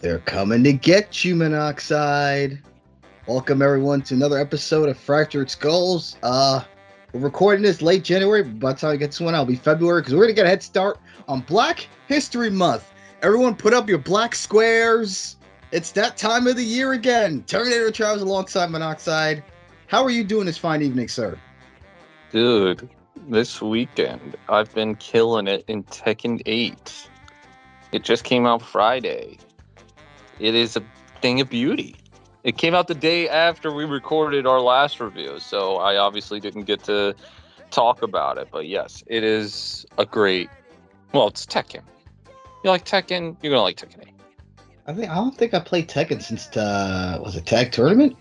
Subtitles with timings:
[0.00, 2.58] They're coming to get you, Monoxide.
[3.26, 6.16] Welcome everyone to another episode of Fractured Skulls.
[6.22, 6.62] Uh,
[7.12, 8.42] we're recording this late January.
[8.42, 10.46] But by the time I get this one, it'll be February because we're gonna get
[10.46, 10.98] a head start
[11.28, 12.90] on Black History Month.
[13.20, 15.36] Everyone, put up your black squares.
[15.70, 17.44] It's that time of the year again.
[17.46, 19.44] Terminator travels alongside Monoxide.
[19.86, 21.38] How are you doing this fine evening, sir?
[22.32, 22.88] Dude,
[23.28, 27.08] this weekend I've been killing it in Tekken 8.
[27.92, 29.36] It just came out Friday.
[30.40, 30.82] It is a
[31.20, 31.96] thing of beauty.
[32.44, 36.62] It came out the day after we recorded our last review, so I obviously didn't
[36.62, 37.14] get to
[37.70, 38.48] talk about it.
[38.50, 40.48] But yes, it is a great.
[41.12, 41.82] Well, it's Tekken.
[42.64, 43.36] You like Tekken?
[43.42, 44.08] You're gonna like Tekken 8.
[44.86, 48.16] I think I don't think I played Tekken since uh was it Tag Tournament?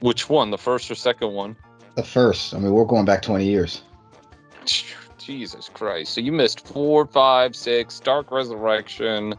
[0.00, 0.50] Which one?
[0.50, 1.56] The first or second one?
[1.94, 2.54] The first.
[2.54, 3.82] I mean, we're going back 20 years.
[5.18, 6.12] Jesus Christ.
[6.14, 9.34] So you missed four, five, six, Dark Resurrection,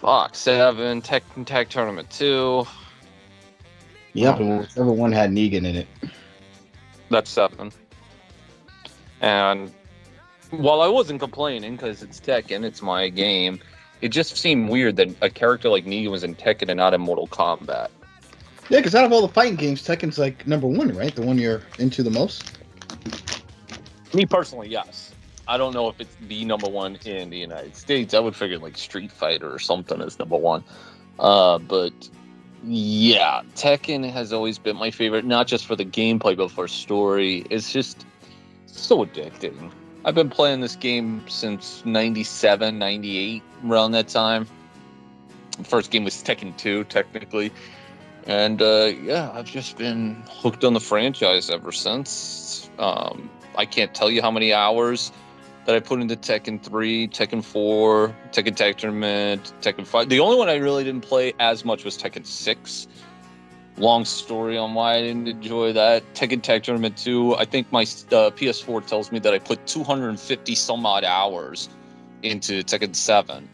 [0.00, 2.66] fuck, seven, Tekken Tag Tournament 2.
[4.14, 5.88] Yep, and whichever one had Negan in it.
[7.10, 7.70] That's seven.
[9.20, 9.72] And
[10.50, 13.60] while I wasn't complaining because it's Tekken, it's my game,
[14.00, 17.00] it just seemed weird that a character like Negan was in Tekken and not in
[17.00, 17.88] Mortal Kombat.
[18.68, 21.14] Yeah, because out of all the fighting games, Tekken's like number one, right?
[21.14, 22.58] The one you're into the most.
[24.12, 25.12] Me personally, yes.
[25.48, 28.14] I don't know if it's the number one in the United States.
[28.14, 30.64] I would figure like Street Fighter or something is number one.
[31.18, 31.92] Uh, but
[32.64, 37.46] yeah, Tekken has always been my favorite, not just for the gameplay, but for story.
[37.48, 38.04] It's just
[38.66, 39.70] so addicting.
[40.04, 44.46] I've been playing this game since 97, 98, around that time.
[45.62, 47.52] First game was Tekken 2, technically.
[48.26, 52.68] And uh, yeah, I've just been hooked on the franchise ever since.
[52.78, 55.12] Um, I can't tell you how many hours
[55.66, 60.08] that I put into Tekken 3, Tekken 4, Tekken Tag Tournament, Tekken 5.
[60.08, 62.86] The only one I really didn't play as much was Tekken 6.
[63.76, 66.04] Long story on why I didn't enjoy that.
[66.14, 70.54] Tekken Tag Tournament 2, I think my uh, PS4 tells me that I put 250
[70.54, 71.68] some odd hours
[72.22, 73.48] into Tekken 7.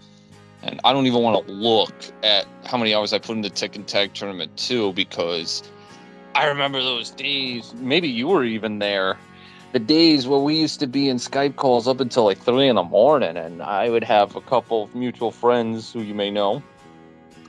[0.63, 3.87] And I don't even want to look at how many hours I put into Tekken
[3.87, 5.63] Tag Tournament 2 because
[6.35, 7.73] I remember those days.
[7.75, 9.19] Maybe you were even there.
[9.73, 12.77] The days where we used to be in Skype calls up until like three in
[12.77, 16.63] the morning, and I would have a couple of mutual friends who you may know.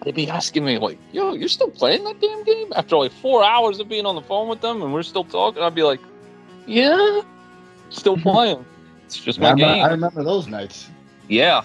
[0.03, 3.43] They'd be asking me like, "Yo, you're still playing that damn game?" After like four
[3.43, 5.99] hours of being on the phone with them, and we're still talking, I'd be like,
[6.65, 7.21] "Yeah,
[7.89, 8.65] still playing.
[9.05, 10.89] It's just my I, remember, game." I remember those nights.
[11.27, 11.63] Yeah,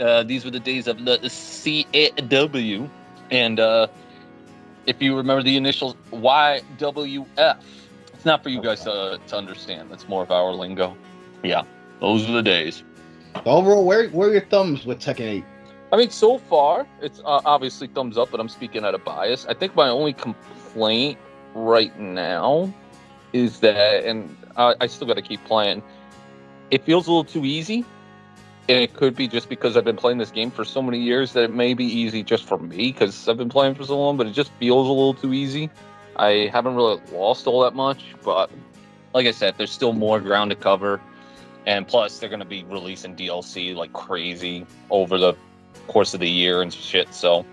[0.00, 2.88] uh, these were the days of the CAW,
[3.30, 3.86] and uh,
[4.86, 7.56] if you remember the initials YWF,
[8.22, 9.90] it's not for you guys to, to understand.
[9.90, 10.96] That's more of our lingo.
[11.42, 11.64] Yeah,
[11.98, 12.84] those are the days.
[13.44, 15.44] Overall, where where are your thumbs with Tekken 8?
[15.92, 19.44] I mean, so far it's uh, obviously thumbs up, but I'm speaking out of bias.
[19.46, 21.18] I think my only complaint
[21.52, 22.72] right now
[23.32, 25.82] is that, and I, I still got to keep playing.
[26.70, 27.84] It feels a little too easy
[28.68, 31.32] and it could be just because I've been playing this game for so many years
[31.32, 34.16] that it may be easy just for me because I've been playing for so long,
[34.16, 35.68] but it just feels a little too easy.
[36.16, 38.50] I haven't really lost all that much, but
[39.14, 41.00] like I said, there's still more ground to cover.
[41.66, 45.34] And plus, they're going to be releasing DLC like crazy over the
[45.86, 47.14] course of the year and shit.
[47.14, 47.46] So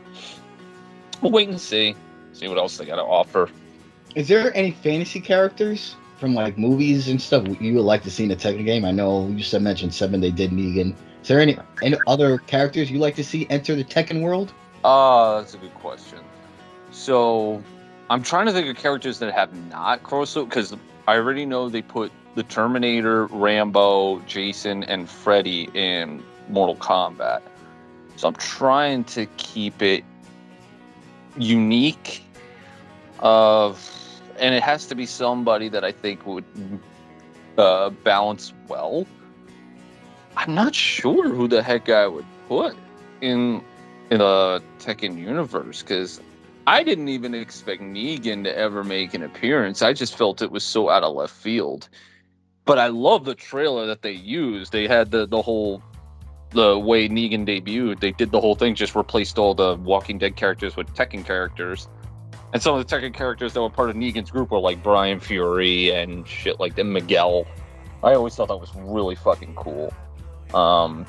[1.22, 1.96] we'll wait and see.
[2.34, 3.50] See what else they got to offer.
[4.16, 8.24] Is there any fantasy characters from like movies and stuff you would like to see
[8.24, 8.84] in a Tekken game?
[8.84, 10.96] I know you just mentioned Seven They did Negan.
[11.22, 14.53] Is there any any other characters you like to see enter the Tekken world?
[14.84, 16.20] Uh, that's a good question.
[16.91, 17.62] So
[18.09, 20.75] I'm trying to think of characters that have not crossed over because
[21.08, 27.42] I already know they put the Terminator, Rambo, Jason, and Freddy in Mortal Kombat.
[28.16, 30.03] So I'm trying to keep it
[31.38, 32.24] unique
[33.20, 33.96] of
[34.40, 36.46] and it has to be somebody that I think would
[37.58, 39.06] uh, balance well.
[40.38, 42.76] I'm not sure who the heck I would put
[43.22, 43.61] in
[44.09, 46.22] in the Tekken universe because
[46.70, 49.82] I didn't even expect Negan to ever make an appearance.
[49.82, 51.90] I just felt it was so out of left field.
[52.66, 54.72] But I love the trailer that they used.
[54.72, 55.82] They had the the whole
[56.52, 58.02] the way Negan debuted.
[58.02, 61.88] They did the whole thing, just replaced all the Walking Dead characters with Tekken characters.
[62.54, 65.20] And some of the Tekken characters that were part of Negan's group were like Brian
[65.20, 67.48] Fury and shit like that, Miguel.
[68.04, 69.92] I always thought that was really fucking cool.
[70.54, 71.08] Um,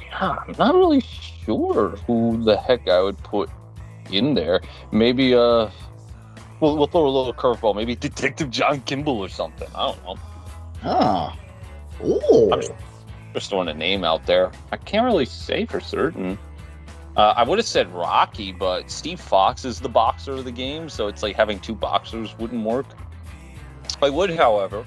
[0.00, 3.48] yeah, I'm not really sure who the heck I would put
[4.10, 4.60] in there.
[4.90, 5.70] Maybe uh,
[6.60, 7.74] we'll, we'll throw a little curveball.
[7.74, 9.68] Maybe Detective John Kimball or something.
[9.74, 10.16] I don't know.
[10.84, 11.38] Ah,
[12.04, 12.50] ooh.
[12.52, 12.72] I'm just,
[13.34, 14.50] just throwing a name out there.
[14.72, 16.38] I can't really say for certain.
[17.16, 20.88] Uh, I would have said Rocky, but Steve Fox is the boxer of the game,
[20.88, 22.86] so it's like having two boxers wouldn't work.
[24.00, 24.86] I would, however,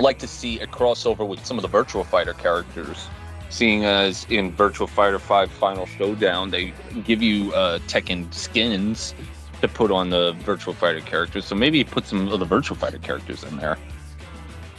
[0.00, 3.06] like to see a crossover with some of the Virtual Fighter characters,
[3.54, 6.72] seeing as in Virtual Fighter 5 Final Showdown, they
[7.04, 9.14] give you uh, Tekken skins
[9.60, 11.46] to put on the Virtual Fighter characters.
[11.46, 13.78] So maybe put some of the Virtual Fighter characters in there.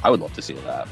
[0.03, 0.89] I would love to see that.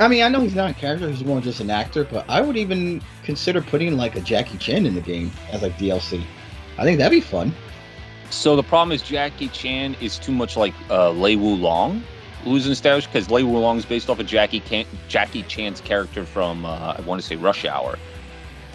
[0.00, 2.04] I mean, I know he's not a character; he's more just an actor.
[2.04, 5.76] But I would even consider putting like a Jackie Chan in the game as like
[5.76, 6.24] DLC.
[6.78, 7.54] I think that'd be fun.
[8.30, 12.02] So the problem is Jackie Chan is too much like uh, Lei Wulong,
[12.44, 16.64] losing status because Lei Wulong is based off of Jackie Can- Jackie Chan's character from
[16.64, 17.98] uh, I want to say Rush Hour,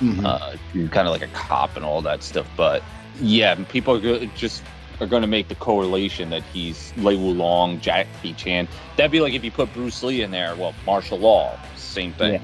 [0.01, 0.23] Mhm.
[0.25, 2.47] uh, kind of like a cop and all that stuff.
[2.55, 2.81] But
[3.21, 4.63] yeah, people are go- just
[4.99, 8.67] are going to make the correlation that he's Lei Wulong, Jackie Chan.
[8.95, 10.55] That'd be like if you put Bruce Lee in there.
[10.55, 12.33] Well, martial law, same thing.
[12.35, 12.39] Yeah.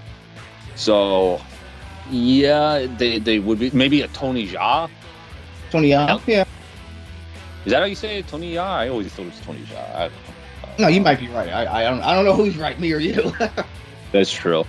[0.76, 1.42] So
[2.12, 4.90] yeah, they they would be maybe a Tony Jaa.
[5.72, 6.44] Tony Young, yeah.
[7.66, 8.64] Is that how you say it, Tony Jaa?
[8.68, 10.12] I always thought it was Tony Jaa.
[10.78, 10.88] I don't know.
[10.88, 11.50] No, you might be right.
[11.50, 13.32] I, I don't I don't know who's right, me or you.
[14.12, 14.66] That's true.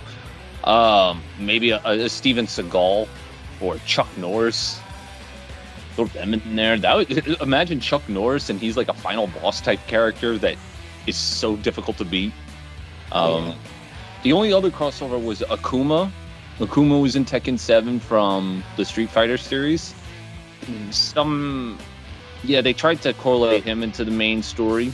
[0.63, 3.07] Um, maybe a, a Steven Seagal
[3.61, 4.79] or Chuck Norris.
[5.95, 6.77] Throw them in there.
[6.77, 10.57] That would imagine Chuck Norris and he's like a final boss type character that
[11.07, 12.33] is so difficult to beat.
[13.11, 13.55] Um, Yeah.
[14.23, 16.11] The only other crossover was Akuma.
[16.57, 19.93] Akuma was in Tekken 7 from the Street Fighter series.
[20.89, 21.77] Some,
[22.43, 24.91] yeah, they tried to correlate him into the main story,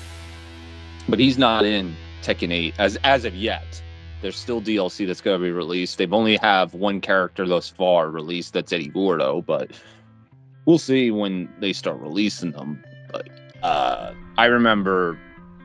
[1.11, 1.93] but he's not in
[2.23, 3.83] Tekken 8 as as of yet.
[4.21, 5.97] There's still DLC that's going to be released.
[5.97, 8.53] They've only have one character thus far released.
[8.53, 9.71] That's Eddie Gordo, but
[10.65, 12.81] we'll see when they start releasing them.
[13.11, 13.29] But
[13.61, 15.19] uh, I remember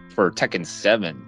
[0.08, 1.24] for Tekken 7,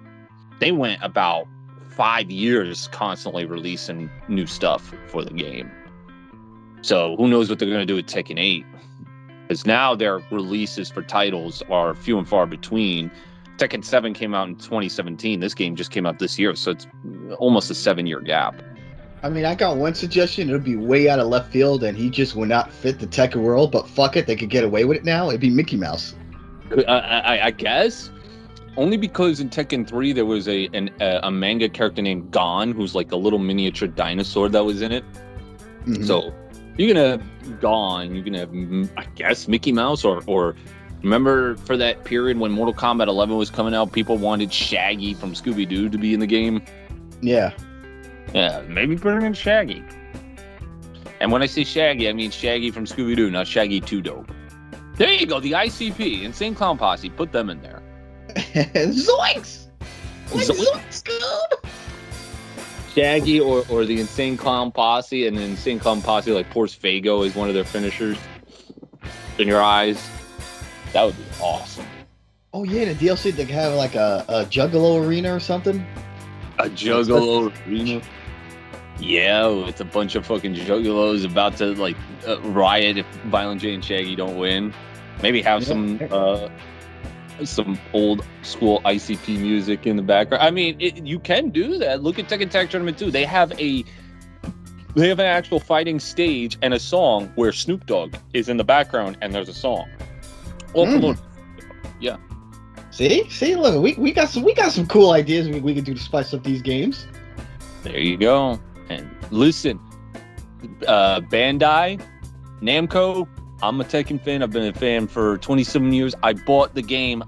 [0.59, 1.47] they went about
[1.91, 5.71] five years constantly releasing new stuff for the game.
[6.81, 8.65] So who knows what they're going to do with Tekken 8?
[9.47, 13.11] Because now their releases for titles are few and far between.
[13.59, 15.39] Tekken 7 came out in 2017.
[15.39, 16.87] This game just came out this year, so it's
[17.37, 18.61] almost a seven year gap.
[19.21, 20.49] I mean, I got one suggestion.
[20.49, 23.07] It would be way out of left field, and he just would not fit the
[23.07, 23.71] Tekken world.
[23.71, 25.27] But fuck it, they could get away with it now.
[25.27, 26.15] It'd be Mickey Mouse.
[26.87, 28.09] I, I, I guess
[28.77, 32.71] only because in Tekken 3 there was a an, a, a manga character named Gon
[32.71, 35.03] who's like a little miniature dinosaur that was in it.
[35.85, 36.05] Mhm.
[36.05, 36.33] So
[36.77, 40.55] you can have Gon, you can have mm, I guess Mickey Mouse or or
[41.03, 45.33] remember for that period when Mortal Kombat 11 was coming out, people wanted Shaggy from
[45.33, 46.61] Scooby Doo to be in the game.
[47.21, 47.51] yeah,
[48.33, 49.83] Yeah, maybe him in Shaggy.
[51.21, 54.31] And when I say Shaggy, I mean Shaggy from Scooby Doo, not Shaggy Two Dope.
[54.95, 57.09] There you go, the ICP, Insane Clown Posse.
[57.09, 57.81] Put them in there.
[58.35, 59.67] Zoinks!
[60.27, 61.03] Zoinks.
[61.03, 61.71] Dude!
[62.93, 67.25] Shaggy or, or the Insane Clown Posse, and the Insane Clown Posse like Force Fago
[67.25, 68.17] is one of their finishers.
[69.37, 70.05] In your eyes,
[70.93, 71.85] that would be awesome.
[72.53, 75.85] Oh yeah, the DLC they could have like a, a Juggalo arena or something.
[76.57, 78.01] A Juggalo arena.
[78.99, 81.95] Yeah, it's a bunch of fucking Juggalos about to like
[82.27, 84.73] uh, riot if Violent J and Shaggy don't win.
[85.21, 85.67] Maybe have Yeah.
[85.67, 86.49] some uh,
[87.45, 90.43] some old school ICP music in the background.
[90.43, 92.03] I mean, it, you can do that.
[92.03, 93.11] Look at Tekken Tag Tournament 2.
[93.11, 93.85] They have a
[94.95, 98.63] they have an actual fighting stage and a song where Snoop Dogg is in the
[98.63, 99.87] background and there's a song.
[100.73, 100.91] All Mm.
[100.91, 101.23] promoted.
[102.91, 105.83] See, see, look, we, we got some we got some cool ideas we, we can
[105.83, 107.07] do to spice up these games.
[107.83, 108.59] There you go.
[108.89, 109.79] And listen,
[110.87, 112.01] uh, Bandai,
[112.61, 113.27] Namco,
[113.61, 114.43] I'm a Tekken fan.
[114.43, 116.15] I've been a fan for 27 years.
[116.23, 117.23] I bought the game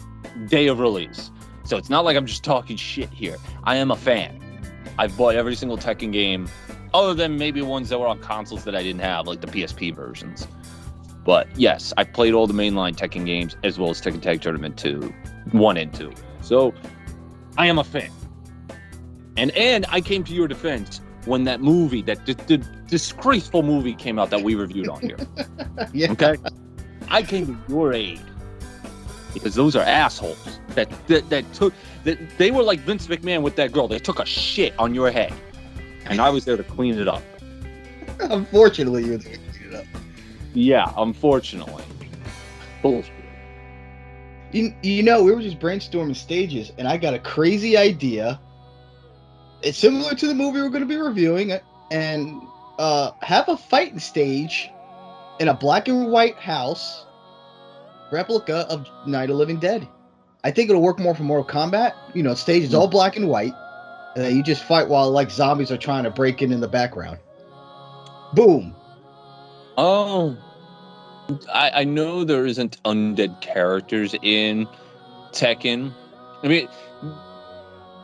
[0.47, 1.31] day of release.
[1.63, 3.37] So it's not like I'm just talking shit here.
[3.63, 4.39] I am a fan.
[4.97, 6.49] I've bought every single Tekken game,
[6.93, 9.95] other than maybe ones that were on consoles that I didn't have, like the PSP
[9.95, 10.47] versions.
[11.23, 14.77] But yes, I played all the mainline Tekken games as well as Tekken Tag Tournament
[14.77, 15.13] 2,
[15.51, 16.11] 1 and 2.
[16.41, 16.73] So
[17.57, 18.09] I am a fan.
[19.37, 23.93] And and I came to your defense when that movie, that d- d- disgraceful movie
[23.93, 25.17] came out that we reviewed on here.
[25.93, 26.35] yeah, Okay?
[27.09, 28.21] I came to your aid
[29.33, 31.73] because those are assholes that that, that took
[32.03, 33.87] that they were like Vince McMahon with that girl.
[33.87, 35.33] They took a shit on your head,
[36.05, 37.23] and I was there to clean it up.
[38.19, 39.19] unfortunately, you
[40.53, 41.83] Yeah, unfortunately.
[42.81, 43.11] Bullshit.
[44.51, 48.39] You, you know, we were just brainstorming stages, and I got a crazy idea.
[49.61, 51.53] It's similar to the movie we're going to be reviewing,
[51.91, 52.41] and
[52.79, 54.69] uh, have a fighting stage
[55.39, 57.05] in a black and white house
[58.11, 59.87] replica of Night of Living Dead.
[60.43, 61.93] I think it'll work more for Mortal Kombat.
[62.13, 63.53] You know, stage is all black and white,
[64.15, 66.67] and then you just fight while like zombies are trying to break in in the
[66.67, 67.19] background.
[68.33, 68.75] Boom.
[69.77, 70.37] Oh,
[71.53, 74.67] I, I know there isn't undead characters in
[75.31, 75.93] Tekken.
[76.43, 76.67] I mean,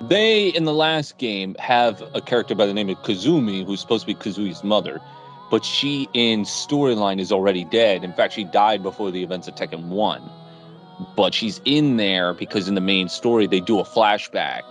[0.02, 4.08] they in the last game have a character by the name of Kazumi, who's supposed
[4.08, 5.02] to be Kazuya's mother,
[5.50, 8.04] but she in storyline is already dead.
[8.04, 10.22] In fact, she died before the events of Tekken One.
[11.16, 14.64] But she's in there because in the main story they do a flashback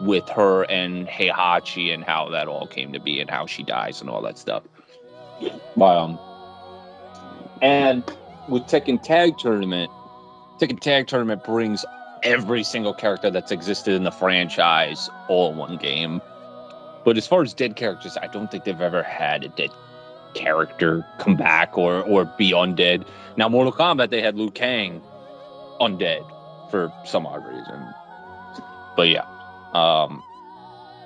[0.00, 4.00] with her and Heihachi and how that all came to be and how she dies
[4.00, 4.62] and all that stuff.
[5.80, 6.18] Um,
[7.62, 8.04] and
[8.48, 9.90] with Tekken Tag Tournament,
[10.58, 11.84] Tekken Tag Tournament brings
[12.22, 16.20] every single character that's existed in the franchise all in one game.
[17.04, 19.70] But as far as dead characters, I don't think they've ever had a dead
[20.34, 23.06] character come back or or be undead.
[23.36, 25.00] Now, Mortal Kombat, they had Liu Kang
[25.80, 26.24] undead
[26.70, 27.94] for some odd reason.
[28.96, 29.24] But yeah,
[29.74, 30.22] um,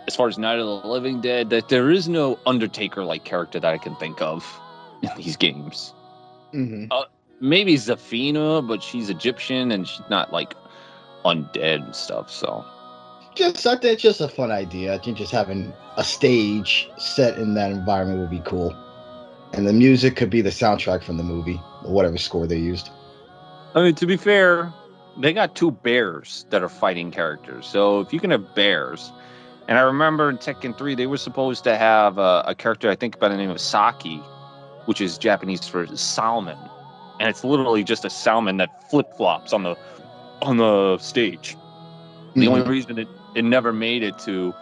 [0.07, 3.61] as far as Night of the Living Dead, that there is no Undertaker like character
[3.61, 4.61] that I can think of
[5.03, 5.93] in these games.
[6.53, 6.87] Mm-hmm.
[7.41, 10.55] Maybe Zafina, but she's Egyptian and she's not like
[11.25, 12.31] undead and stuff.
[12.31, 12.65] So
[13.35, 14.95] Just I think it's just a fun idea.
[14.95, 18.77] I think just having a stage set in that environment would be cool.
[19.53, 22.91] And the music could be the soundtrack from the movie, or whatever score they used.
[23.75, 24.73] I mean, to be fair,
[25.19, 27.67] they got two bears that are fighting characters.
[27.67, 29.13] So if you can have bears,
[29.69, 32.97] and I remember in Tekken 3, they were supposed to have a, a character, I
[32.97, 34.23] think, by the name of Saki,
[34.87, 36.59] which is Japanese for salmon.
[37.21, 39.77] And it's literally just a salmon that flip flops on the
[40.41, 41.57] on the stage.
[42.35, 44.55] The only reason it, it never made it to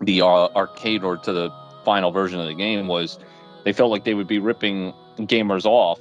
[0.00, 1.50] the uh, arcade or to the
[1.84, 3.18] final version of the game was
[3.64, 5.98] they felt like they would be ripping gamers off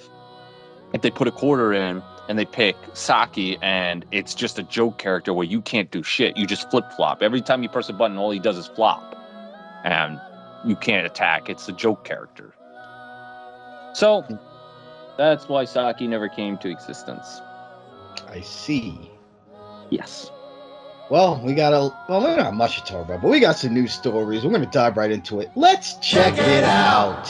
[0.93, 4.97] if they put a quarter in and they pick Saki and it's just a joke
[4.97, 6.37] character where you can't do shit.
[6.37, 7.21] You just flip flop.
[7.21, 9.15] Every time you press a button, all he does is flop.
[9.83, 10.19] And
[10.63, 11.49] you can't attack.
[11.49, 12.53] It's a joke character.
[13.93, 14.25] So
[15.17, 17.41] that's why Saki never came to existence.
[18.27, 19.11] I see.
[19.89, 20.31] Yes.
[21.09, 23.57] Well, we got a well, we don't have much to talk about, but we got
[23.57, 24.43] some new stories.
[24.43, 25.51] We're gonna dive right into it.
[25.55, 27.29] Let's check it out.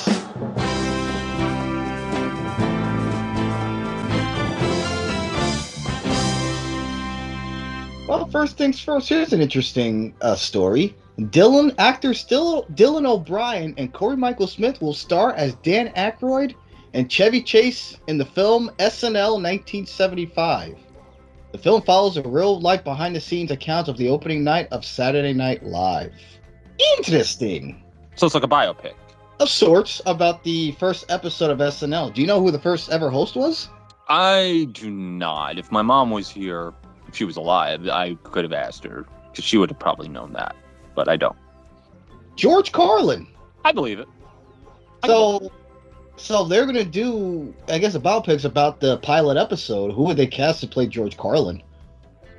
[8.08, 9.10] Well, first things first.
[9.10, 10.96] Here's an interesting uh, story.
[11.20, 16.56] Dylan actor still Dylan O'Brien and Cory Michael Smith will star as Dan Aykroyd
[16.94, 20.78] and Chevy Chase in the film SNL 1975.
[21.52, 24.84] The film follows a real life behind the scenes account of the opening night of
[24.84, 26.14] Saturday Night Live.
[26.98, 27.84] Interesting.
[28.16, 28.94] So it's like a biopic.
[29.40, 32.14] Of sorts about the first episode of SNL.
[32.14, 33.70] Do you know who the first ever host was?
[34.10, 35.60] I do not.
[35.60, 36.74] If my mom was here,
[37.08, 40.34] if she was alive, I could have asked her because she would have probably known
[40.34, 40.56] that,
[40.96, 41.36] but I don't.
[42.36, 43.28] George Carlin.
[43.66, 44.08] I believe it.
[45.04, 45.52] I So,
[46.16, 49.94] so they're gonna do, I guess, a biopics about the pilot episode.
[49.94, 51.62] Who would they cast to play George Carlin?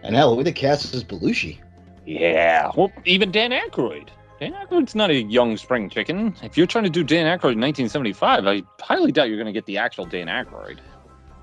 [0.02, 1.58] And hell, who would they cast as Belushi?
[2.06, 2.70] Yeah.
[2.76, 4.08] Well, even Dan Aykroyd.
[4.40, 6.34] Dan Aykroyd's not a young spring chicken.
[6.42, 9.52] If you're trying to do Dan Aykroyd in 1975, I highly doubt you're going to
[9.52, 10.78] get the actual Dan Aykroyd.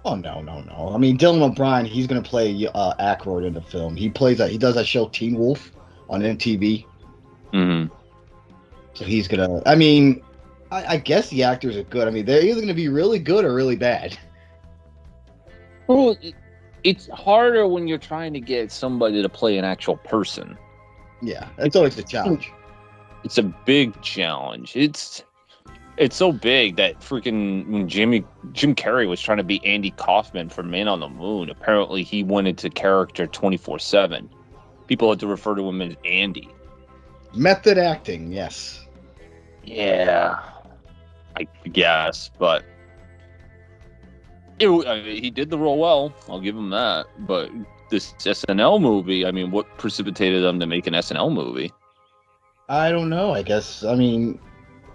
[0.03, 0.91] Oh no, no, no!
[0.93, 1.85] I mean, Dylan O'Brien.
[1.85, 3.95] He's gonna play uh, Aykroyd in the film.
[3.95, 4.49] He plays that.
[4.49, 5.71] He does that show Teen Wolf
[6.09, 6.85] on MTV.
[7.53, 7.93] Mm-hmm.
[8.93, 9.61] So he's gonna.
[9.65, 10.21] I mean,
[10.71, 12.07] I, I guess the actors are good.
[12.07, 14.17] I mean, they're either gonna be really good or really bad.
[15.87, 16.15] Well,
[16.83, 20.57] it's harder when you're trying to get somebody to play an actual person.
[21.21, 22.51] Yeah, it's always a challenge.
[23.23, 24.75] It's a big challenge.
[24.75, 25.23] It's
[25.97, 30.49] it's so big that freaking when Jimmy Jim Carrey was trying to be Andy Kaufman
[30.49, 34.29] for Man on the Moon, apparently he went into character 24/7.
[34.87, 36.49] People had to refer to him as Andy.
[37.33, 38.85] Method acting, yes.
[39.63, 40.39] Yeah,
[41.37, 42.63] I guess, but
[44.59, 46.13] it, I mean, uh, he did the role well.
[46.29, 47.07] I'll give him that.
[47.19, 47.51] But
[47.89, 51.71] this SNL movie, I mean, what precipitated them to make an SNL movie?
[52.69, 53.33] I don't know.
[53.33, 53.83] I guess.
[53.83, 54.39] I mean,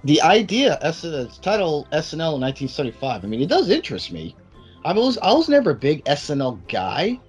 [0.04, 3.24] the idea, S- it's title SNL in 1975.
[3.24, 4.34] I mean, it does interest me.
[4.84, 7.20] I was I was never a big SNL guy,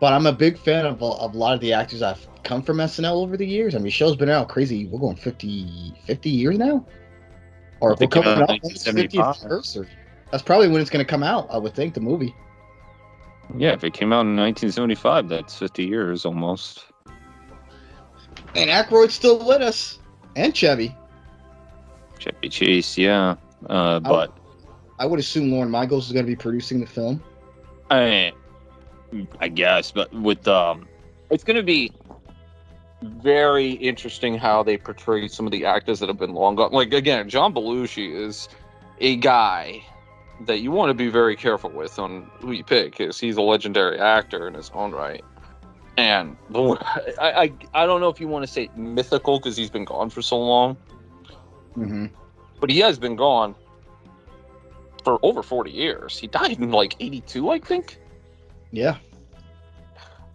[0.00, 2.62] but I'm a big fan of, a- of a lot of the actors I've come
[2.62, 3.74] from SNL over the years.
[3.74, 4.86] I mean, show's been out crazy.
[4.86, 6.86] We're going 50, 50 years now,
[7.80, 9.36] or I we're coming up on its 50th 1975.
[9.42, 9.88] anniversary.
[10.30, 11.46] That's probably when it's going to come out.
[11.50, 12.34] I would think the movie.
[13.56, 16.84] Yeah, if it came out in 1975, that's 50 years almost.
[18.56, 19.98] And Aykroyd's still with us,
[20.34, 20.96] and Chevy.
[22.18, 23.36] Chevy Chase, yeah.
[23.68, 24.36] Uh, but
[24.98, 27.22] I would assume Lorne Michaels is going to be producing the film.
[27.90, 28.32] I,
[29.40, 30.88] I guess, but with um,
[31.30, 31.92] it's going to be
[33.02, 36.72] very interesting how they portray some of the actors that have been long gone.
[36.72, 38.48] Like again, John Belushi is
[39.00, 39.82] a guy
[40.46, 43.42] that you want to be very careful with on who you pick because he's a
[43.42, 45.24] legendary actor in his own right.
[45.96, 49.84] And I, I, I don't know if you want to say mythical because he's been
[49.84, 50.76] gone for so long,
[51.76, 52.06] Mm-hmm.
[52.60, 53.54] but he has been gone
[55.04, 56.18] for over 40 years.
[56.18, 57.98] He died in like 82, I think.
[58.70, 58.96] Yeah.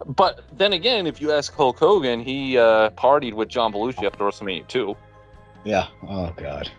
[0.06, 4.24] But then again, if you ask Hulk Hogan, he uh, partied with John Belushi after
[4.24, 4.96] WrestleMania too.
[5.64, 5.86] Yeah.
[6.08, 6.70] Oh God.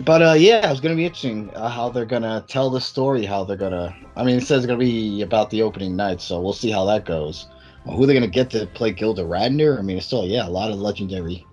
[0.00, 3.24] But uh, yeah, it's gonna be interesting uh, how they're gonna tell the story.
[3.24, 3.94] How they're gonna.
[4.16, 6.84] I mean, it says it's gonna be about the opening night, so we'll see how
[6.86, 7.46] that goes.
[7.84, 9.78] Well, who they're gonna get to play Gilda Radner?
[9.78, 11.46] I mean, it's still yeah, a lot of legendary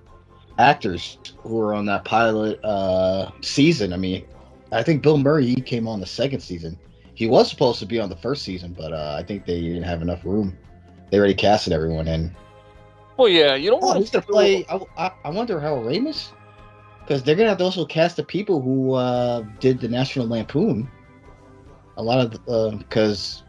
[0.58, 3.93] actors who were on that pilot uh season.
[3.93, 4.25] I mean,
[4.72, 6.79] I think Bill Murray he came on the second season.
[7.22, 9.84] He was supposed to be on the first season, but uh, I think they didn't
[9.84, 10.58] have enough room.
[11.12, 12.36] They already casted everyone in.
[13.16, 14.66] Well, yeah, you don't Oh, want gonna play?
[14.68, 16.32] I, I, I wonder how Ramis,
[17.01, 20.90] because they're gonna have to also cast the people who uh, did the National Lampoon.
[21.98, 23.44] A lot of because,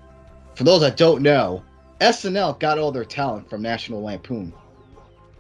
[0.54, 1.64] for those that don't know,
[2.02, 4.52] SNL got all their talent from National Lampoon.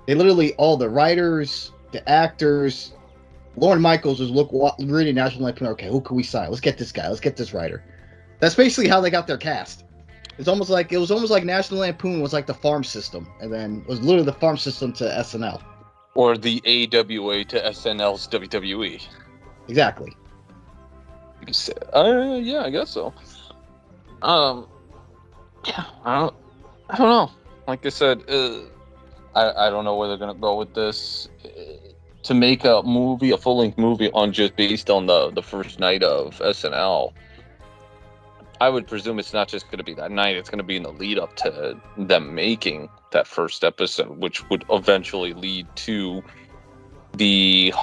[0.06, 2.94] They literally all the writers, the actors.
[3.56, 5.68] Lorne Michaels was look reading National Lampoon.
[5.68, 6.48] Okay, who can we sign?
[6.48, 7.08] Let's get this guy.
[7.08, 7.84] Let's get this writer.
[8.42, 9.84] That's basically how they got their cast.
[10.36, 13.52] It's almost like it was almost like National Lampoon was like the farm system, and
[13.52, 15.62] then it was literally the farm system to SNL.
[16.16, 19.06] or the AWA to SNL's WWE.
[19.68, 20.12] Exactly.
[21.38, 23.14] You can say, uh, yeah, I guess so.
[24.22, 24.66] Um,
[25.64, 26.34] yeah, I don't,
[26.90, 27.30] I don't know.
[27.68, 28.58] Like I said, uh,
[29.36, 31.28] I, I don't know where they're gonna go with this.
[31.44, 31.48] Uh,
[32.24, 35.78] to make a movie, a full length movie on just based on the the first
[35.78, 37.12] night of SNL,
[38.62, 40.36] I would presume it's not just gonna be that night.
[40.36, 44.64] It's gonna be in the lead up to them making that first episode, which would
[44.70, 46.22] eventually lead to
[47.14, 47.74] the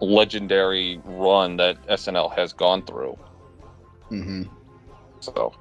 [0.00, 3.18] legendary run that SNL has gone through.
[4.08, 4.44] hmm
[5.20, 5.52] So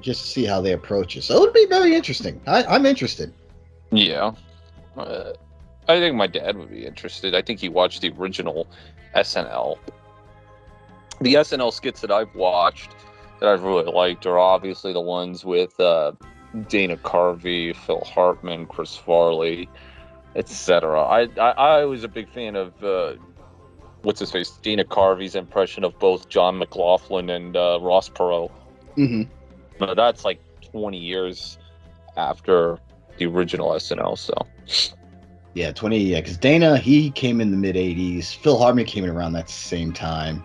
[0.00, 1.22] Just to see how they approach it.
[1.22, 2.40] So it would be very interesting.
[2.46, 3.34] I, I'm interested.
[3.92, 4.32] yeah,
[4.96, 5.32] uh,
[5.88, 7.34] I think my dad would be interested.
[7.34, 8.66] I think he watched the original
[9.14, 9.76] SNL.
[11.20, 12.92] The SNL skits that I've watched
[13.40, 16.12] that I've really liked are obviously the ones with uh,
[16.68, 19.68] Dana Carvey, Phil Hartman, Chris Farley,
[20.34, 21.02] etc.
[21.02, 23.14] I, I I was a big fan of uh,
[24.02, 28.50] what's his face Dana Carvey's impression of both John McLaughlin and uh, Ross Perot.
[28.94, 29.22] hmm
[29.78, 30.40] But that's like
[30.72, 31.58] 20 years
[32.16, 32.78] after
[33.18, 34.18] the original SNL.
[34.18, 34.34] So
[35.54, 35.98] Yeah, 20.
[35.98, 38.34] Yeah, because Dana, he came in the mid 80s.
[38.34, 40.44] Phil Hartman came in around that same time.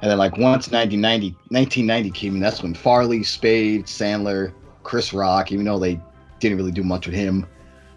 [0.00, 4.52] And then, like, once 1990, 1990 came in, that's when Farley, Spade, Sandler,
[4.84, 6.00] Chris Rock, even though they
[6.38, 7.46] didn't really do much with him,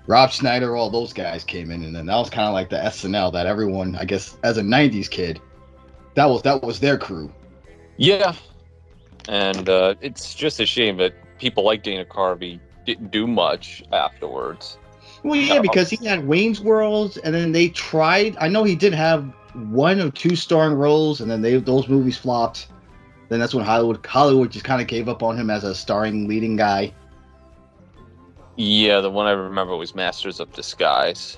[0.07, 1.83] Rob Schneider, all those guys came in.
[1.83, 4.61] And then that was kind of like the SNL that everyone, I guess, as a
[4.61, 5.39] 90s kid,
[6.15, 7.31] that was that was their crew.
[7.97, 8.33] yeah,
[9.29, 14.77] and uh, it's just a shame that people like Dana Carvey didn't do much afterwards.
[15.23, 18.35] Well, yeah, because he had Wayne's World, and then they tried.
[18.39, 22.17] I know he did have one or two starring roles, and then they those movies
[22.17, 22.67] flopped.
[23.29, 26.27] Then that's when Hollywood Hollywood just kind of gave up on him as a starring
[26.27, 26.93] leading guy.
[28.57, 31.37] Yeah, the one I remember was Masters of Disguise.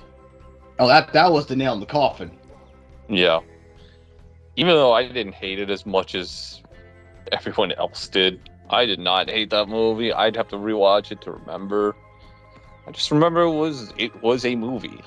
[0.79, 2.31] Oh, that that was the nail in the coffin.
[3.07, 3.39] Yeah.
[4.55, 6.61] Even though I didn't hate it as much as
[7.31, 10.13] everyone else did, I did not hate that movie.
[10.13, 11.95] I'd have to rewatch it to remember.
[12.87, 15.01] I just remember it was it was a movie.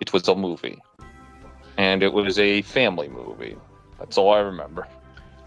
[0.00, 0.80] It was a movie.
[1.82, 3.56] And it was a family movie.
[3.98, 4.86] That's all I remember.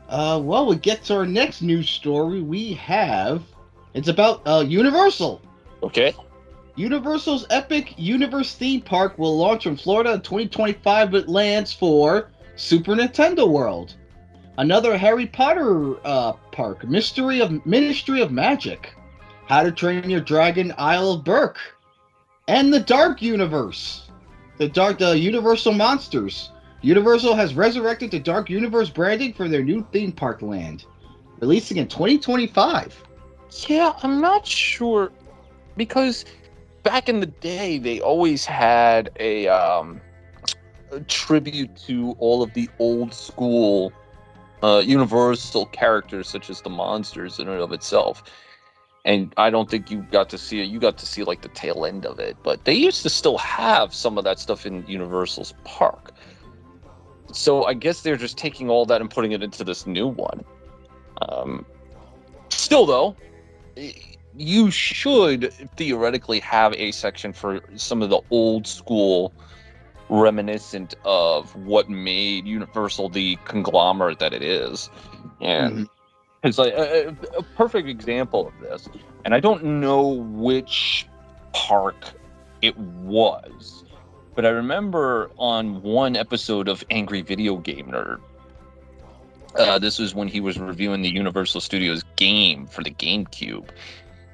[0.09, 2.41] Uh, well, we get to our next news story.
[2.41, 3.41] We have
[3.93, 5.41] it's about uh Universal.
[5.81, 6.13] Okay?
[6.75, 12.95] Universal's Epic Universe theme park will launch in Florida in 2025, but lands for Super
[12.95, 13.95] Nintendo World.
[14.57, 18.93] Another Harry Potter uh, park, Mystery of Ministry of Magic,
[19.47, 21.59] How to Train Your Dragon, Isle of Berk,
[22.49, 24.04] and the Dark Universe,
[24.57, 26.51] the Dark, the Universal Monsters.
[26.81, 30.85] Universal has resurrected the Dark Universe branding for their new theme park land,
[31.39, 33.03] releasing in 2025.
[33.67, 35.11] Yeah, I'm not sure
[35.77, 36.25] because
[36.83, 40.01] back in the day they always had a um
[40.91, 43.91] a tribute to all of the old school
[44.61, 48.23] uh universal characters such as the monsters in and of itself.
[49.05, 50.67] And I don't think you got to see it.
[50.67, 53.37] You got to see like the tail end of it, but they used to still
[53.37, 56.11] have some of that stuff in Universal's park.
[57.31, 60.43] So I guess they're just taking all that and putting it into this new one.
[61.29, 61.65] Um,
[62.49, 63.15] still, though,
[64.35, 69.33] you should theoretically have a section for some of the old school
[70.09, 74.89] reminiscent of what made Universal the conglomerate that it is.
[75.41, 75.89] And Mhm.
[76.45, 78.87] It's like a, a- perfect example of this.
[79.23, 81.07] And I don't know which
[81.53, 82.11] park
[82.61, 83.83] it was,
[84.35, 88.19] but I remember on one episode of Angry Video Game Nerd.
[89.57, 93.69] Uh, this was when he was reviewing the Universal Studios game for the GameCube.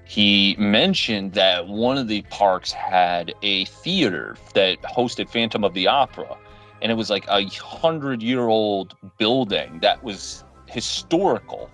[0.04, 5.88] He mentioned that one of the parks had a theater that hosted Phantom of the
[5.88, 6.36] Opera,
[6.82, 11.70] and it was like a hundred year old building that was historical,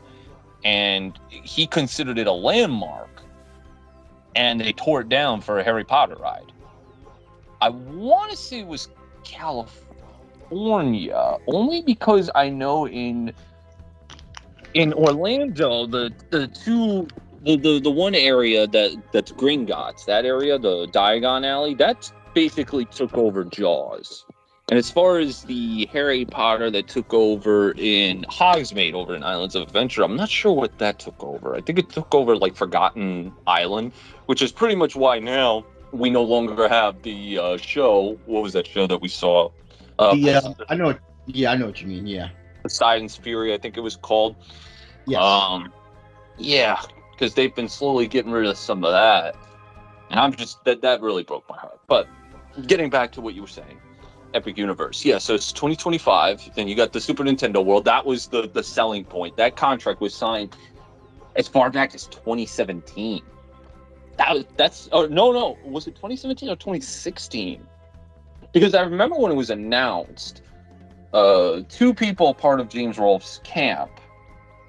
[0.67, 3.21] and he considered it a landmark.
[4.35, 6.51] And they tore it down for a Harry Potter ride.
[7.61, 8.89] I want to say it was
[9.23, 9.77] California,
[11.47, 13.33] only because I know in
[14.73, 17.07] in Orlando the the two
[17.43, 22.85] the, the the one area that that's Gringotts, that area, the Diagon Alley, that basically
[22.85, 24.25] took over Jaws.
[24.69, 29.55] And as far as the Harry Potter that took over in Hogsmeade over in Islands
[29.55, 31.55] of Adventure, I'm not sure what that took over.
[31.55, 33.93] I think it took over like Forgotten Island,
[34.25, 38.19] which is pretty much why now we no longer have the uh, show.
[38.25, 39.51] What was that show that we saw?
[39.99, 40.97] Uh, The, uh, I know.
[41.27, 42.05] Yeah, I know what you mean.
[42.05, 42.29] Yeah.
[42.61, 44.35] Poseidon's Fury, I think it was called.
[45.05, 45.21] Yes.
[45.21, 45.71] Um,
[46.37, 49.37] yeah, because they've been slowly getting rid of some of that,
[50.09, 51.79] and I'm just that that really broke my heart.
[51.87, 52.09] But
[52.67, 53.79] getting back to what you were saying,
[54.33, 55.17] Epic Universe, yeah.
[55.17, 56.55] So it's 2025.
[56.55, 57.85] Then you got the Super Nintendo World.
[57.85, 59.37] That was the the selling point.
[59.37, 60.55] That contract was signed
[61.35, 63.21] as far back as 2017.
[64.17, 67.65] That was that's oh no no was it 2017 or 2016?
[68.53, 70.41] Because I remember when it was announced,
[71.13, 73.91] uh, two people part of James Rolfe's camp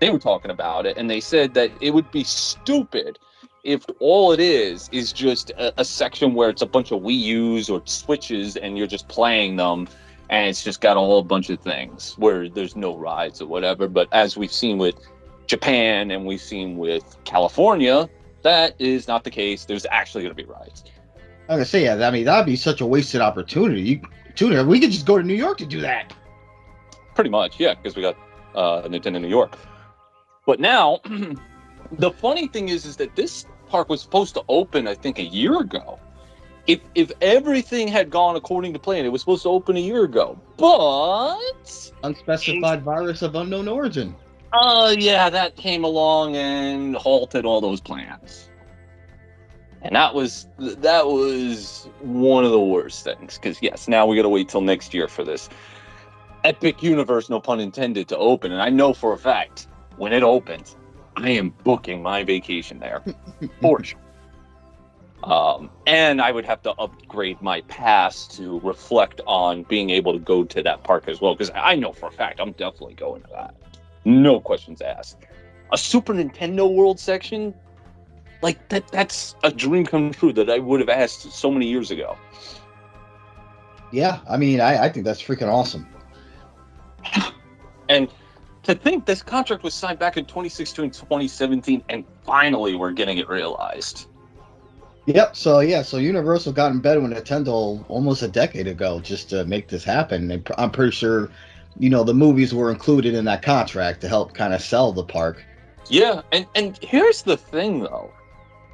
[0.01, 3.19] they were talking about it and they said that it would be stupid
[3.65, 7.19] if all it is is just a, a section where it's a bunch of Wii
[7.19, 9.89] U's or Switches and you're just playing them
[10.31, 13.89] and it's just got a whole bunch of things where there's no rides or whatever.
[13.89, 14.95] But as we've seen with
[15.47, 18.09] Japan and we've seen with California,
[18.43, 19.65] that is not the case.
[19.65, 20.85] There's actually going to be rides.
[21.49, 22.07] I was gonna say, yeah.
[22.07, 23.81] I mean, that'd be such a wasted opportunity.
[23.81, 24.01] You,
[24.39, 24.69] opportunity.
[24.69, 26.13] We could just go to New York to do that.
[27.15, 28.17] Pretty much, yeah, because we got
[28.55, 29.57] uh, Nintendo New York.
[30.47, 31.01] But now,
[31.93, 35.25] the funny thing is, is that this park was supposed to open, I think, a
[35.25, 35.99] year ago.
[36.67, 40.05] If if everything had gone according to plan, it was supposed to open a year
[40.05, 40.39] ago.
[40.59, 44.17] But Unspecified virus of unknown origin.
[44.53, 48.51] uh yeah, that came along and halted all those plans.
[49.83, 54.23] And that was that was one of the worst things because yes, now we got
[54.23, 55.49] to wait till next year for this
[56.45, 58.53] epic universe, no pun intended, to open.
[58.53, 60.77] And I know for a fact when it opens,
[61.19, 63.03] I am booking my vacation there
[63.61, 63.99] for sure.
[65.25, 70.21] Um, and I would have to upgrade my pass to reflect on being able to
[70.21, 73.23] go to that park as well because I know for a fact I'm definitely going
[73.23, 73.55] to that.
[74.05, 75.19] No questions asked.
[75.73, 77.53] A Super Nintendo World section,
[78.43, 81.91] like that that's a dream come true that I would have asked so many years
[81.91, 82.17] ago.
[83.91, 85.87] Yeah, I mean, I, I think that's freaking awesome.
[87.89, 88.09] And
[88.69, 93.27] to think this contract was signed back in 2016, 2017, and finally we're getting it
[93.27, 94.09] realized.
[95.07, 95.37] Yep.
[95.37, 99.47] So yeah, so Universal got in bed with Nintendo almost a decade ago just to
[99.47, 100.31] make this happen.
[100.31, 101.31] And I'm pretty sure,
[101.79, 105.03] you know, the movies were included in that contract to help kind of sell the
[105.03, 105.43] park.
[105.89, 108.13] Yeah, and and here's the thing though.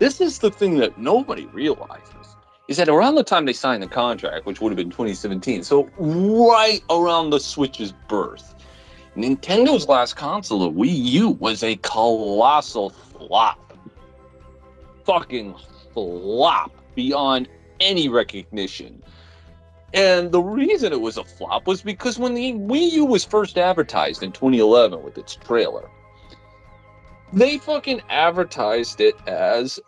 [0.00, 2.34] This is the thing that nobody realizes.
[2.66, 5.88] Is that around the time they signed the contract, which would have been 2017, so
[5.98, 8.53] right around the Switch's birth,
[9.16, 13.76] Nintendo's last console, the Wii U, was a colossal flop.
[15.04, 15.54] Fucking
[15.92, 17.48] flop beyond
[17.80, 19.02] any recognition.
[19.92, 23.56] And the reason it was a flop was because when the Wii U was first
[23.56, 25.88] advertised in 2011 with its trailer,
[27.32, 29.78] they fucking advertised it as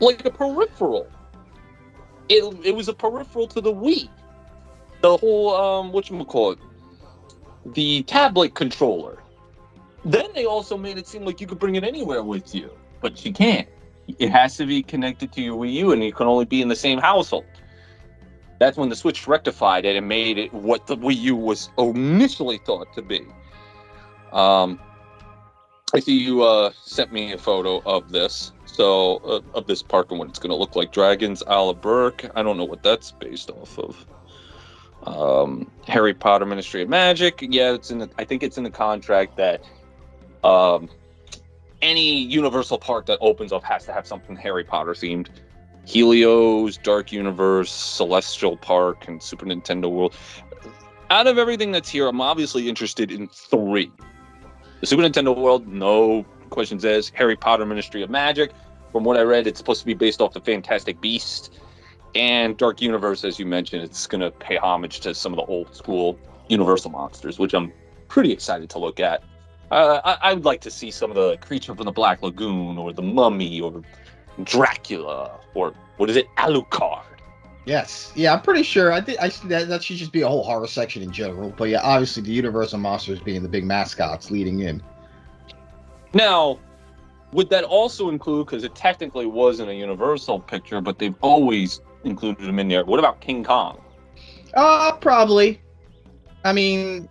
[0.00, 1.06] like a peripheral.
[2.30, 4.08] It, it was a peripheral to the Wii.
[5.02, 6.58] The whole um whatchamacallit,
[7.74, 9.22] the tablet controller.
[10.04, 13.24] Then they also made it seem like you could bring it anywhere with you, but
[13.24, 13.68] you can't.
[14.18, 16.68] It has to be connected to your Wii U and you can only be in
[16.68, 17.44] the same household.
[18.58, 22.58] That's when the Switch rectified it and made it what the Wii U was initially
[22.58, 23.26] thought to be.
[24.32, 24.80] Um,
[25.94, 28.52] I see you uh, sent me a photo of this.
[28.66, 30.92] So uh, of this park and what it's going to look like.
[30.92, 32.30] Dragons la Berk.
[32.36, 34.06] I don't know what that's based off of.
[35.04, 37.38] Um, Harry Potter Ministry of Magic.
[37.40, 37.98] Yeah, it's in.
[37.98, 39.64] The, I think it's in the contract that
[40.44, 40.88] um,
[41.82, 45.28] any Universal park that opens up has to have something Harry Potter themed.
[45.84, 50.14] Helios, Dark Universe, Celestial Park, and Super Nintendo World.
[51.08, 53.90] Out of everything that's here, I'm obviously interested in three.
[54.80, 57.14] The Super Nintendo World, no questions asked.
[57.14, 58.52] Harry Potter Ministry of Magic.
[58.92, 61.58] From what I read, it's supposed to be based off the Fantastic Beast.
[62.18, 65.44] And Dark Universe, as you mentioned, it's going to pay homage to some of the
[65.44, 67.72] old school Universal monsters, which I'm
[68.08, 69.22] pretty excited to look at.
[69.70, 72.76] Uh, I, I would like to see some of the creature from the Black Lagoon,
[72.76, 73.82] or the Mummy, or
[74.42, 77.04] Dracula, or what is it, Alucard.
[77.66, 78.92] Yes, yeah, I'm pretty sure.
[78.92, 81.54] I think I that, that should just be a whole horror section in general.
[81.56, 84.82] But yeah, obviously the Universal monsters being the big mascots leading in.
[86.14, 86.58] Now,
[87.32, 92.46] would that also include because it technically wasn't a Universal picture, but they've always included
[92.46, 92.84] them in there?
[92.84, 93.80] What about King Kong?
[94.54, 95.60] Uh, probably.
[96.44, 97.08] I mean,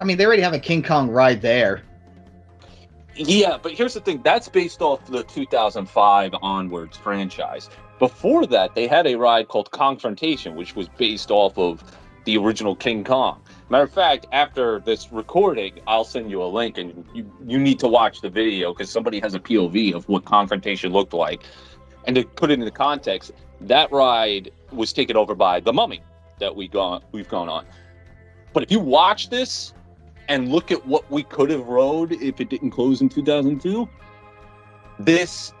[0.00, 1.82] I mean, they already have a King Kong ride there.
[3.14, 7.70] Yeah, but here's the thing that's based off the 2005 onwards franchise.
[7.98, 11.82] Before that, they had a ride called Confrontation, which was based off of
[12.24, 13.40] the original King Kong.
[13.70, 17.78] Matter of fact, after this recording, I'll send you a link and you, you need
[17.78, 21.42] to watch the video because somebody has a POV of what Confrontation looked like.
[22.04, 26.02] And to put it into context, that ride was taken over by the mummy
[26.38, 27.64] that we gone we've gone on.
[28.52, 29.72] But if you watch this,
[30.28, 33.88] and look at what we could have rode if it didn't close in 2002,
[34.98, 35.52] this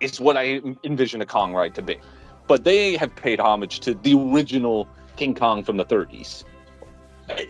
[0.00, 1.98] is what I envision a Kong ride to be.
[2.46, 6.44] But they have paid homage to the original King Kong from the 30s.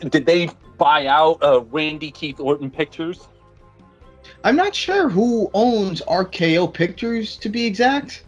[0.08, 3.28] Did they buy out uh, Randy Keith Orton Pictures?
[4.44, 8.24] I'm not sure who owns RKO Pictures to be exact.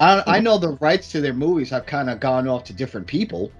[0.00, 3.06] I, I know the rights to their movies have kind of gone off to different
[3.06, 3.50] people.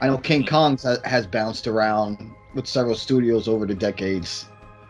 [0.00, 2.18] I know King Kong has bounced around
[2.54, 4.46] with several studios over the decades.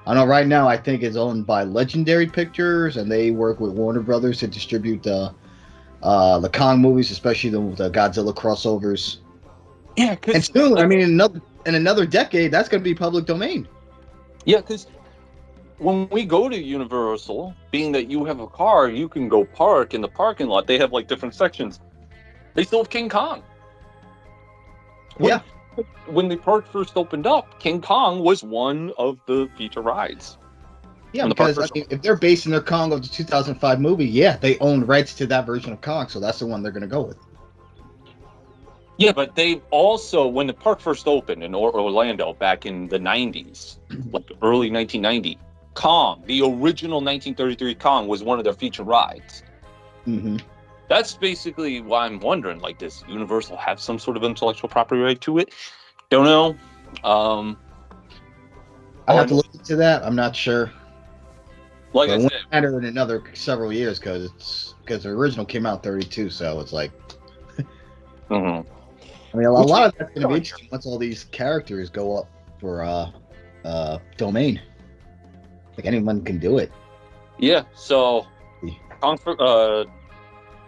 [0.06, 3.72] I know right now I think it's owned by Legendary Pictures, and they work with
[3.72, 5.32] Warner Brothers to distribute the
[6.02, 9.18] uh, the Kong movies, especially the, the Godzilla crossovers.
[9.96, 13.26] Yeah, and soon, I mean, in another in another decade, that's going to be public
[13.26, 13.66] domain.
[14.44, 14.86] Yeah, because
[15.78, 19.94] when we go to Universal, being that you have a car, you can go park
[19.94, 20.66] in the parking lot.
[20.66, 21.80] They have like different sections.
[22.54, 23.42] They still have King Kong.
[25.18, 25.40] When, yeah
[26.06, 30.38] when the park first opened up, King Kong was one of the feature rides.
[31.12, 34.58] Yeah, because I mean, if they're basing their Kong of the 2005 movie, yeah, they
[34.58, 37.02] own rights to that version of Kong, so that's the one they're going to go
[37.02, 37.16] with.
[38.98, 43.76] Yeah, but they also, when the park first opened in Orlando back in the 90s,
[44.10, 45.38] like early 1990,
[45.76, 49.44] Kong, the original 1933 Kong, was one of their feature rides.
[50.06, 50.38] Mm-hmm
[50.88, 52.60] that's basically why I'm wondering.
[52.60, 55.52] Like, does Universal have some sort of intellectual property right to it?
[56.10, 56.56] Don't know.
[57.08, 57.56] Um,
[59.08, 60.04] I have to look into that.
[60.04, 60.72] I'm not sure.
[61.92, 65.82] Like it won't matter in another several years because it's because the original came out
[65.82, 66.92] 32, so it's like.
[68.30, 68.68] mm-hmm.
[69.32, 71.90] I mean, a, a lot of that's going to be interesting once all these characters
[71.90, 72.28] go up
[72.60, 73.10] for uh,
[73.64, 74.60] uh, domain.
[75.76, 76.72] Like anyone can do it.
[77.38, 77.64] Yeah.
[77.74, 78.26] So,
[79.00, 79.84] Kong, uh,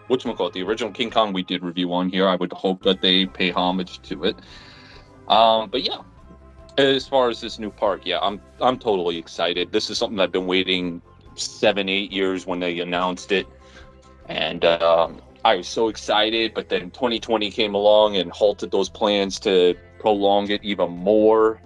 [0.09, 2.29] whatchamacallit, the original King Kong we did review on here.
[2.29, 4.37] I would hope that they pay homage to it.
[5.29, 6.01] Um, but yeah,
[6.79, 9.73] as far as this new park, yeah, I'm I'm totally excited.
[9.73, 11.03] This is something I've been waiting
[11.35, 13.47] seven, eight years when they announced it,
[14.29, 16.55] and um, I was so excited.
[16.55, 21.61] But then 2020 came along and halted those plans to prolong it even more.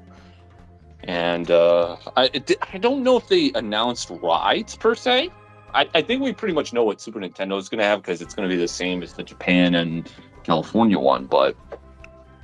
[1.05, 2.31] And uh, I
[2.73, 5.31] I don't know if they announced rides per se.
[5.75, 8.21] I, I think we pretty much know what Super Nintendo is going to have because
[8.21, 10.11] it's going to be the same as the Japan and
[10.45, 11.27] California one.
[11.27, 11.57] But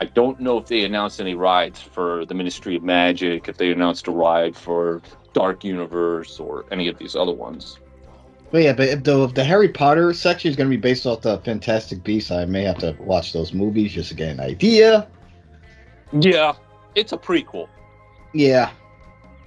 [0.01, 3.71] I don't know if they announced any rides for the Ministry of Magic, if they
[3.71, 7.79] announced a ride for Dark Universe or any of these other ones.
[8.51, 11.05] But yeah, but if the, if the Harry Potter section is going to be based
[11.05, 14.41] off the Fantastic Beasts, I may have to watch those movies just to get an
[14.41, 15.07] idea.
[16.13, 16.55] Yeah,
[16.95, 17.69] it's a prequel.
[18.33, 18.71] Yeah.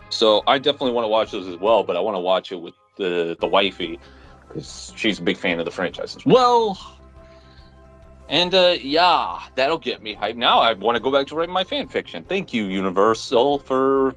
[0.09, 2.57] So I definitely want to watch those as well, but I want to watch it
[2.57, 3.99] with the the wifey
[4.47, 6.77] because she's a big fan of the franchise as well.
[8.27, 10.35] And uh, yeah, that'll get me hyped.
[10.35, 12.23] Now I want to go back to writing my fan fiction.
[12.23, 14.15] Thank you, Universal, for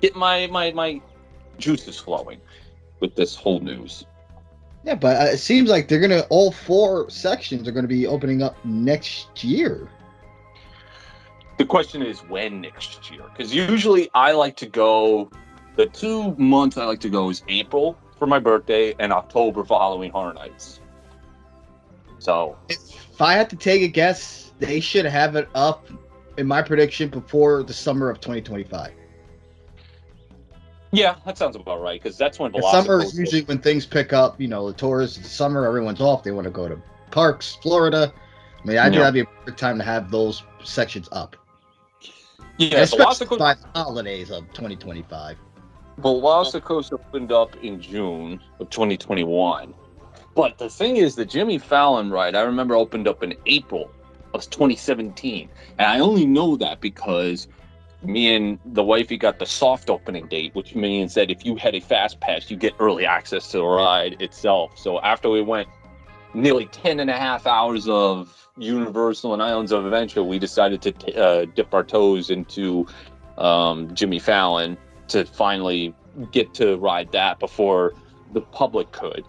[0.00, 1.00] getting my my my
[1.58, 2.40] juices flowing
[3.00, 4.04] with this whole news.
[4.84, 8.42] Yeah, but uh, it seems like they're gonna all four sections are gonna be opening
[8.42, 9.90] up next year.
[11.58, 13.22] The question is when next year?
[13.30, 15.30] Because usually I like to go
[15.76, 20.10] the two months I like to go is April for my birthday and October following
[20.10, 20.80] Horror Nights.
[22.18, 25.86] So, if I had to take a guess, they should have it up
[26.38, 28.92] in my prediction before the summer of 2025.
[30.92, 34.40] Yeah, that sounds about right because that's when summer is usually when things pick up.
[34.40, 36.22] You know, the tourists, it's summer, everyone's off.
[36.22, 38.12] They want to go to parks, Florida.
[38.62, 39.00] I mean, I think Yeah.
[39.00, 41.36] that'd be a perfect time to have those sections up.
[42.58, 45.36] Yeah, especially Velocicoaster, by the holidays of 2025.
[46.00, 49.74] Velocicoaster opened up in June of 2021.
[50.34, 53.90] But the thing is, the Jimmy Fallon ride, I remember opened up in April
[54.34, 55.48] of 2017.
[55.78, 57.48] And I only know that because
[58.02, 61.74] me and the wifey got the soft opening date, which means that if you had
[61.74, 64.78] a fast pass, you get early access to the ride itself.
[64.78, 65.68] So after we went
[66.34, 70.92] nearly 10 and a half hours of Universal and Islands of Adventure, we decided to
[70.92, 72.86] t- uh, dip our toes into
[73.38, 74.76] um, Jimmy Fallon
[75.08, 75.94] to finally
[76.32, 77.92] get to ride that before
[78.32, 79.24] the public could.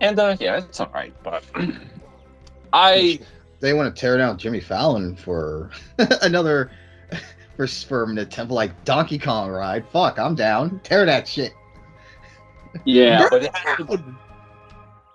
[0.00, 1.44] And uh, yeah, it's all right, but
[2.72, 3.18] I
[3.60, 5.70] They want to tear down Jimmy Fallon for
[6.22, 6.70] another
[7.56, 9.88] for for the temple like Donkey Kong ride.
[9.88, 10.80] Fuck, I'm down.
[10.80, 11.52] Tear that shit.
[12.84, 14.16] yeah, Burn but it it has to-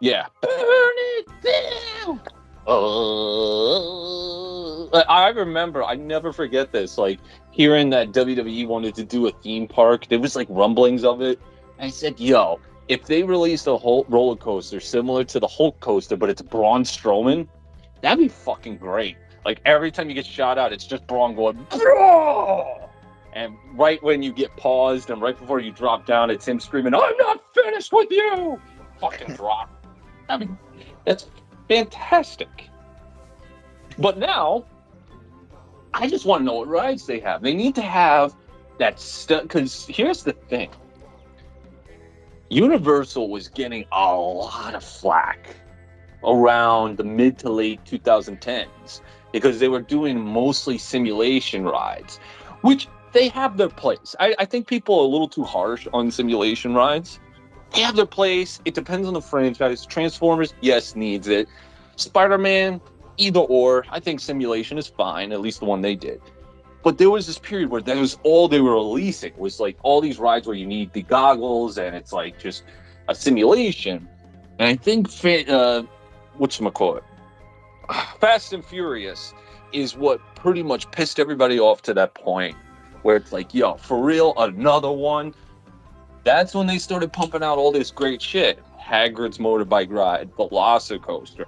[0.02, 2.22] yeah, burn it down.
[4.92, 5.84] Oh, I remember.
[5.84, 6.98] I never forget this.
[6.98, 7.20] Like
[7.52, 11.40] hearing that WWE wanted to do a theme park, there was like rumblings of it.
[11.80, 16.16] I said, "Yo, if they released a whole roller coaster similar to the Hulk coaster,
[16.16, 17.48] but it's Braun Strowman,
[18.02, 19.16] that'd be fucking great.
[19.46, 21.66] Like every time you get shot out, it's just Braun going,
[23.34, 26.96] and right when you get paused and right before you drop down, it's him screaming,
[26.96, 28.60] "I'm not finished with you!"
[29.00, 29.70] Fucking drop.
[30.30, 30.58] I mean,
[31.06, 31.28] that's
[31.70, 32.70] fantastic.
[33.98, 34.66] But now,
[35.94, 37.42] I just want to know what rides they have.
[37.42, 38.36] They need to have
[38.80, 39.44] that stuff.
[39.44, 40.70] Because here's the thing
[42.50, 45.56] Universal was getting a lot of flack
[46.26, 49.02] around the mid to late 2010s
[49.32, 52.20] because they were doing mostly simulation rides,
[52.62, 54.16] which they have their place.
[54.20, 57.20] I, I think people are a little too harsh on simulation rides.
[57.74, 58.60] They have their place.
[58.66, 59.86] It depends on the franchise.
[59.86, 61.48] Transformers, yes, needs it.
[61.96, 62.82] Spider Man,
[63.18, 63.86] either or.
[63.90, 66.22] I think simulation is fine, at least the one they did.
[66.84, 70.00] But there was this period where that was all they were releasing was like all
[70.00, 72.64] these rides where you need the goggles and it's like just
[73.10, 74.08] a simulation.
[74.60, 75.84] And I think uh,
[76.40, 77.04] whatchamacallit,
[78.20, 79.34] Fast and Furious
[79.74, 82.56] is what pretty much pissed everybody off to that point
[83.02, 85.34] where it's like, yo, for real, another one.
[86.30, 88.60] That's when they started pumping out all this great shit.
[88.80, 91.46] Hagrid's motorbike ride, Velocicoaster.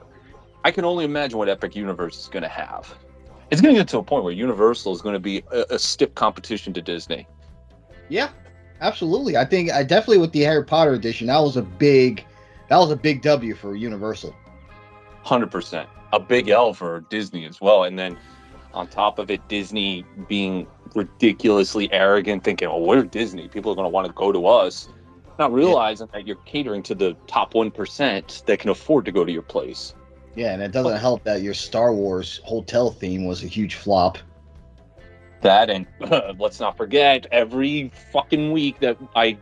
[0.65, 2.91] I can only imagine what Epic Universe is going to have.
[3.51, 5.77] It's going to get to a point where Universal is going to be a, a
[5.77, 7.27] stiff competition to Disney.
[8.09, 8.29] Yeah,
[8.79, 9.37] absolutely.
[9.37, 12.25] I think I definitely with the Harry Potter edition, that was a big
[12.69, 14.35] that was a big W for Universal.
[15.27, 15.85] 100%.
[16.11, 17.83] A big L for Disney as well.
[17.83, 18.17] And then
[18.73, 23.47] on top of it, Disney being ridiculously arrogant, thinking, oh, we're Disney.
[23.47, 24.89] People are going to want to go to us.
[25.39, 29.31] Not realizing that you're catering to the top 1% that can afford to go to
[29.31, 29.95] your place.
[30.35, 34.17] Yeah, and it doesn't help that your Star Wars hotel theme was a huge flop.
[35.41, 35.87] That and
[36.39, 39.37] let's not forget every fucking week that I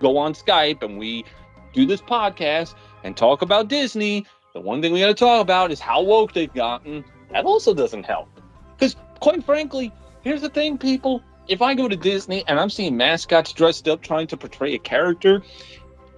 [0.00, 1.24] go on Skype and we
[1.72, 5.70] do this podcast and talk about Disney, the one thing we got to talk about
[5.70, 7.04] is how woke they've gotten.
[7.32, 8.28] That also doesn't help.
[8.76, 9.92] Because quite frankly,
[10.24, 11.22] here's the thing, people.
[11.46, 14.78] If I go to Disney and I'm seeing mascots dressed up trying to portray a
[14.78, 15.42] character,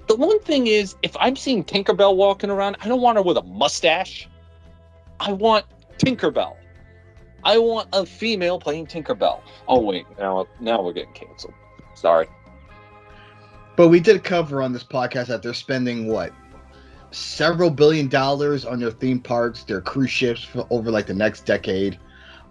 [0.06, 3.36] the one thing is if I'm seeing Tinkerbell walking around, I don't want her with
[3.36, 4.28] a mustache.
[5.18, 5.66] I want
[5.98, 6.56] Tinkerbell.
[7.42, 9.40] I want a female playing Tinkerbell.
[9.68, 11.54] Oh wait, now now we're getting canceled.
[11.94, 12.28] Sorry.
[13.76, 16.32] But we did cover on this podcast that they're spending what
[17.10, 21.98] several billion dollars on their theme parks, their cruise ships over like the next decade.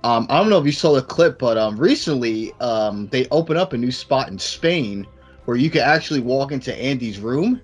[0.05, 3.57] Um, I don't know if you saw the clip, but um, recently um, they opened
[3.57, 5.07] up a new spot in Spain
[5.45, 7.59] where you can actually walk into Andy's room,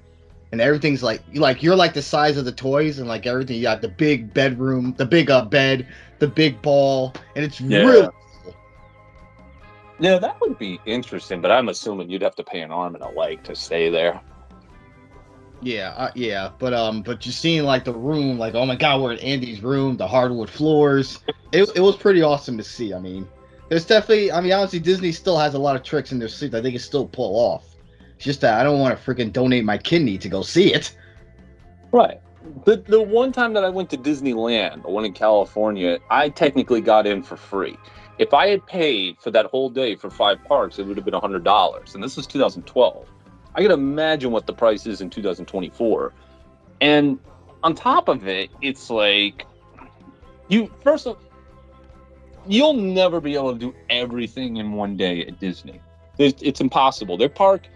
[0.52, 3.58] and everything's like like you're like the size of the toys, and like everything.
[3.58, 7.86] You got the big bedroom, the big uh, bed, the big ball, and it's Yeah.
[7.86, 8.10] really
[8.44, 8.56] cool.
[10.00, 13.04] Yeah, that would be interesting, but I'm assuming you'd have to pay an arm and
[13.04, 14.20] a leg to stay there.
[15.62, 19.02] Yeah, uh, yeah, but um, but just seeing like the room, like oh my god,
[19.02, 21.20] we're in Andy's room, the hardwood floors.
[21.52, 22.94] It it was pretty awesome to see.
[22.94, 23.28] I mean,
[23.72, 26.52] there's definitely, I mean, honestly, Disney still has a lot of tricks in their sleeve
[26.52, 27.78] that they can still pull off.
[28.16, 30.94] It's just that I don't want to freaking donate my kidney to go see it.
[31.94, 32.20] Right.
[32.66, 36.82] The the one time that I went to Disneyland, the one in California, I technically
[36.82, 37.78] got in for free.
[38.18, 41.14] If I had paid for that whole day for five parks, it would have been
[41.14, 41.96] hundred dollars.
[41.96, 43.08] And this was 2012.
[43.56, 46.14] I can imagine what the price is in 2024.
[46.80, 47.20] And
[47.64, 49.46] on top of it, it's like
[50.48, 51.18] you first of
[52.48, 55.80] you'll never be able to do everything in one day at Disney.
[56.18, 57.18] It's, it's impossible.
[57.18, 57.68] Their park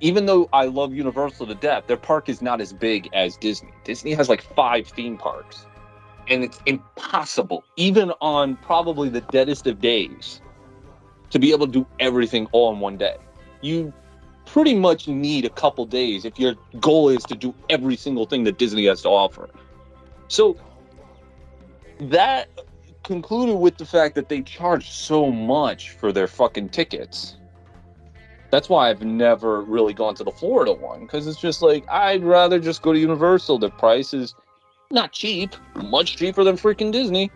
[0.00, 3.72] even though I love Universal to death, their park is not as big as Disney.
[3.84, 5.66] Disney has like five theme parks,
[6.28, 10.40] and it's impossible, even on probably the deadest of days,
[11.30, 13.16] to be able to do everything all in one day.
[13.62, 13.92] You
[14.46, 18.44] pretty much need a couple days if your goal is to do every single thing
[18.44, 19.50] that Disney has to offer.
[20.28, 20.56] So
[22.00, 22.48] that
[23.02, 27.36] concluded with the fact that they charge so much for their fucking tickets.
[28.50, 32.24] That's why I've never really gone to the Florida one because it's just like I'd
[32.24, 33.58] rather just go to Universal.
[33.58, 34.34] The price is
[34.90, 37.30] not cheap, much cheaper than freaking Disney.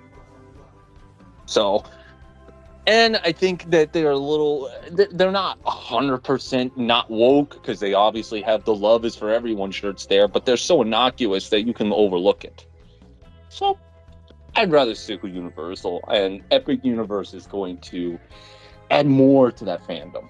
[1.46, 1.84] So,
[2.86, 8.42] and I think that they're a little, they're not 100% not woke because they obviously
[8.42, 11.92] have the love is for everyone shirts there, but they're so innocuous that you can
[11.92, 12.66] overlook it.
[13.48, 13.78] So,
[14.56, 18.18] I'd rather stick with Universal, and Epic Universe is going to
[18.90, 20.28] add more to that fandom.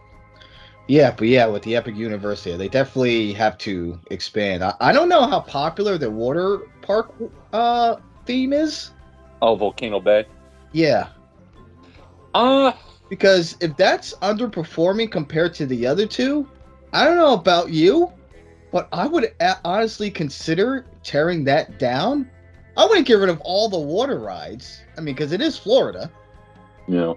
[0.89, 4.65] Yeah, but yeah, with the Epic Universe, yeah, they definitely have to expand.
[4.65, 7.13] I, I don't know how popular the water park
[7.53, 7.97] uh
[8.27, 8.91] theme is.
[9.41, 10.27] Oh, Volcano Bay.
[10.73, 11.09] Yeah.
[12.35, 12.73] Uh
[13.09, 16.49] because if that's underperforming compared to the other two,
[16.93, 18.13] I don't know about you,
[18.73, 22.31] but I would a- honestly consider tearing that down.
[22.77, 24.81] I wouldn't get rid of all the water rides.
[24.97, 26.11] I mean, because it is Florida.
[26.87, 27.15] Yeah.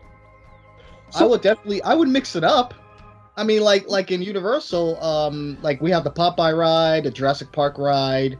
[1.15, 1.81] I would definitely.
[1.83, 2.73] I would mix it up.
[3.37, 7.51] I mean, like like in Universal, um, like we have the Popeye ride, the Jurassic
[7.51, 8.37] Park ride.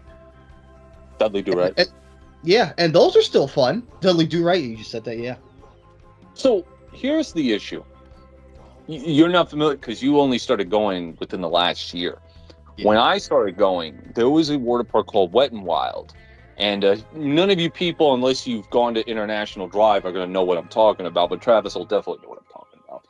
[1.19, 1.87] Dudley Do Right.
[2.43, 3.87] Yeah, and those are still fun.
[4.01, 4.61] Dudley Do Right.
[4.61, 5.35] You just said that, yeah.
[6.33, 7.83] So here's the issue.
[8.87, 12.19] You're not familiar because you only started going within the last year.
[12.77, 12.87] Yeah.
[12.87, 16.13] When I started going, there was a water park called Wet and Wild.
[16.57, 20.31] And uh, none of you people, unless you've gone to International Drive, are going to
[20.31, 21.29] know what I'm talking about.
[21.29, 23.05] But Travis will definitely know what I'm talking about.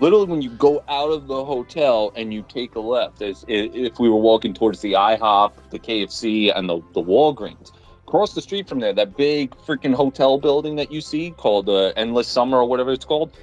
[0.00, 3.98] Literally, when you go out of the hotel and you take a left, as if
[3.98, 7.70] we were walking towards the IHOP, the KFC, and the, the Walgreens,
[8.08, 11.92] across the street from there, that big freaking hotel building that you see called uh,
[11.94, 13.36] Endless Summer or whatever it's called,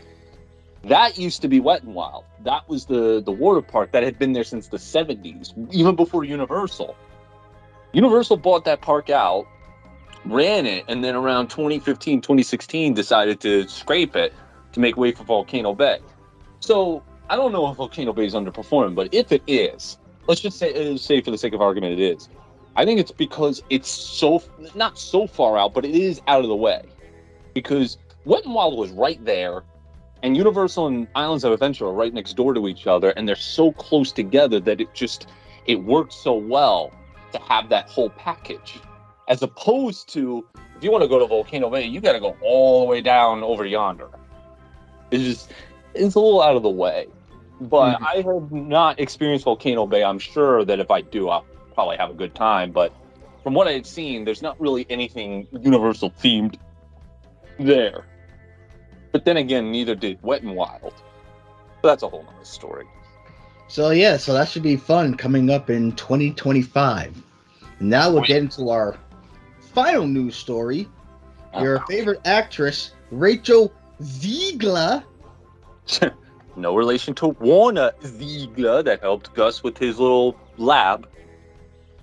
[0.85, 2.23] that used to be Wet and Wild.
[2.43, 6.23] That was the the water park that had been there since the 70s, even before
[6.23, 6.95] Universal.
[7.93, 9.45] Universal bought that park out,
[10.25, 14.33] ran it, and then around 2015, 2016 decided to scrape it
[14.73, 15.99] to make way for Volcano Bay.
[16.59, 20.57] So I don't know if Volcano Bay is underperforming, but if it is, let's just
[20.57, 22.29] say, uh, say for the sake of argument, it is.
[22.75, 26.47] I think it's because it's so not so far out, but it is out of
[26.47, 26.83] the way.
[27.53, 29.63] Because Wet and Wild was right there,
[30.23, 33.35] and Universal and Islands of Adventure are right next door to each other, and they're
[33.35, 35.27] so close together that it just
[35.67, 36.91] it works so well
[37.31, 38.79] to have that whole package.
[39.27, 40.45] As opposed to
[40.75, 43.01] if you want to go to Volcano Bay, you got to go all the way
[43.01, 44.09] down over yonder.
[45.11, 45.51] It's just
[45.93, 47.07] it's a little out of the way.
[47.61, 48.05] But Mhm.
[48.05, 50.03] I have not experienced Volcano Bay.
[50.03, 51.45] I'm sure that if I do, I'll
[51.75, 52.71] probably have a good time.
[52.71, 52.93] But
[53.43, 56.57] from what I had seen, there's not really anything Universal themed
[57.59, 58.05] there.
[59.11, 60.93] But then again, neither did Wet and Wild.
[61.81, 62.87] But that's a whole nother story.
[63.67, 67.21] So yeah, so that should be fun coming up in 2025.
[67.79, 68.97] Now we'll get into our
[69.73, 70.87] final news story.
[71.59, 73.71] Your Uh, favorite actress, Rachel
[74.03, 75.03] Ziegler.
[76.55, 81.07] no relation to Werner Ziegler that helped Gus with his little lab.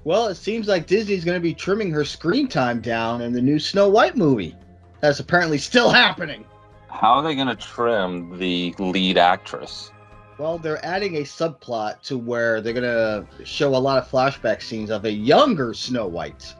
[0.04, 3.40] Well, it seems like Disney's going to be trimming her screen time down in the
[3.40, 4.56] new Snow White movie.
[5.00, 6.44] That's apparently still happening.
[6.88, 9.90] How are they going to trim the lead actress?
[10.38, 14.62] Well, they're adding a subplot to where they're going to show a lot of flashback
[14.62, 16.54] scenes of a younger Snow White.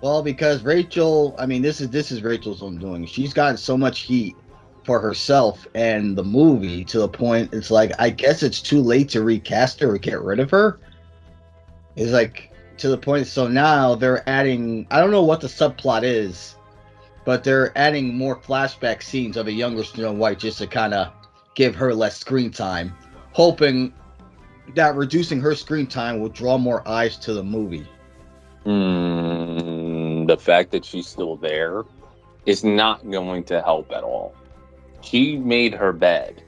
[0.00, 3.04] Well, because Rachel, I mean, this is this is Rachel's own doing.
[3.06, 4.36] She's gotten so much heat
[4.84, 9.10] for herself and the movie to the point it's like I guess it's too late
[9.10, 10.80] to recast her or get rid of her.
[11.94, 12.47] It's like
[12.78, 16.56] to the point so now they're adding I don't know what the subplot is,
[17.24, 21.12] but they're adding more flashback scenes of a younger Snow White just to kind of
[21.54, 22.94] give her less screen time,
[23.32, 23.92] hoping
[24.74, 27.86] that reducing her screen time will draw more eyes to the movie.
[28.64, 31.84] Mm, the fact that she's still there
[32.46, 34.34] is not going to help at all.
[35.00, 36.42] She made her bed,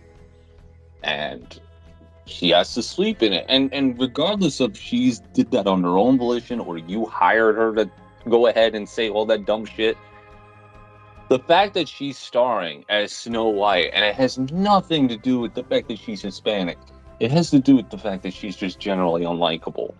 [1.02, 1.60] and
[2.30, 3.46] she has to sleep in it.
[3.48, 7.74] And and regardless of she's did that on her own volition or you hired her
[7.74, 7.90] to
[8.28, 9.96] go ahead and say all that dumb shit,
[11.28, 15.54] the fact that she's starring as Snow White and it has nothing to do with
[15.54, 16.78] the fact that she's Hispanic.
[17.18, 19.94] It has to do with the fact that she's just generally unlikable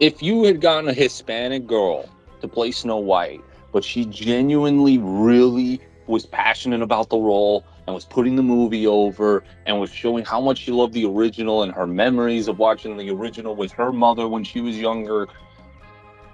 [0.00, 2.08] if you had gotten a Hispanic girl
[2.40, 3.40] to play Snow White,
[3.72, 9.44] but she genuinely really was passionate about the role, and was putting the movie over
[9.66, 13.10] and was showing how much she loved the original and her memories of watching the
[13.10, 15.28] original with her mother when she was younger.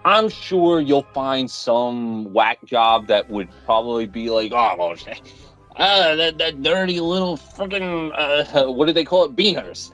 [0.04, 4.94] I'm sure you'll find some whack job that would probably be like, oh, well,
[5.76, 9.36] ah, that, that dirty little freaking, uh, what do they call it?
[9.36, 9.92] Beaners.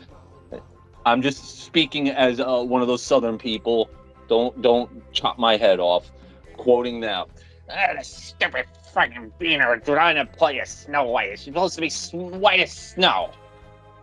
[1.05, 3.89] I'm just speaking as uh, one of those Southern people.
[4.29, 6.11] Don't don't chop my head off.
[6.57, 7.27] Quoting now.
[7.71, 8.67] Ah, the stupid
[8.97, 11.39] fucking beaner trying to play a Snow White.
[11.39, 11.91] She's supposed to be
[12.39, 13.31] white as snow.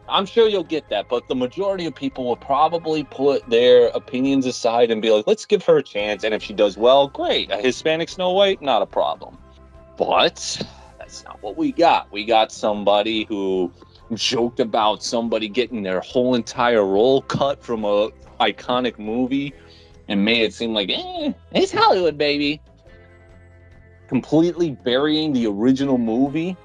[0.08, 4.46] I'm sure you'll get that, but the majority of people will probably put their opinions
[4.46, 6.24] aside and be like, let's give her a chance.
[6.24, 7.50] And if she does well, great.
[7.52, 9.36] A Hispanic Snow White, not a problem.
[9.98, 10.62] But
[11.00, 12.12] that's not what we got.
[12.12, 13.72] We got somebody who
[14.14, 19.54] joked about somebody getting their whole entire role cut from a iconic movie
[20.08, 22.62] and made it seem like, eh, it's Hollywood, baby.
[24.14, 26.56] Completely burying the original movie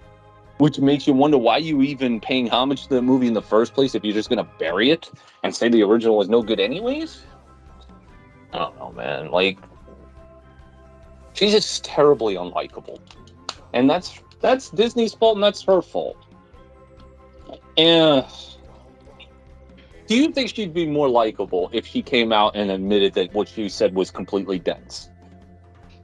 [0.59, 3.75] which makes you wonder why you even paying homage to the movie in the first
[3.75, 5.11] place if you're just gonna bury it
[5.43, 7.23] and say the original was no good anyways.
[8.53, 9.31] I don't know, man.
[9.31, 9.59] Like,
[11.33, 12.99] she's just terribly unlikable,
[13.73, 16.17] and that's that's Disney's fault and that's her fault.
[17.77, 18.27] And
[20.07, 23.49] do you think she'd be more likable if she came out and admitted that what
[23.49, 25.09] she said was completely dense?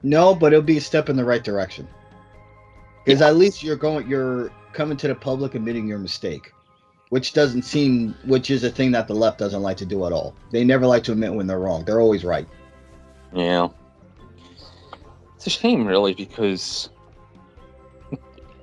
[0.05, 1.89] No, but it'll be a step in the right direction.
[3.05, 3.29] Because yeah.
[3.29, 6.53] at least you're going, you're coming to the public admitting your mistake,
[7.09, 10.13] which doesn't seem, which is a thing that the left doesn't like to do at
[10.13, 10.37] all.
[10.51, 11.87] They never like to admit when they're wrong.
[11.87, 12.47] They're always right.
[13.33, 13.69] Yeah,
[15.35, 16.91] it's a shame, really, because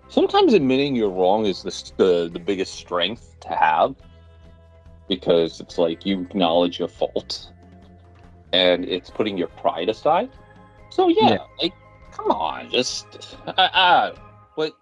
[0.10, 3.96] sometimes admitting you're wrong is the the, the biggest strength to have,
[5.10, 7.52] because it's like you acknowledge your fault,
[8.54, 10.30] and it's putting your pride aside.
[10.92, 11.38] So yeah, yeah.
[11.62, 11.74] like
[12.12, 14.16] come on, just uh, uh,
[14.56, 14.74] but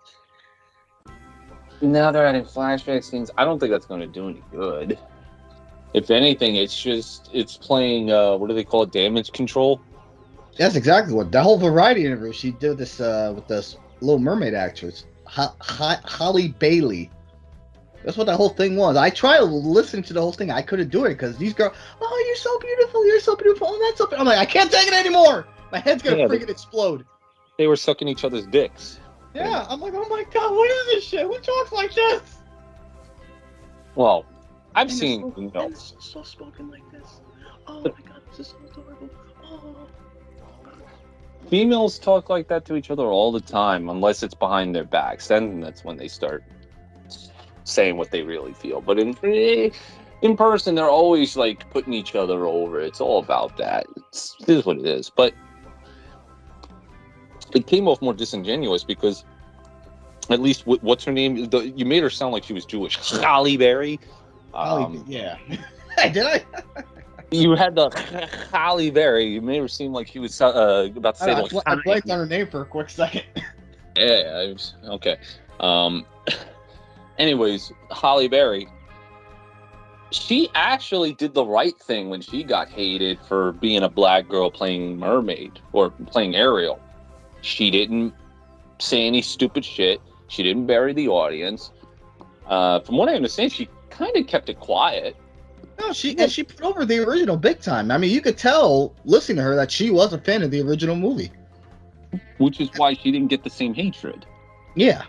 [1.82, 3.32] now they're adding flashback scenes.
[3.38, 5.00] I don't think that's going to do any good.
[5.94, 8.12] If anything, it's just it's playing.
[8.12, 8.92] Uh, what do they call it?
[8.92, 9.82] Damage control.
[10.58, 14.54] That's exactly what the whole variety interview she did this uh, with this Little Mermaid
[14.54, 17.10] actress, Ho- Ho- Halle Bailey.
[18.04, 18.98] That's what that whole thing was.
[18.98, 20.52] I tried listening to the whole thing.
[20.52, 23.80] I couldn't do it because these girls, oh, you're so beautiful, you're so beautiful, oh,
[23.88, 24.18] that's so.
[24.18, 25.46] I'm like, I can't take it anymore.
[25.72, 27.06] My head's gonna yeah, freaking explode.
[27.58, 29.00] They were sucking each other's dicks.
[29.34, 31.22] Yeah, I'm like, oh my god, what is this shit?
[31.22, 32.40] Who talks like this?
[33.96, 34.26] Well,
[34.76, 37.22] I've and seen so, you know, so spoken like this.
[37.68, 39.10] Oh my god, this is so adorable.
[39.44, 39.76] Oh.
[41.50, 45.28] Females talk like that to each other all the time, unless it's behind their backs.
[45.28, 46.44] Then that's when they start
[47.64, 48.82] saying what they really feel.
[48.82, 49.70] But in eh,
[50.22, 52.80] in person, they're always like putting each other over.
[52.80, 53.86] It's all about that.
[53.98, 55.10] It's, it is what it is.
[55.10, 55.34] But
[57.54, 59.24] it came off more disingenuous because
[60.30, 61.50] at least what's her name?
[61.50, 62.98] The, you made her sound like she was Jewish.
[63.12, 64.00] Halle Berry.
[64.54, 65.38] Um, yeah.
[66.12, 66.46] Did I?
[67.32, 67.90] you had the
[68.52, 69.26] Halle Berry.
[69.26, 71.32] You made her seem like she was uh, about to say.
[71.32, 73.24] I, like, I, I blanked on her name for a quick second.
[73.98, 74.52] yeah.
[74.52, 75.18] Was, okay.
[75.60, 76.06] Um.
[77.18, 78.68] Anyways, Halle Berry.
[80.12, 84.50] She actually did the right thing when she got hated for being a black girl
[84.50, 86.80] playing mermaid or playing Ariel
[87.42, 88.14] she didn't
[88.80, 90.02] say any stupid shit.
[90.28, 91.72] She didn't bury the audience.
[92.48, 95.16] Uh, from what I understand, she kind of kept it quiet.
[95.80, 97.90] No, she and she put over the original big time.
[97.92, 100.62] I mean, you could tell listening to her that she was a fan of the
[100.62, 101.32] original movie.
[102.38, 104.26] Which is why she didn't get the same hatred.
[104.76, 105.04] Yeah.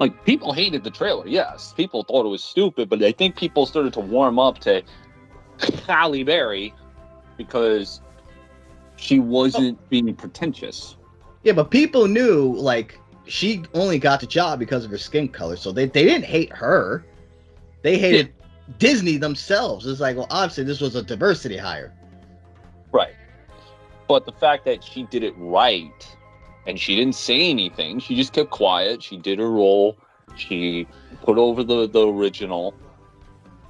[0.00, 1.72] Like people hated the trailer, yes.
[1.76, 4.82] People thought it was stupid, but I think people started to warm up to
[5.86, 6.74] Halle Berry
[7.36, 8.00] because
[8.96, 10.96] she wasn't being pretentious.
[11.44, 15.56] Yeah, but people knew like she only got the job because of her skin color,
[15.56, 17.04] so they, they didn't hate her.
[17.82, 18.74] They hated yeah.
[18.78, 19.86] Disney themselves.
[19.86, 21.92] It's like, well, obviously this was a diversity hire.
[22.92, 23.14] Right.
[24.08, 26.16] But the fact that she did it right
[26.66, 29.02] and she didn't say anything, she just kept quiet.
[29.02, 29.98] She did her role.
[30.36, 30.86] She
[31.22, 32.74] put over the, the original.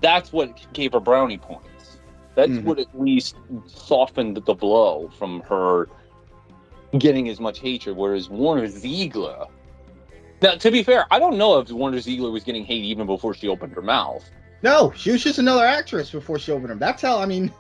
[0.01, 1.99] That's what gave her brownie points.
[2.35, 2.67] That's mm-hmm.
[2.69, 5.89] what at least softened the blow from her
[6.99, 9.47] getting as much hatred, whereas Werner Ziegler.
[10.43, 13.35] Now, to be fair, I don't know if Werner Ziegler was getting hate even before
[13.35, 14.29] she opened her mouth.
[14.63, 16.75] No, she was just another actress before she opened her.
[16.75, 17.53] That's how I mean.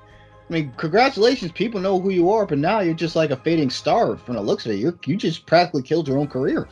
[0.48, 3.70] I mean, congratulations, people know who you are, but now you're just like a fading
[3.70, 4.76] star from the looks of it.
[4.76, 6.68] You you just practically killed your own career.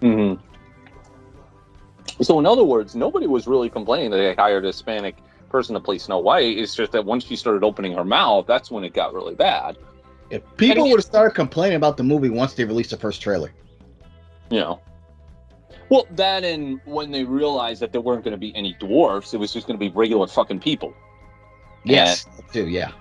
[0.00, 0.40] Mm-hmm.
[2.22, 5.16] So, in other words, nobody was really complaining that they hired a Hispanic
[5.50, 6.56] person to play Snow White.
[6.56, 9.76] It's just that once she started opening her mouth, that's when it got really bad.
[10.30, 13.52] If people would have started complaining about the movie once they released the first trailer.
[14.50, 14.80] You know.
[15.88, 19.38] Well, that and when they realized that there weren't going to be any dwarfs, it
[19.38, 20.94] was just going to be regular fucking people.
[21.84, 22.68] Yes, too.
[22.68, 22.92] Yeah.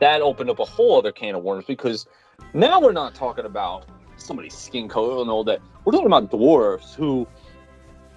[0.00, 2.06] That opened up a whole other can of worms because
[2.54, 3.84] now we're not talking about
[4.16, 5.60] somebody's skin color and all that.
[5.84, 7.26] We're talking about dwarfs who,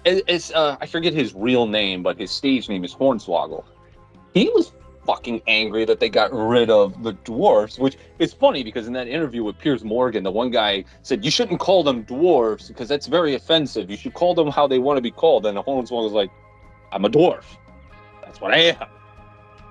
[0.06, 3.64] it's uh, I forget his real name, but his stage name is Hornswoggle.
[4.32, 4.72] He was
[5.06, 9.08] fucking angry that they got rid of the dwarfs, which is funny because in that
[9.08, 13.06] interview with Piers Morgan, the one guy said you shouldn't call them dwarfs because that's
[13.06, 13.90] very offensive.
[13.90, 15.46] You should call them how they want to be called.
[15.46, 16.30] And Hornswoggle was like,
[16.92, 17.44] "I'm a dwarf.
[18.22, 18.86] That's what I am.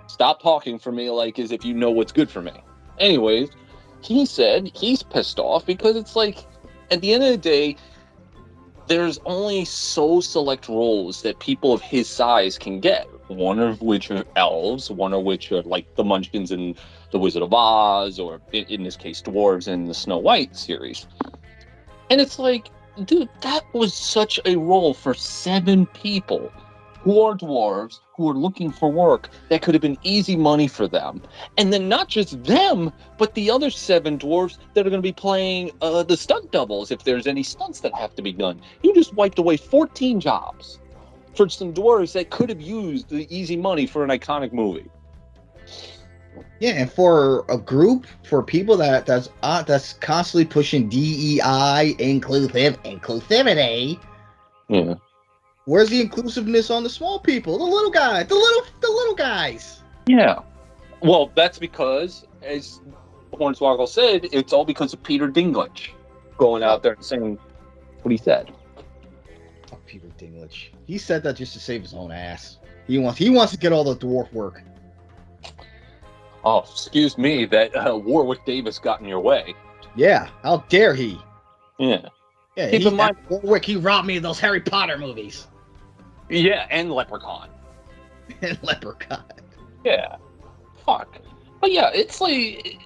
[0.07, 2.53] Stop talking for me like as if you know what's good for me."
[2.99, 3.49] Anyways,
[4.01, 6.45] he said he's pissed off because it's like
[6.91, 7.75] at the end of the day
[8.87, 14.11] there's only so select roles that people of his size can get one of which
[14.11, 16.75] are elves one of which are like the munchkins in
[17.11, 21.07] the wizard of oz or in, this case dwarves in the snow white series.
[22.09, 22.69] And it's like
[23.05, 26.51] dude that was such a role for seven people
[27.01, 30.87] who are dwarves who are looking for work that could have been easy money for
[30.87, 31.21] them.
[31.57, 35.13] And then not just them but the other seven dwarves that are going to be
[35.13, 38.61] playing uh, the stunt doubles if there's any stunts that have to be done.
[38.83, 40.79] You just wiped away 14 jobs
[41.35, 44.89] for some dwarves that could have used the easy money for an iconic movie.
[46.59, 52.81] Yeah, and for a group for people that that's uh, that's constantly pushing DEI, inclusive
[52.83, 53.99] inclusivity.
[54.69, 54.95] Yeah.
[55.65, 59.81] Where's the inclusiveness on the small people, the little guys, the little the little guys?
[60.07, 60.39] Yeah.
[61.01, 62.79] Well, that's because, as
[63.33, 65.89] Hornswoggle said, it's all because of Peter Dinklage
[66.37, 67.39] going out there and saying
[68.01, 68.51] what he said.
[69.67, 70.72] Fuck Peter Dinklage.
[70.85, 72.57] He said that just to save his own ass.
[72.87, 74.61] He wants he wants to get all the dwarf work.
[76.43, 79.55] Oh, excuse me, that uh, Warwick Davis got in your way.
[79.95, 81.17] Yeah, how dare he?
[81.79, 82.07] Yeah.
[82.57, 85.47] Yeah, Keep he, in mind- Warwick, he robbed me of those Harry Potter movies
[86.29, 87.49] Yeah, and Leprechaun.
[88.41, 89.23] and Leprechaun.
[89.85, 90.17] Yeah.
[90.85, 91.17] Fuck.
[91.61, 92.77] But yeah, it's like.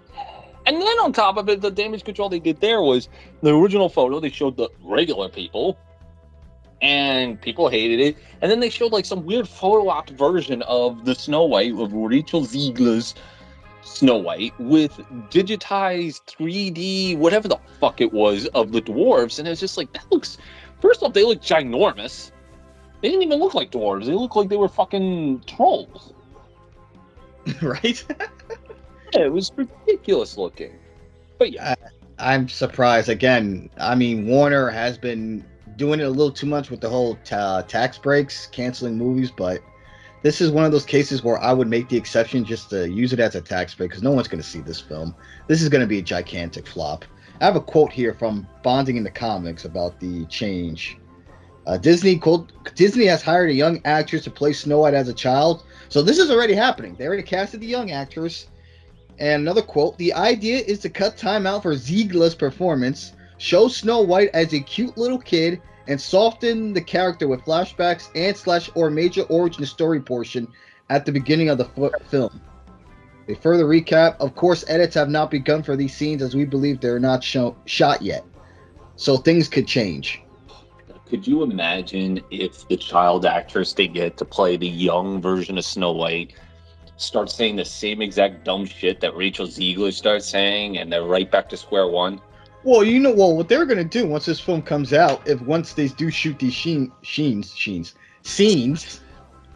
[0.67, 3.07] And then on top of it, the damage control they did there was
[3.41, 4.19] the original photo.
[4.19, 5.77] They showed the regular people,
[6.82, 8.17] and people hated it.
[8.41, 11.93] And then they showed like some weird photo op version of the Snow White of
[11.93, 13.15] Rachel Ziegler's
[13.82, 14.91] Snow White with
[15.30, 19.39] digitized 3D, whatever the fuck it was, of the dwarves.
[19.39, 20.38] And it was just like that looks.
[20.82, 22.32] First off, they look ginormous.
[23.01, 24.05] They didn't even look like dwarves.
[24.05, 26.13] They looked like they were fucking trolls.
[27.61, 28.03] right?
[29.13, 30.78] Yeah, it was ridiculous looking.
[31.38, 31.75] But yeah,
[32.19, 33.69] I'm surprised again.
[33.78, 35.45] I mean, Warner has been
[35.78, 39.61] doing it a little too much with the whole ta- tax breaks, canceling movies, but
[40.23, 43.13] this is one of those cases where I would make the exception just to use
[43.13, 45.15] it as a tax break because no one's going to see this film.
[45.47, 47.05] This is going to be a gigantic flop.
[47.39, 50.97] I have a quote here from Bounding Into Comics about the change.
[51.67, 55.13] Uh, Disney quote, Disney has hired a young actress to play Snow White as a
[55.13, 55.63] child.
[55.89, 56.95] So this is already happening.
[56.95, 58.47] They already casted the young actress.
[59.19, 64.01] And another quote: "The idea is to cut time out for Ziegler's performance, show Snow
[64.01, 68.89] White as a cute little kid, and soften the character with flashbacks and slash or
[68.89, 70.47] major origin story portion
[70.89, 72.41] at the beginning of the f- film."
[73.29, 76.79] A further recap: Of course, edits have not begun for these scenes as we believe
[76.79, 78.23] they're not shot yet,
[78.95, 80.21] so things could change.
[81.09, 85.63] could you imagine if the child actress they get to play the young version of
[85.63, 86.33] Snow White
[86.97, 91.29] starts saying the same exact dumb shit that Rachel Ziegler starts saying, and they're right
[91.29, 92.19] back to square one?
[92.68, 95.72] Well, you know, well, what they're gonna do once this film comes out, if once
[95.72, 98.99] they do shoot these sheen, sheens, sheens, scenes,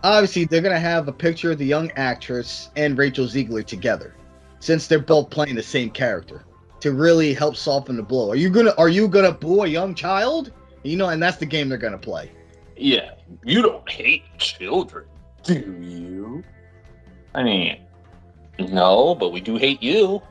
[0.02, 4.16] obviously they're gonna have a picture of the young actress and Rachel Ziegler together,
[4.62, 6.46] since they're both playing the same character,
[6.80, 8.32] to really help soften the blow.
[8.32, 10.54] Are you gonna Are you gonna boo a young child?
[10.84, 12.32] You know, and that's the game they're gonna play.
[12.78, 15.04] Yeah, you don't hate children,
[15.44, 16.46] do you?
[17.36, 17.78] I mean,
[18.58, 20.22] no, but we do hate you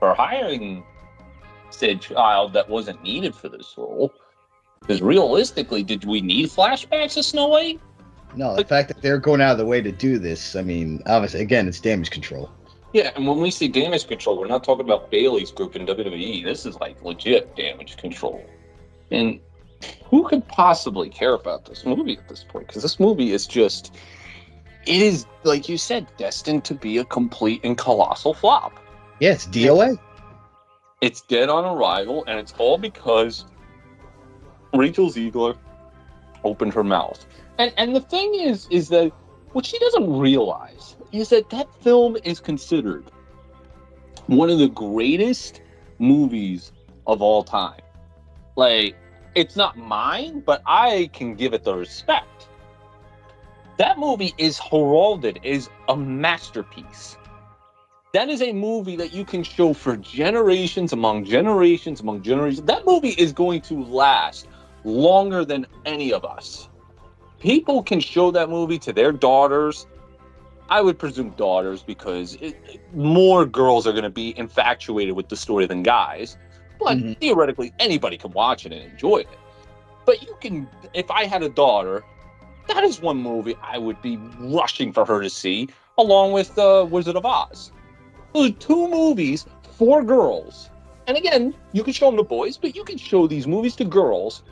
[0.00, 0.82] for hiring
[1.70, 4.12] said child that wasn't needed for this role.
[4.80, 7.80] Because realistically, did we need flashbacks of Snow White?
[8.36, 11.02] No, the fact that they're going out of the way to do this, I mean,
[11.06, 12.50] obviously, again, it's damage control.
[12.92, 16.44] Yeah, and when we say damage control, we're not talking about Bayley's group in WWE.
[16.44, 18.44] This is like legit damage control.
[19.10, 19.40] And
[20.04, 22.66] who could possibly care about this movie at this point?
[22.68, 23.94] Because this movie is just,
[24.86, 28.78] it is, like you said, destined to be a complete and colossal flop.
[29.20, 29.98] Yeah, it's DOA.
[31.00, 33.44] It's dead on arrival, and it's all because
[34.72, 35.56] Rachel Ziegler
[36.44, 37.24] opened her mouth.
[37.58, 39.12] And and the thing is, is that
[39.52, 43.10] what she doesn't realize is that that film is considered
[44.26, 45.60] one of the greatest
[45.98, 46.72] movies
[47.06, 47.80] of all time.
[48.56, 48.96] Like,
[49.34, 52.48] It's not mine, but I can give it the respect.
[53.76, 57.15] That movie is heralded as a masterpiece.
[58.12, 62.62] That is a movie that you can show for generations among generations among generations.
[62.66, 64.48] That movie is going to last
[64.84, 66.68] longer than any of us.
[67.40, 69.86] People can show that movie to their daughters.
[70.70, 75.28] I would presume daughters because it, it- more girls are going to be infatuated with
[75.28, 76.36] the story than guys.
[76.80, 77.18] But Mhm.
[77.20, 79.28] theoretically, anybody can watch it and enjoy it.
[80.06, 82.04] But you can, if I had a daughter,
[82.68, 86.86] that is one movie I would be rushing for her to see, along with uh,
[86.88, 87.72] Wizard of Oz.
[88.36, 89.46] Those are two movies
[89.78, 90.68] for girls.
[91.06, 93.84] And again, you can show them to boys, but you can show these movies to
[93.86, 94.42] girls,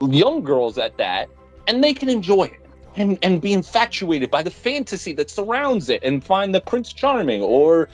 [0.00, 1.28] young girls at that,
[1.68, 2.66] and they can enjoy it
[2.96, 7.42] and, and be infatuated by the fantasy that surrounds it and find the Prince Charming
[7.42, 7.88] or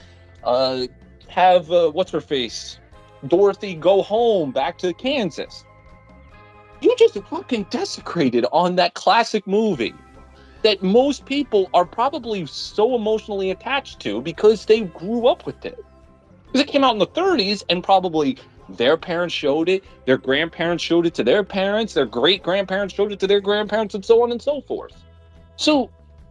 [0.45, 0.87] uh,
[1.29, 2.79] have, uh, what's her face?
[3.27, 5.67] Dorothy go home back to Kansas.
[6.81, 9.93] You just fucking desecrated on that classic movie
[10.67, 15.79] that most people are probably so emotionally attached to because they grew up with it.
[16.47, 18.37] Because it came out in the 30s and probably
[18.71, 23.13] their parents showed it, their grandparents showed it to their parents, their great grandparents showed
[23.13, 25.05] it to their grandparents, and so on and so forth.
[25.55, 25.89] So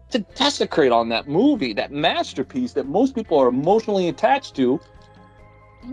[0.10, 4.82] to desecrate on that movie, that masterpiece that most people are emotionally attached to,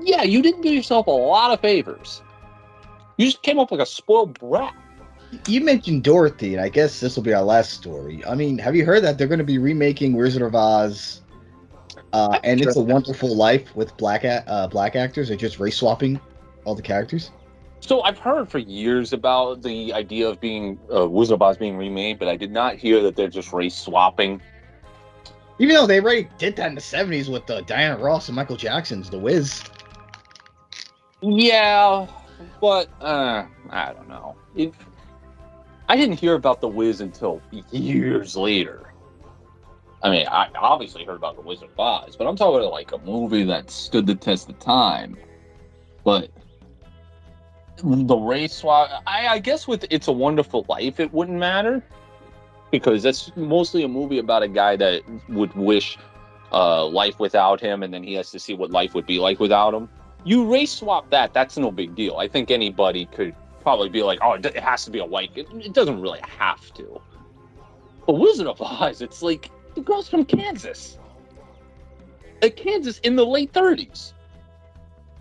[0.03, 2.21] yeah, you didn't do yourself a lot of favors.
[3.19, 4.75] You just came up like a spoiled brat.
[5.47, 8.25] You mentioned Dorothy, and I guess this will be our last story.
[8.27, 11.23] I mean, have you heard that they're going to be remaking Wizard of Oz?
[12.13, 15.29] Uh, and it's a Wonderful Life with black a- uh, black actors.
[15.29, 16.21] They're just race swapping
[16.65, 17.31] all the characters.
[17.81, 21.77] So I've heard for years about the idea of being uh, Wizard of Oz being
[21.77, 24.41] remade, but I did not hear that they're just race swapping.
[25.59, 28.57] Even though they already did that in the '70s with uh, Diana Ross and Michael
[28.57, 29.65] Jackson's The Wiz.
[31.23, 32.07] Yeah,
[32.61, 34.37] but uh, I don't know.
[34.55, 34.75] It,
[35.93, 38.95] I didn't hear about the Wiz until years later.
[40.03, 42.93] I mean, I obviously heard about the Wizard of Oz, but I'm talking about like
[42.93, 45.19] a movie that stood the test of time.
[46.03, 46.31] But
[47.77, 51.83] the race swap, I, I guess with It's a Wonderful Life, it wouldn't matter
[52.71, 55.99] because that's mostly a movie about a guy that would wish
[56.53, 59.39] uh, life without him, and then he has to see what life would be like
[59.39, 59.91] without him
[60.25, 64.19] you race swap that that's no big deal i think anybody could probably be like
[64.23, 67.01] oh it has to be a white it, it doesn't really have to.
[68.07, 70.99] But wizard of oz it's like the girl's from kansas.
[72.43, 74.13] Uh, kansas in the late 30s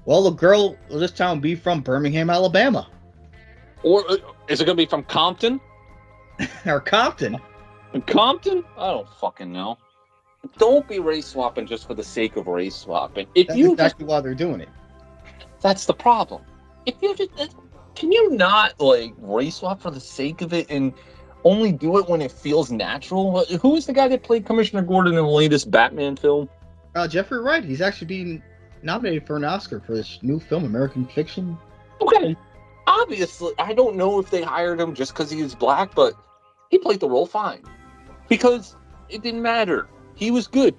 [0.05, 2.89] Well, the girl will this town be from Birmingham, Alabama,
[3.83, 4.17] or uh,
[4.47, 5.59] is it going to be from compton?
[6.65, 7.39] Or Compton.
[8.07, 8.63] compton?
[8.77, 9.77] I don't fucking know.
[10.57, 13.27] Don't be race swapping just for the sake of race swapping.
[13.35, 14.69] If That's you just why they're doing it.
[15.61, 16.41] That's the problem.
[16.85, 17.55] If you just
[17.95, 20.93] can you not like race swap for the sake of it and
[21.43, 23.45] only do it when it feels natural?
[23.45, 26.49] Who is the guy that played Commissioner Gordon in the latest Batman film?
[26.95, 27.63] Uh, Jeffrey Wright.
[27.63, 28.43] He's actually being
[28.83, 31.57] nominated for an Oscar for this new film, American Fiction.
[32.01, 32.35] Okay,
[32.87, 36.13] obviously, I don't know if they hired him just because he was black, but
[36.69, 37.63] he played the role fine
[38.27, 38.75] because
[39.09, 39.87] it didn't matter.
[40.15, 40.75] He was good.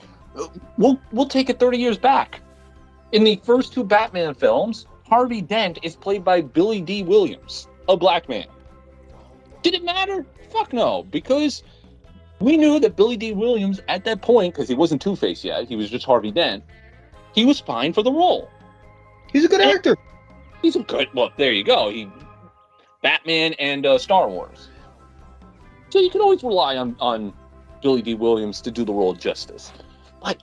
[0.78, 2.40] We'll we'll take it thirty years back.
[3.12, 7.98] In the first two Batman films, Harvey Dent is played by Billy Dee Williams, a
[7.98, 8.46] black man.
[9.60, 10.24] Did it matter?
[10.50, 11.62] Fuck no, because
[12.40, 15.68] we knew that Billy Dee Williams at that point, because he wasn't Two Face yet,
[15.68, 16.64] he was just Harvey Dent.
[17.34, 18.48] He was fine for the role.
[19.30, 19.70] He's a good Eh.
[19.74, 19.98] actor.
[20.62, 21.08] He's a good.
[21.12, 21.90] Well, there you go.
[21.90, 22.08] He,
[23.02, 24.70] Batman and uh, Star Wars.
[25.90, 27.34] So you can always rely on on
[27.82, 29.74] Billy Dee Williams to do the role justice.
[30.22, 30.42] But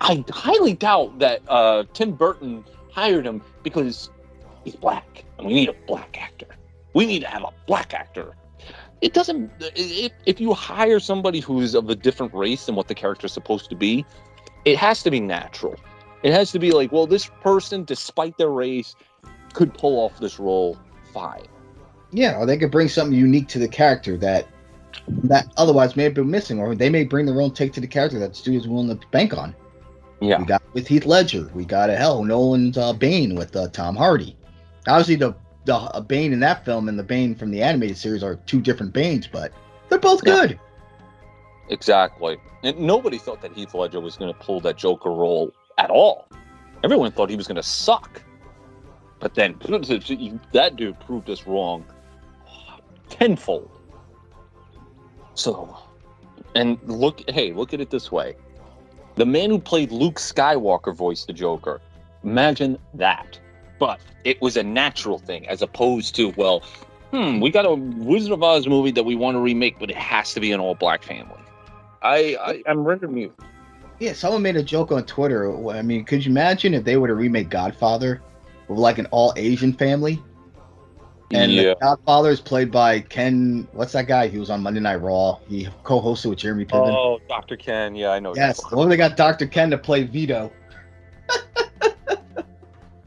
[0.00, 2.64] I highly doubt that uh, Tim Burton
[2.96, 4.08] hired him because
[4.64, 6.46] he's black, and we need a black actor.
[6.94, 8.34] We need to have a black actor.
[9.02, 9.52] It doesn't.
[9.60, 13.34] If, if you hire somebody who's of a different race than what the character is
[13.34, 14.06] supposed to be,
[14.64, 15.76] it has to be natural.
[16.22, 18.96] It has to be like, well, this person, despite their race,
[19.52, 20.78] could pull off this role
[21.12, 21.46] fine.
[22.12, 24.48] Yeah, or they could bring something unique to the character that
[25.24, 27.86] that otherwise may have been missing, or they may bring their own take to the
[27.86, 29.54] character that the studio's willing to bank on.
[30.20, 30.38] Yeah.
[30.38, 31.50] We got with Heath Ledger.
[31.54, 34.36] We got a hell Nolan's uh, Bane with uh, Tom Hardy.
[34.86, 35.34] Obviously, the
[35.66, 38.60] the uh, Bane in that film and the Bane from the animated series are two
[38.60, 39.52] different Banes, but
[39.88, 40.34] they're both Yeah.
[40.34, 40.60] good.
[41.68, 42.36] Exactly.
[42.62, 46.28] And nobody thought that Heath Ledger was going to pull that Joker role at all.
[46.84, 48.22] Everyone thought he was going to suck.
[49.18, 51.84] But then that dude proved us wrong
[53.08, 53.70] tenfold.
[55.34, 55.76] So,
[56.54, 58.36] and look, hey, look at it this way.
[59.16, 61.80] The man who played Luke Skywalker voiced the Joker.
[62.22, 63.38] Imagine that.
[63.78, 66.62] but it was a natural thing as opposed to well,
[67.12, 69.96] hmm, we got a Wizard of Oz movie that we want to remake, but it
[69.96, 71.40] has to be an all black family.
[72.02, 73.34] I, I I'm rendered mute.
[73.98, 75.70] Yeah, someone made a joke on Twitter.
[75.70, 78.20] I mean, could you imagine if they were to remake Godfather
[78.68, 80.22] with like an all Asian family?
[81.32, 83.66] And yeah, the Godfather is played by Ken.
[83.72, 84.28] What's that guy?
[84.28, 85.38] He was on Monday Night Raw.
[85.48, 86.94] He co-hosted with Jeremy Piven.
[86.94, 87.56] oh, Dr.
[87.56, 88.34] Ken, yeah, I know.
[88.36, 88.60] yes.
[88.70, 89.46] What if they got Dr.
[89.46, 90.52] Ken to play Vito?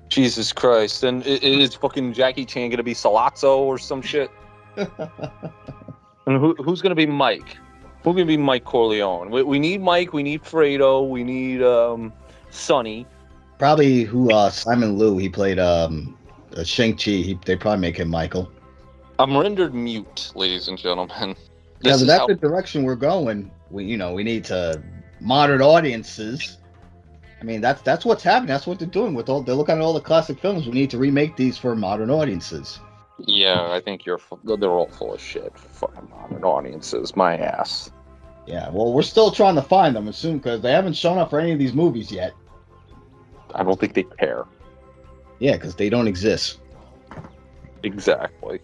[0.10, 4.30] Jesus Christ, and is fucking Jackie Chan gonna be Sollozzo or some shit?
[6.30, 7.58] And who, who's gonna be Mike?
[8.04, 9.32] Who's gonna be Mike Corleone?
[9.32, 10.14] We, we need Mike.
[10.14, 11.10] We need Fredo.
[11.10, 12.14] We need um,
[12.52, 13.08] Sonny.
[13.58, 14.32] probably who?
[14.32, 15.18] Uh, Simu Liu.
[15.18, 16.16] He played um,
[16.56, 17.38] uh, Shang Chi.
[17.45, 18.52] They probably make him Michael.
[19.18, 21.36] I'm rendered mute, ladies and gentlemen.
[21.82, 23.52] Yeah, This but that's how- the direction we're going.
[23.72, 24.82] We, you know, we need to
[25.20, 26.58] modern audiences.
[27.39, 28.47] I mean, that's that's what's happening.
[28.47, 29.41] That's what they're doing with all.
[29.41, 30.66] They're looking at all the classic films.
[30.66, 32.80] We need to remake these for modern audiences.
[33.20, 34.20] yeah, I think you're.
[34.43, 35.58] They're all full of shit.
[35.58, 37.91] Fucking modern audiences, my ass.
[38.47, 41.39] Yeah, well, we're still trying to find them, assume because they haven't shown up for
[41.39, 42.34] any of these movies yet.
[43.54, 44.45] I don't think they care.
[45.40, 46.60] Yeah, because they don't exist.
[47.84, 48.60] Exactly.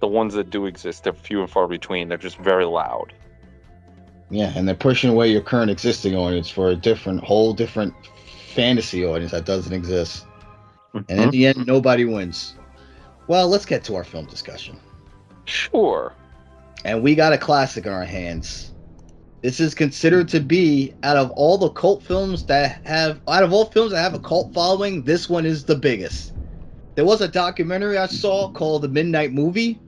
[0.00, 2.08] The ones that do exist, they're few and far between.
[2.08, 3.12] They're just very loud.
[4.30, 7.94] Yeah, and they're pushing away your current existing audience for a different, whole different
[8.54, 10.24] fantasy audience that doesn't exist.
[10.94, 11.20] And Mm-hmm.
[11.20, 12.54] in the end, nobody wins.
[13.26, 14.78] Well, let's get to our film discussion.
[15.44, 16.14] Sure.
[16.84, 18.72] And we got a classic in our hands.
[19.42, 23.52] This is considered to be out of all the cult films that have out of
[23.52, 26.32] all films that have a cult following, this one is the biggest.
[26.96, 29.82] There was a documentary I saw called The Midnight Movie,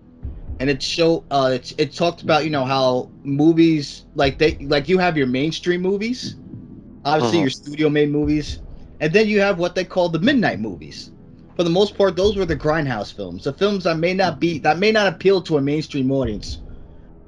[0.60, 4.88] and it showed uh it, it talked about, you know, how movies like they like
[4.88, 6.36] you have your mainstream movies,
[7.04, 7.40] obviously Mhm.
[7.40, 8.60] your studio made movies,
[9.00, 11.10] and then you have what they call the midnight movies.
[11.56, 14.58] For the most part, those were the grindhouse films, the films that may not be
[14.60, 16.58] that may not appeal to a mainstream audience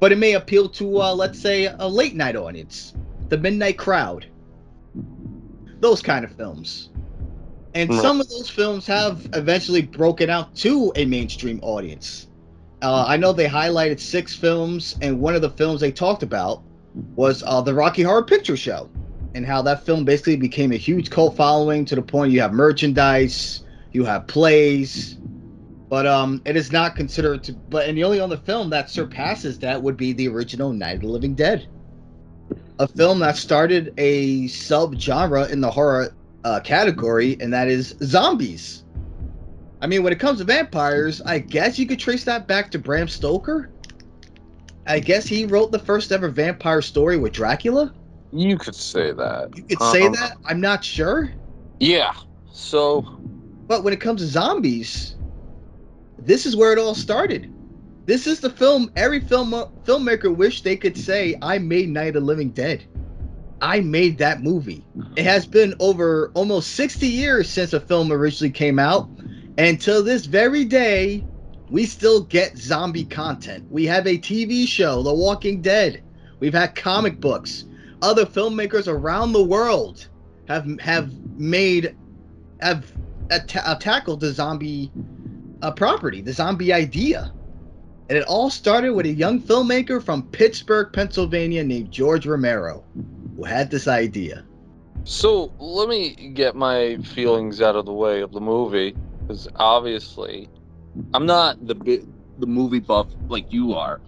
[0.03, 2.93] but it may appeal to uh, let's say a late night audience
[3.29, 4.27] the midnight crowd.
[5.81, 6.91] Those kind of films.
[7.75, 8.03] And Right.
[8.03, 12.27] some of those films have eventually broken out to a mainstream audience.
[12.83, 16.65] Uh, i know they highlighted six films and one of the films they talked about
[17.15, 18.91] was uh, the rocky horror picture show
[19.37, 22.53] and how that film basically became a huge cult following to the point you have
[22.53, 25.17] merchandise you have plays
[25.93, 27.53] but um, it is not considered to.
[27.53, 31.01] But and the only other film that surpasses that would be the original Night of
[31.03, 31.69] the Living Dead,
[32.79, 36.15] a film that started a sub-genre in the horror
[36.45, 38.85] uh, category, and that is zombies.
[39.83, 42.79] I mean, when it comes to vampires, I guess you could trace that back to
[42.79, 43.69] Bram Stoker.
[44.87, 47.93] I guess he wrote the first ever vampire story with Dracula.
[48.33, 49.55] You could say that.
[49.55, 50.39] You could say Um, that.
[50.47, 51.31] I'm not sure.
[51.81, 52.15] Yeah.
[52.51, 53.03] So
[53.67, 55.17] But when it comes to zombies,
[56.25, 57.53] this is where it all started.
[58.07, 59.53] This is the film every film
[59.85, 62.85] filmmaker wished they could say, "I made Night of the Living Dead.
[63.61, 64.85] I made that movie."
[65.17, 69.09] It has been over almost 60 years since a film originally came out,
[69.57, 71.25] and till this very day,
[71.71, 73.65] we still get zombie content.
[73.71, 76.03] We have a TV show, The Walking Dead.
[76.41, 77.65] We've had comic books.
[78.03, 80.09] Other filmmakers around the world
[80.49, 81.97] have have made
[82.61, 82.93] have
[83.31, 83.39] uh,
[83.77, 84.91] tackled the zombie
[85.63, 87.33] uh, property, the zombie idea.
[88.09, 92.85] And it all started with a young filmmaker from Pittsburgh, Pennsylvania named George Romero,
[93.37, 94.45] who had this idea.
[95.05, 98.95] So let me get my feelings out of the way of the movie,
[99.27, 100.49] because obviously,
[101.15, 102.03] I'm not the bi-
[102.39, 104.01] the movie buff like you are.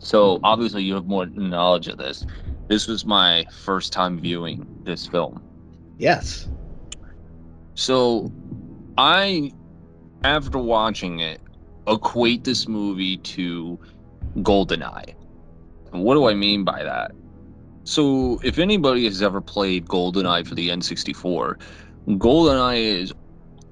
[0.00, 2.26] So obviously, you have more knowledge of this.
[2.68, 5.42] This was my first time viewing this film.
[5.98, 6.48] Yes.
[7.74, 8.32] So,
[8.96, 9.52] I,
[10.24, 11.40] after watching it,
[11.86, 13.78] equate this movie to
[14.38, 15.14] GoldenEye.
[15.92, 17.12] And what do I mean by that?
[17.84, 21.58] So, if anybody has ever played GoldenEye for the N64,
[22.08, 23.14] GoldenEye is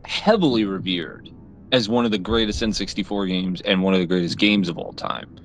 [0.07, 1.31] heavily revered
[1.73, 4.93] as one of the greatest N64 games and one of the greatest games of all
[4.93, 5.37] time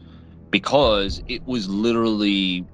[0.52, 2.66] because it was literally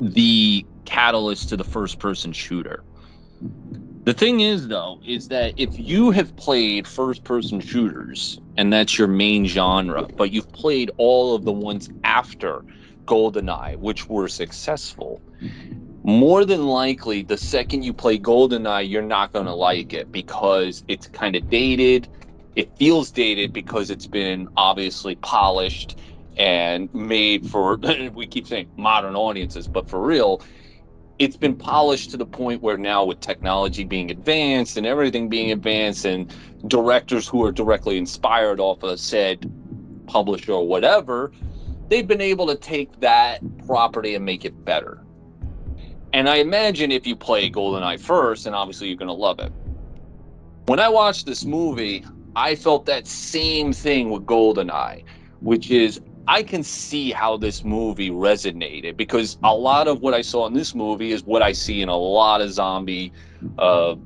[0.00, 2.82] the catalyst to the first person shooter.
[4.04, 8.98] The thing is, though, is that if you have played first person shooters and that's
[8.98, 12.64] your main genre, but you've played all of the ones after
[13.04, 15.20] GoldenEye, which were successful,
[16.02, 20.82] more than likely, the second you play GoldenEye, you're not going to like it because
[20.88, 22.08] it's kind of dated.
[22.56, 25.98] It feels dated because it's been obviously polished
[26.38, 27.76] and made for,
[28.14, 30.40] we keep saying modern audiences, but for real,
[31.20, 35.52] it's been polished to the point where now with technology being advanced and everything being
[35.52, 36.34] advanced and
[36.66, 39.52] directors who are directly inspired off of said
[40.06, 41.30] publisher or whatever
[41.88, 45.04] they've been able to take that property and make it better.
[46.14, 49.52] And i imagine if you play goldeneye first and obviously you're going to love it.
[50.66, 52.02] When i watched this movie
[52.34, 55.04] i felt that same thing with goldeneye
[55.40, 56.00] which is
[56.30, 60.54] I can see how this movie resonated because a lot of what I saw in
[60.54, 63.12] this movie is what I see in a lot of zombie
[63.58, 63.96] uh,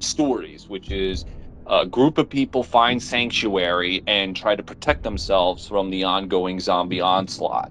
[0.00, 1.26] stories, which is
[1.66, 7.02] a group of people find sanctuary and try to protect themselves from the ongoing zombie
[7.02, 7.70] onslaught.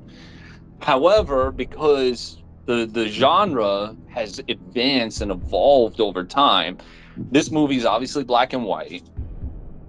[0.82, 2.38] However, because
[2.68, 6.78] the the genre has advanced and evolved over time,
[7.32, 9.02] this movie is obviously black and white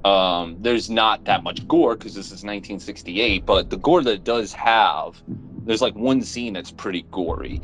[0.07, 4.53] um, there's not that much gore because this is 1968, but the gore that does
[4.53, 5.21] have,
[5.65, 7.61] there's like one scene that's pretty gory.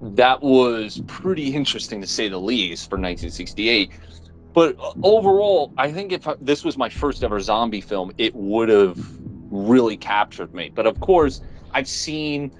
[0.00, 3.90] That was pretty interesting to say the least for 1968.
[4.52, 8.96] But overall, I think if this was my first ever zombie film, it would have
[9.50, 10.70] really captured me.
[10.72, 11.40] But of course,
[11.72, 12.52] I've seen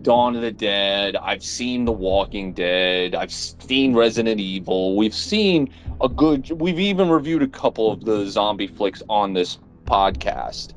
[0.00, 5.68] Dawn of the Dead, I've seen The Walking Dead, I've seen Resident Evil, we've seen
[6.00, 6.50] a good.
[6.50, 10.74] We've even reviewed a couple of the zombie flicks on this podcast,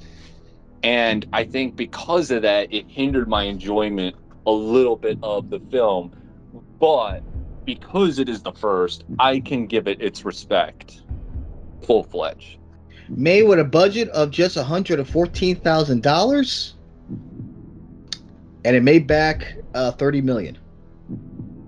[0.84, 4.16] and I think because of that, it hindered my enjoyment
[4.46, 6.12] a little bit of the film.
[6.80, 7.24] But
[7.66, 11.02] because it is the first, I can give it its respect,
[11.84, 12.58] full fledged.
[13.10, 16.76] Made with a budget of just hundred and fourteen thousand dollars,
[18.66, 20.58] and it made back uh, thirty million.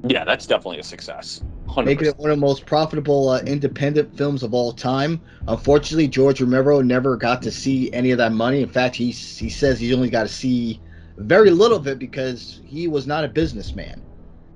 [0.08, 1.44] Yeah, that's definitely a success.
[1.70, 1.86] 100%.
[1.86, 5.22] making it one of the most profitable uh, independent films of all time.
[5.48, 8.62] Unfortunately, George Romero never got to see any of that money.
[8.62, 10.82] In fact, he he says he only got to see
[11.18, 14.02] very little of it because he was not a businessman.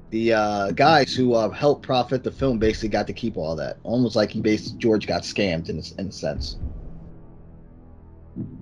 [0.10, 3.78] The uh, guys who uh, helped profit the film basically got to keep all that.
[3.84, 6.58] Almost like he basically George got scammed in a, in a sense.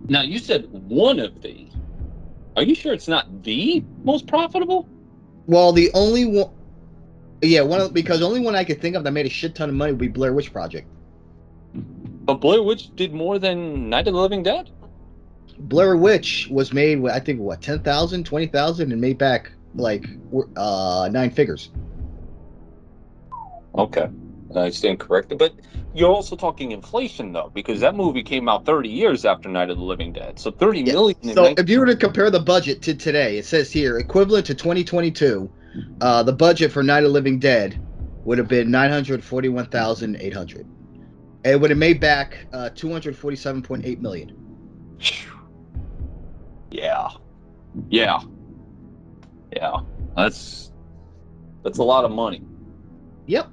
[0.07, 1.67] Now you said one of the.
[2.57, 4.87] Are you sure it's not the most profitable?
[5.47, 6.51] Well, the only one
[7.41, 9.55] yeah, one of, because the only one I could think of that made a shit
[9.55, 10.87] ton of money would be Blair Witch Project.
[11.73, 14.69] But Blair Witch did more than Night of the Living Dead.
[15.57, 20.05] Blair Witch was made, I think, what 10,000, 20,000, and made back like
[20.55, 21.71] uh, nine figures.
[23.75, 24.09] Okay,
[24.55, 25.53] I stand corrected, but
[25.93, 29.77] you're also talking inflation though, because that movie came out 30 years after Night of
[29.77, 30.39] the Living Dead.
[30.39, 30.93] So 30 yeah.
[30.93, 31.23] million.
[31.23, 34.45] So 19- if you were to compare the budget to today, it says here equivalent
[34.47, 35.49] to 2022
[36.01, 37.79] uh, the budget for Night of Living Dead
[38.23, 40.67] would have been nine hundred forty-one thousand eight hundred.
[41.43, 44.37] It would have made back uh, two hundred forty-seven point eight million.
[46.71, 47.09] Yeah,
[47.89, 48.19] yeah,
[49.55, 49.77] yeah.
[50.15, 50.71] That's
[51.63, 52.43] that's a lot of money.
[53.27, 53.49] Yep.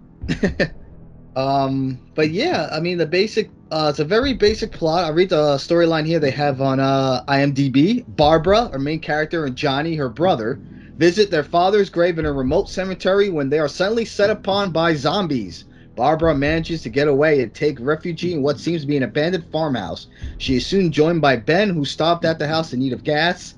[1.37, 3.51] um, but yeah, I mean the basic.
[3.71, 5.05] Uh, it's a very basic plot.
[5.05, 8.05] I read the storyline here they have on uh, IMDb.
[8.17, 10.59] Barbara, our main character, and Johnny, her brother,
[10.99, 14.95] visit their father's grave in a remote cemetery when they are suddenly set upon by
[14.95, 15.65] zombies.
[15.95, 19.47] Barbara manages to get away and take refuge in what seems to be an abandoned
[19.51, 20.09] farmhouse.
[20.39, 23.55] She is soon joined by Ben, who stopped at the house in need of gas.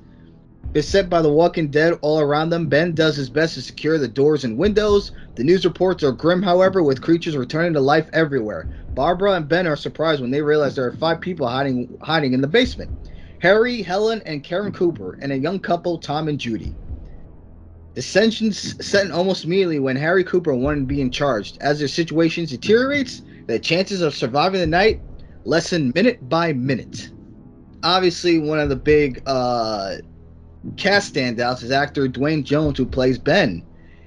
[0.72, 4.07] Beset by the walking dead all around them, Ben does his best to secure the
[4.07, 5.12] doors and windows.
[5.34, 8.68] The news reports are grim, however, with creatures returning to life everywhere.
[8.95, 12.41] Barbara and Ben are surprised when they realize there are five people hiding hiding in
[12.41, 12.91] the basement.
[13.41, 16.74] Harry, Helen, and Karen Cooper, and a young couple, Tom and Judy.
[17.95, 21.57] Dissensions set in almost immediately when Harry Cooper wanted to be in charge.
[21.61, 25.01] As their situation deteriorates, the chances of surviving the night
[25.45, 27.11] lessen minute by minute.
[27.82, 29.97] Obviously, one of the big uh,
[30.76, 33.64] cast standouts is actor Duane Jones, who plays Ben.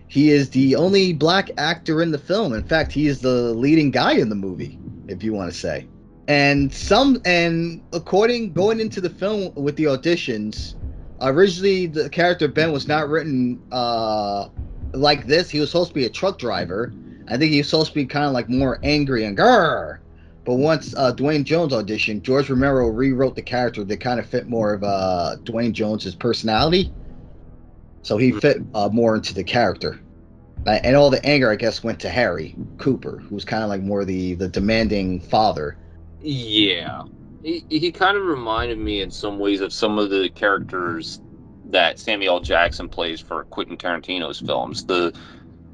[0.07, 2.53] He is the only black actor in the film.
[2.53, 5.88] In fact, he is the leading guy in the movie, if you want to say.
[6.27, 10.75] And some, and according going into the film with the auditions,
[11.22, 14.49] originally the character Ben was not written uh,
[14.93, 15.49] like this.
[15.49, 16.93] He was supposed to be a truck driver.
[17.28, 19.99] I think he was supposed to be kind of like more angry and grrr.
[20.45, 24.47] But once uh, Duane Jones auditioned, George Romero rewrote the character to kind of fit
[24.47, 26.91] more of uh, Duane Jones's personality.
[28.01, 29.99] So he fit uh, more into the character.
[30.66, 33.82] And all the anger, I guess, went to Harry Cooper, who was kind of like
[33.82, 35.78] more the the demanding father.
[36.22, 37.03] Yeah,
[37.44, 41.22] he, he kind of reminded me in some ways of some of the characters
[41.66, 44.86] that Samuel Jackson plays for Quentin Tarantino's films.
[44.86, 45.14] The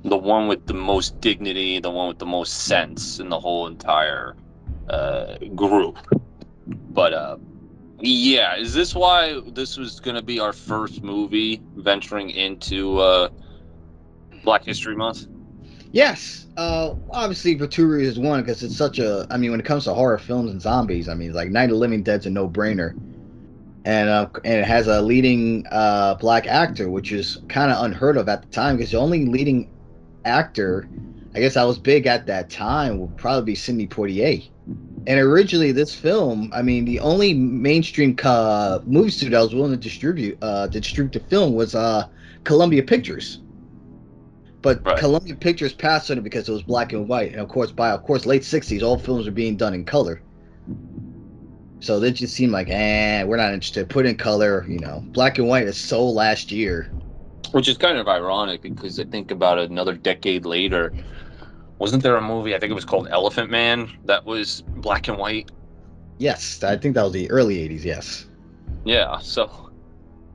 [0.04, 3.68] the one with the most dignity, the one with the most sense in the whole
[3.68, 4.36] entire
[4.90, 5.98] uh, group.
[6.68, 7.38] But uh,
[8.00, 13.30] yeah, is this why this was going to be our first movie venturing into uh,
[14.44, 15.28] Black History Month.
[15.92, 18.20] Yes, uh, obviously two reasons.
[18.20, 19.26] One, because it's such a.
[19.32, 21.70] I mean, when it comes to horror films and zombies, I mean, like Night of
[21.72, 22.96] the Living Dead's a no-brainer,
[23.86, 28.18] and uh, and it has a leading uh, black actor, which is kind of unheard
[28.18, 29.68] of at the time, because the only leading
[30.26, 30.88] actor,
[31.34, 34.48] I guess, I was big at that time would probably be Sidney Poitier.
[35.08, 38.16] And originally, this film, I mean, the only mainstream
[38.86, 42.08] movie studio that was willing to distribute uh, to distribute the film was uh,
[42.44, 43.40] Columbia Pictures.
[44.62, 44.98] But Right.
[44.98, 47.92] Columbia Pictures passed on it because it was black and white, and of course, by
[47.92, 50.22] of course late '60s, all films were being done in color.
[51.80, 53.88] So they just seemed like, eh, we're not interested.
[53.88, 55.02] Put in color, you know.
[55.08, 56.92] Black and white is so last year.
[57.52, 60.94] Which is kind of ironic because I think about another decade later.
[61.80, 65.18] Wasn't there a movie, I think it was called Elephant Man, that was black and
[65.18, 65.50] white?
[66.18, 67.86] Yes, I think that was the early '80s.
[67.86, 68.26] Yes,
[68.84, 69.72] Yeah, so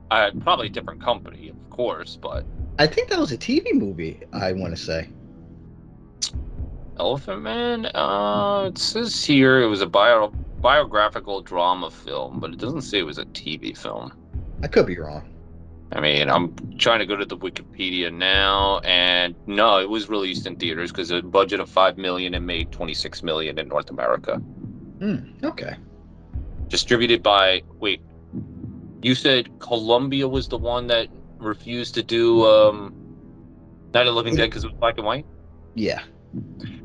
[0.09, 2.43] uh, probably a different company, of course, but
[2.77, 4.21] I think that was a TV movie.
[4.33, 5.09] I want to say.
[6.99, 12.57] Elephant Man, uh, it says here it was a bio biographical drama film, but it
[12.57, 14.13] doesn't say it was a TV film.
[14.63, 15.29] I could be wrong.
[15.91, 20.47] I mean, I'm trying to go to the Wikipedia now, and no, it was released
[20.47, 24.35] in theaters because a budget of five million and made 26 million in North America.
[24.35, 25.17] Hmm.
[25.43, 25.75] Okay.
[26.67, 28.01] Distributed by wait,
[29.01, 31.07] you said Columbia was the one that
[31.45, 32.93] refused to do um,
[33.93, 35.25] Night of the Living Dead because it was black and white.
[35.75, 36.01] Yeah.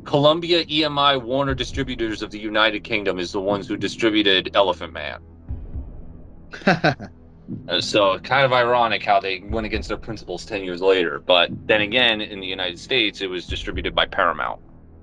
[0.05, 5.21] Columbia, EMI, Warner Distributors of the United Kingdom is the ones who distributed Elephant Man.
[7.69, 11.19] Uh, So kind of ironic how they went against their principles 10 years later.
[11.19, 14.61] But then again, in the United States, it was distributed by Paramount.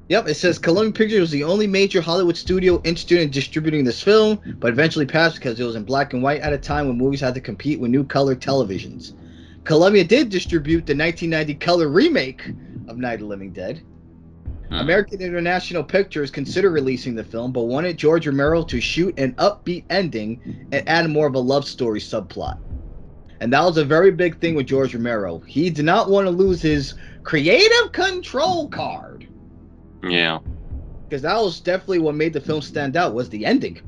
[0.09, 4.01] Yep, it says Columbia Pictures was the only major Hollywood studio interested in distributing this
[4.01, 6.97] film, but eventually passed because it was in black and white at a time when
[6.97, 9.13] movies had to compete with new color televisions.
[9.67, 12.47] Columbia did distribute the 1990 color remake
[12.87, 13.81] of Night of the Living Dead.
[14.69, 14.75] Hmm.
[14.75, 19.83] American International Pictures considered releasing the film, but wanted George Romero to shoot an upbeat
[19.89, 22.57] ending and add more of a love story subplot.
[23.41, 25.39] And that was a very big thing with George Romero.
[25.39, 26.93] He did not want to lose his
[27.23, 29.27] creative control card
[30.01, 30.39] Yeah.
[31.09, 33.81] because that was definitely what made the film stand out was the ending.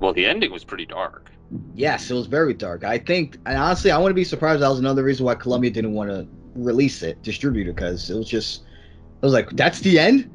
[0.00, 1.30] Well, the ending was pretty dark.
[1.74, 2.84] Yes, it was very dark.
[2.84, 4.62] I think, and honestly, I wouldn't be surprised.
[4.62, 8.16] That was another reason why Columbia didn't want to release it, distribute it, because it
[8.16, 10.30] was just, it was like that's the end.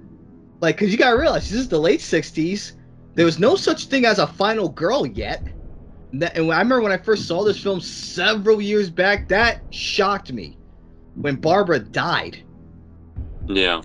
[0.62, 2.74] Like, because you gotta realize this is the late '60s.
[3.16, 5.44] There was no such thing as a final girl yet.
[6.14, 9.62] And that- and I remember when I first saw this film several years back, that
[9.72, 10.58] shocked me
[11.16, 12.38] when Barbara died.
[13.48, 13.82] Yeah.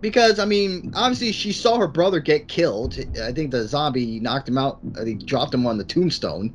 [0.00, 2.96] because I mean, obviously she saw her brother get killed.
[3.22, 4.78] I think the zombie knocked him out.
[4.98, 6.54] I think dropped him on the tombstone,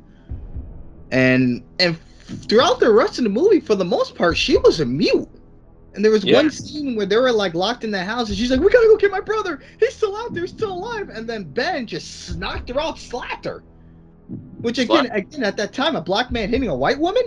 [1.14, 1.96] and and
[2.48, 5.28] throughout the rest of the movie, for the most part, she was a mute.
[5.94, 8.50] And there was one scene where they were like locked in the house, and she's
[8.50, 9.62] like, "We gotta go get my brother.
[9.78, 13.62] He's still out there, still alive." And then Ben just knocked her out, slapped her.
[14.60, 17.22] Which again, again at that time, a black man hitting a white woman.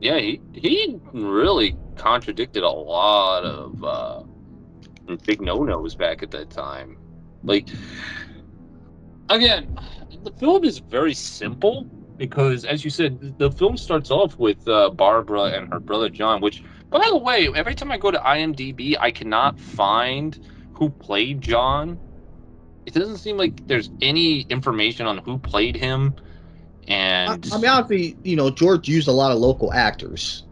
[0.00, 4.22] Yeah, he, he really contradicted a lot of uh,
[5.24, 6.98] big no nos back at that time.
[7.42, 7.68] Like,
[9.30, 9.78] again,
[10.24, 11.88] the film is very simple
[12.18, 16.40] because, as you said, the film starts off with uh, Barbara and her brother John,
[16.40, 20.38] which, by the way, every time I go to IMDb, I cannot find
[20.74, 21.98] who played John.
[22.86, 26.14] It doesn't seem like there's any information on who played him.
[26.88, 30.44] I, And I mean, obviously, you know, George used a lot of local actors.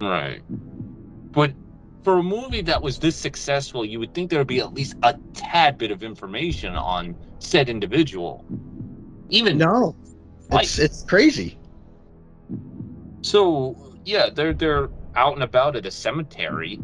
[0.00, 0.42] Right.
[1.30, 1.52] But
[2.02, 4.96] for a movie that was this successful, you would think there would be at least
[5.02, 8.44] a tad bit of information on said individual.
[9.30, 9.96] Even No,
[10.52, 11.58] it's it's crazy.
[13.22, 16.74] so, yeah, they're they're out and about at a cemetery,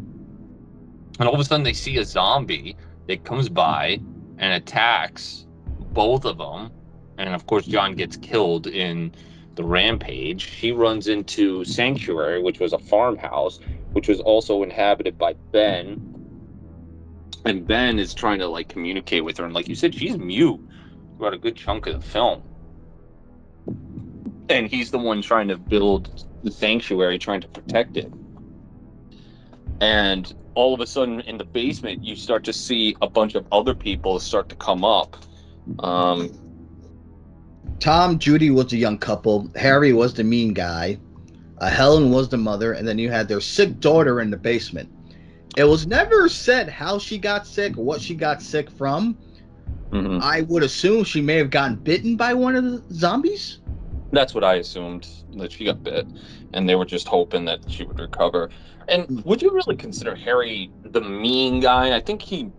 [1.19, 2.75] and all of a sudden they see a zombie
[3.07, 3.99] that comes by
[4.37, 5.45] and attacks
[5.93, 6.71] both of them,
[7.17, 9.13] and of course John gets killed in
[9.55, 10.45] the rampage.
[10.45, 13.59] He runs into Sanctuary, which was a farmhouse,
[13.91, 16.07] which was also inhabited by Ben.
[17.45, 20.59] And Ben is trying to like communicate with her, and like you said, she's mute
[21.17, 22.43] throughout a good chunk of the film.
[24.49, 28.11] And he's the one trying to build the sanctuary, trying to protect it.
[29.81, 33.45] And all of a sudden, in the basement, you start to see a bunch of
[33.51, 35.17] other people start to come up.
[35.79, 36.31] Um,
[37.79, 39.49] Tom, Judy was the young couple.
[39.55, 40.99] Harry was the mean guy.
[41.59, 44.89] Uh, Helen was the mother, and then you had their sick daughter in the basement.
[45.57, 49.17] It was never said how she got sick or what she got sick from.
[49.91, 50.21] mhm.
[50.21, 53.60] I would assume she may have gotten bitten by one of the zombies.
[54.11, 55.07] That's what I assumed
[55.37, 56.05] that she got bit,
[56.53, 58.49] and they were just hoping that she would recover.
[58.87, 59.21] And hmm.
[59.21, 61.95] would you really consider Harry the mean guy?
[61.95, 62.51] I think he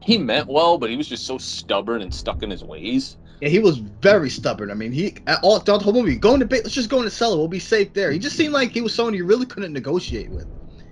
[0.00, 3.16] he meant well, but he was just so stubborn and stuck in his ways.
[3.40, 4.70] Yeah, he was very stubborn.
[4.70, 6.98] I mean, he all throughout the whole movie, going to the ba- let's just go
[6.98, 7.36] in the cellar.
[7.36, 8.10] We'll be safe there.
[8.10, 10.46] He just seemed like he was someone you really couldn't negotiate with.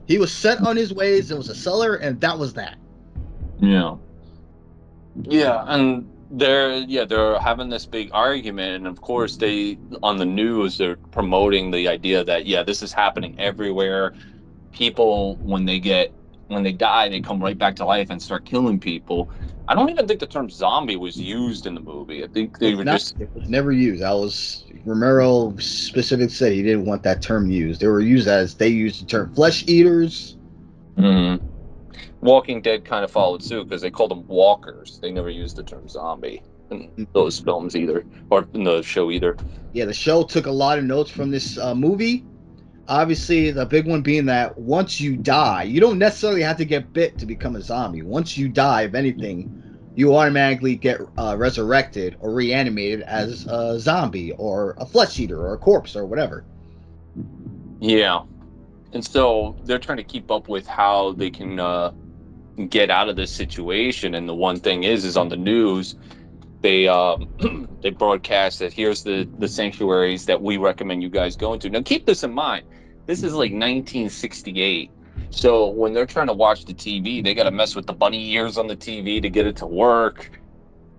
[0.07, 1.29] He was set on his ways.
[1.29, 2.79] There was a cellar, and that was that.
[3.59, 3.97] Yeah.
[5.23, 10.25] Yeah, and they're yeah they're having this big argument, and of course they on the
[10.27, 14.15] news they're promoting the idea that yeah this is happening everywhere.
[14.73, 16.13] People when they get
[16.49, 19.31] when they die they come right back to life and start killing people.
[19.69, 22.23] I don't even think the term zombie was used in the movie.
[22.23, 24.03] I think they It's were not- just it was never used.
[24.03, 27.81] I was Romero specifically said he didn't want that term used.
[27.81, 30.37] They were used as they used the term flesh eaters.
[30.97, 31.41] Mhm.
[32.27, 34.99] Walking Dead kind of followed suit because they called them walkers.
[35.01, 39.37] They never used the term zombie in those films either, or in the show either.
[39.73, 42.25] Yeah, the show took a lot of notes from this uh, movie.
[42.89, 46.93] Obviously, the big one being that once you die, you don't necessarily have to get
[46.93, 48.03] bit to become a zombie.
[48.03, 49.63] Once you die, if anything,
[49.95, 55.55] you automatically get uh, resurrected or reanimated as a zombie or a flesh eater or
[55.55, 56.45] a corpse or whatever.
[57.81, 58.23] Yeah,
[58.93, 61.93] and so they're trying to keep up with how they can uh,
[62.69, 64.15] get out of this situation.
[64.15, 65.95] And the one thing is, is on the news,
[66.63, 67.29] they um,
[67.83, 71.71] they broadcast that here's the the sanctuaries that we recommend you guys going to.
[71.71, 72.67] Now keep this in mind.
[73.07, 74.91] This is like 1968.
[75.31, 78.33] So when they're trying to watch the TV, they got to mess with the bunny
[78.33, 80.41] ears on the TV to get it to work.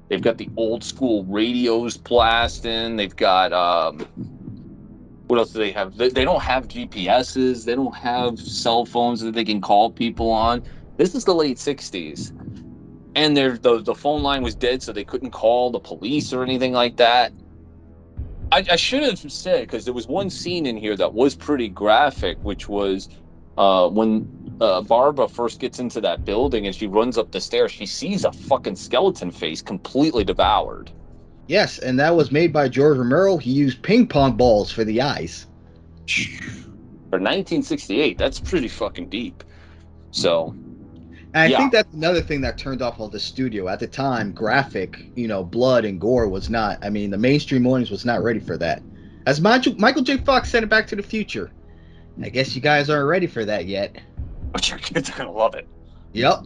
[0.10, 2.96] They've got the old school radios blasting.
[2.96, 4.00] They've got um,
[5.28, 5.98] what else do they have?
[5.98, 7.66] They, they don't have GPSs.
[7.66, 10.64] They don't have cell phones that they can call people on.
[10.98, 12.32] This is the late '60s,
[13.16, 16.44] and their the the phone line was dead, so they couldn't call the police or
[16.44, 17.32] anything like that.
[18.52, 21.68] I, I should have said because there was one scene in here that was pretty
[21.68, 23.10] graphic, which was
[23.58, 24.28] uh, when
[24.62, 27.72] uh, Barbara first gets into that building and she runs up the stairs.
[27.72, 30.92] She sees a fucking skeleton face completely devoured.
[31.48, 33.38] Yes, and that was made by George Romero.
[33.38, 35.48] He used ping pong balls for the eyes.
[36.08, 39.44] For 1968, that's pretty fucking deep.
[40.12, 40.56] So
[41.34, 41.58] And I Yeah.
[41.58, 44.32] think that's another thing that turned off all the studio at the time.
[44.32, 46.80] Graphic, you know, blood and gore was not.
[46.82, 48.82] I mean, the mainstream audience was not ready for that.
[49.26, 50.18] As Michael, Michael J.
[50.18, 51.52] Fox said in Back to the Future,
[52.24, 53.96] I guess you guys aren't ready for that yet.
[54.54, 55.68] but your kids are gonna love it.
[56.14, 56.46] Yep.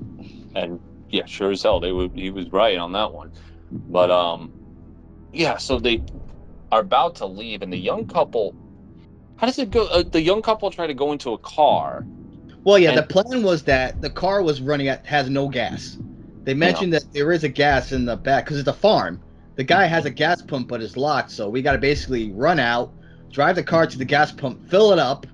[0.56, 0.80] and
[1.10, 2.12] yeah, sure as hell, they would.
[2.14, 3.32] He was right on that one.
[3.72, 4.52] But um,
[5.32, 5.58] yeah.
[5.58, 6.02] So they
[6.72, 8.56] are about to leave, and the young couple.
[9.38, 9.86] How does it go?
[9.88, 12.06] Uh, the young couple try to go into a car.
[12.64, 15.98] Well, yeah, And- the plan was that the car was running at has no gas.
[16.44, 19.20] They mentioned that there is a gas in the back because it's a farm.
[19.56, 22.60] The guy has a gas pump, but it's locked, so we got to basically run
[22.60, 22.92] out,
[23.32, 25.28] drive the car to the gas pump, fill it up,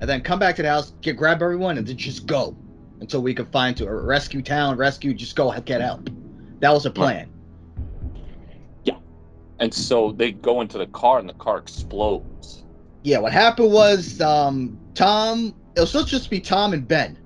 [0.00, 2.56] and then come back to the house, get grab everyone, and then just go
[3.00, 6.08] until we can find to a rescue town, rescue, just go get help.
[6.60, 7.30] That was the plan.
[8.84, 8.96] Yeah,
[9.58, 12.64] and so they go into the car, and the car explodes.
[13.02, 15.54] Yeah, what happened was um, Tom.
[15.78, 17.18] It was supposed to just be Tom and Ben,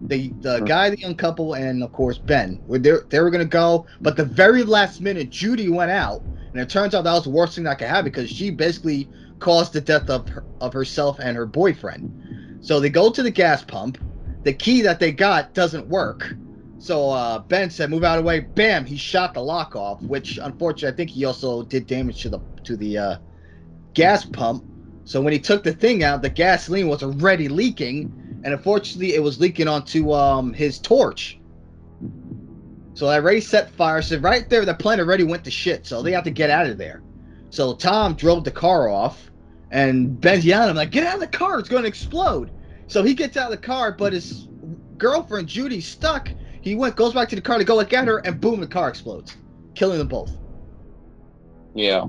[0.00, 0.66] the the Hmm.
[0.66, 2.60] guy, the young couple, and of course Ben.
[2.66, 6.60] Were they they were gonna go, but the very last minute, Judy went out, and
[6.62, 9.72] it turns out that was the worst thing that could happen because she basically caused
[9.72, 12.10] the death of her, of herself and her boyfriend.
[12.60, 13.98] So they go to the gas pump.
[14.44, 16.36] The key that they got doesn't work.
[16.78, 18.84] So uh, Ben said, "Move out of the way." Bam!
[18.84, 22.40] He shot the lock off, which unfortunately I think he also did damage to the
[22.64, 23.16] to the uh,
[23.94, 24.64] gas pump.
[25.04, 29.22] So when he took the thing out, the gasoline was already leaking, and unfortunately, it
[29.22, 31.40] was leaking onto um, his torch.
[32.94, 34.02] So I already set fire.
[34.02, 35.86] So right there, the plane already went to shit.
[35.86, 37.02] So they have to get out of there.
[37.50, 39.30] So Tom drove the car off,
[39.70, 41.58] and Ben's yelling, "I'm like, get out of the car!
[41.58, 42.50] It's going to explode!"
[42.86, 44.48] So he gets out of the car, but his
[44.98, 46.30] girlfriend Judy's stuck.
[46.60, 48.66] He went, goes back to the car to go look at her, and boom, the
[48.66, 49.36] car explodes,
[49.74, 50.30] killing them both.
[51.74, 52.04] Yeah.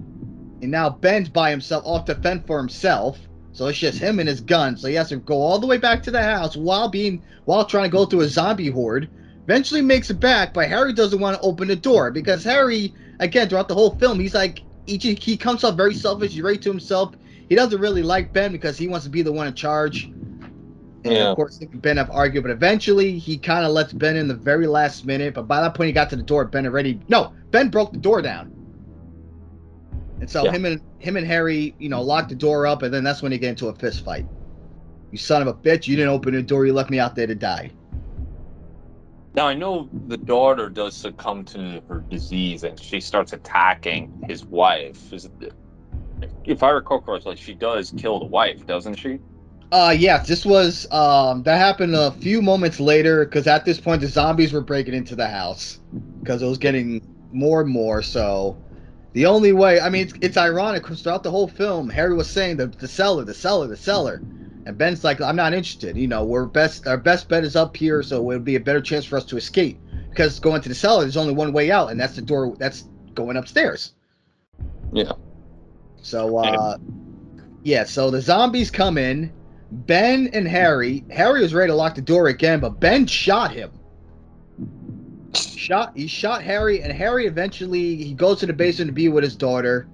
[0.63, 3.19] And now Ben's by himself off to fend for himself.
[3.51, 4.77] So it's just him and his gun.
[4.77, 7.65] So he has to go all the way back to the house while being while
[7.65, 9.09] trying to go through a zombie horde.
[9.43, 13.49] Eventually makes it back, but Harry doesn't want to open the door because Harry, again,
[13.49, 16.69] throughout the whole film, he's like he, he comes off very selfish, he's right to
[16.69, 17.13] himself.
[17.49, 20.05] He doesn't really like Ben because he wants to be the one in charge.
[20.05, 21.31] And Yeah.
[21.31, 24.65] of course, Ben have argued, but eventually he kind of lets Ben in the very
[24.65, 25.33] last minute.
[25.33, 26.45] But by that point, he got to the door.
[26.45, 28.62] Ben already no, Ben broke the door down.
[30.23, 30.53] And so Yeah.
[30.53, 33.31] him and him and Harry, you know, locked the door up, and then that's when
[33.31, 34.25] they get into a fist fight.
[35.11, 35.85] You son of a bitch!
[35.85, 36.65] You didn't open the door.
[36.65, 37.71] You left me out there to die.
[39.35, 44.45] Now I know the daughter does succumb to her disease, and she starts attacking his
[44.45, 45.11] wife.
[45.11, 45.53] Is it,
[46.45, 49.19] if I recall correctly, she does kill the wife, doesn't she?
[49.73, 53.99] Uh, yeah, this was um that happened a few moments later because at this point
[53.99, 55.81] the zombies were breaking into the house
[56.21, 57.01] because it was getting
[57.33, 58.01] more and more.
[58.01, 58.62] So
[59.13, 62.29] the only way, I mean, it's, it's ironic because throughout the whole film, Harry was
[62.29, 64.21] saying the the cellar, the cellar, the cellar,
[64.65, 65.95] and Ben's like, I'm not interested.
[65.97, 68.59] You know, we're best, our best bet is up here, so it would be a
[68.59, 69.79] better chance for us to escape
[70.09, 72.85] because going to the cellar, there's only one way out, and that's the door that's
[73.13, 73.93] going upstairs.
[74.91, 75.13] Yeah.
[76.01, 76.77] So, uh,
[77.63, 79.31] yeah, so the zombies come in.
[79.71, 81.03] Ben and Harry.
[81.09, 83.71] Harry was ready to lock the door again, but Ben shot him.
[85.55, 85.91] Shot.
[85.95, 89.35] He shot Harry, and Harry eventually he goes to the basement to be with his
[89.35, 89.87] daughter,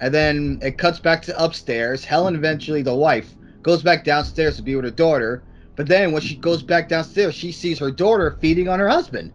[0.00, 2.04] and then it cuts back to upstairs.
[2.04, 5.42] Helen eventually, the wife, goes back downstairs to be with her daughter.
[5.76, 9.32] But then when she goes back downstairs, she sees her daughter feeding on her husband.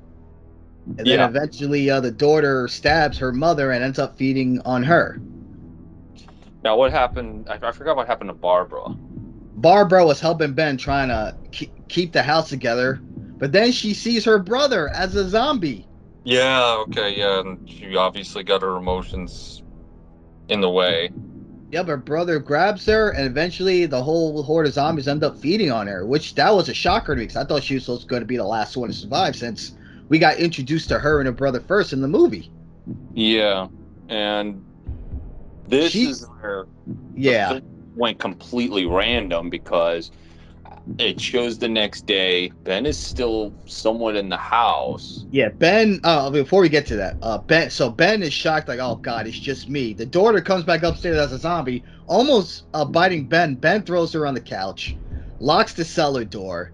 [0.98, 1.28] And then Yeah.
[1.28, 5.20] eventually, uh, the daughter stabs her mother and ends up feeding on her.
[6.64, 7.48] Now, what happened?
[7.50, 8.96] I, I forgot what happened to Barbara.
[9.58, 13.00] Barbara was helping Ben trying to keep, keep the house together,
[13.42, 15.86] but then she sees her brother as a zombie.
[16.24, 16.76] Yeah.
[16.88, 17.18] Okay.
[17.18, 17.40] Yeah.
[17.42, 19.64] And she obviously got her emotions
[20.48, 21.10] in the way.
[21.72, 25.72] Yep, her brother grabs her, and eventually the whole horde of zombies end up feeding
[25.72, 28.08] on her, which that was a shocker to me because I thought she was supposed
[28.10, 29.74] to be the last one to survive since
[30.10, 32.52] we got introduced to her and her brother first in the movie.
[33.14, 33.68] Yeah.
[34.10, 34.64] And
[35.68, 36.66] this She- is where
[37.16, 37.60] Yeah,
[37.96, 40.12] went completely random because
[40.98, 45.26] it shows the next day Ben is still somewhat in the house.
[45.32, 45.50] yeah.
[45.50, 46.00] Ben.
[46.04, 47.70] Uh, before we get to that, uh, Ben.
[47.70, 49.94] So Ben is shocked, like, oh god, it's just me.
[49.94, 53.56] The daughter comes back upstairs as a zombie, almost uh, biting Ben.
[53.56, 54.96] Ben throws her on the couch,
[55.40, 56.72] locks the cellar door,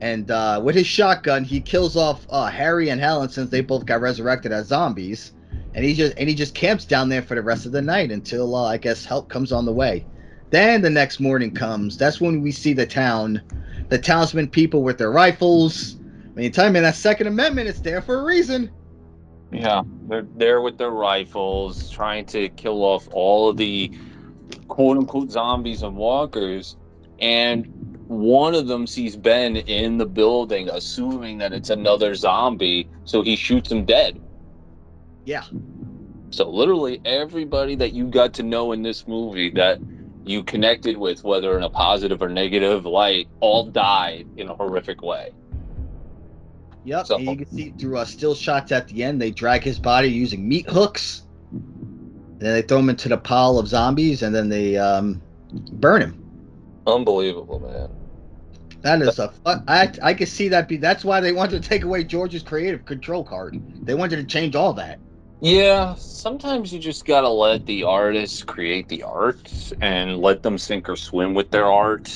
[0.00, 3.86] and uh, with his shotgun, he kills off uh, Harry and Helen since they both
[3.86, 5.32] got resurrected as zombies.
[5.74, 8.10] And he just and he just camps down there for the rest of the night
[8.10, 10.06] until uh, I guess help comes on the way.
[10.50, 11.96] Then the next morning comes.
[11.96, 13.42] That's when we see the town,
[13.88, 15.96] the townsmen people with their rifles.
[16.36, 18.70] I mean, tell me that Second Amendment is there for a reason.
[19.52, 23.92] Yeah, they're there with their rifles, trying to kill off all of the
[24.68, 26.76] quote unquote zombies and walkers.
[27.18, 27.66] And
[28.08, 33.34] one of them sees Ben in the building, assuming that it's another zombie, so he
[33.34, 34.20] shoots him dead.
[35.24, 35.44] Yeah.
[36.30, 39.78] So literally everybody that you got to know in this movie that
[40.26, 45.00] you connected with, whether in a positive or negative light, all died in a horrific
[45.02, 45.30] way.
[46.84, 47.06] Yep.
[47.06, 49.78] So- and you can see through uh, still shots at the end, they drag his
[49.78, 51.22] body using meat hooks.
[51.52, 55.22] And then they throw him into the pile of zombies, and then they um,
[55.52, 56.22] burn him.
[56.86, 57.88] Unbelievable, man.
[58.82, 59.30] That is a.
[59.30, 60.76] fu- I I can see that be.
[60.76, 63.60] That's why they wanted to take away George's creative control card.
[63.84, 65.00] They wanted to change all that.
[65.46, 69.48] Yeah, sometimes you just gotta let the artists create the art
[69.80, 72.10] and let them sink or swim with their art.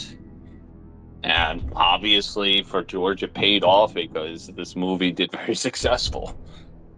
[1.22, 6.36] And obviously, for George, it paid off because this movie did very successful.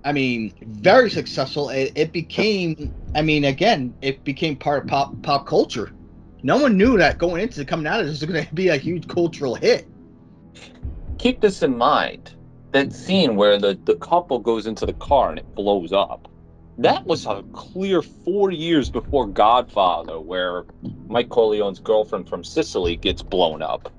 [0.06, 1.68] I mean, very successful.
[1.68, 2.94] It, it became.
[3.14, 5.92] I mean, again, it became part of pop pop culture.
[6.42, 8.78] No one knew that going into coming out of this was going to be a
[8.78, 9.86] huge cultural hit.
[11.18, 12.34] Keep this in mind
[12.72, 16.28] that scene where the, the couple goes into the car and it blows up.
[16.78, 20.64] That was a clear four years before Godfather, where
[21.06, 23.92] Mike Corleone's girlfriend from Sicily gets blown up.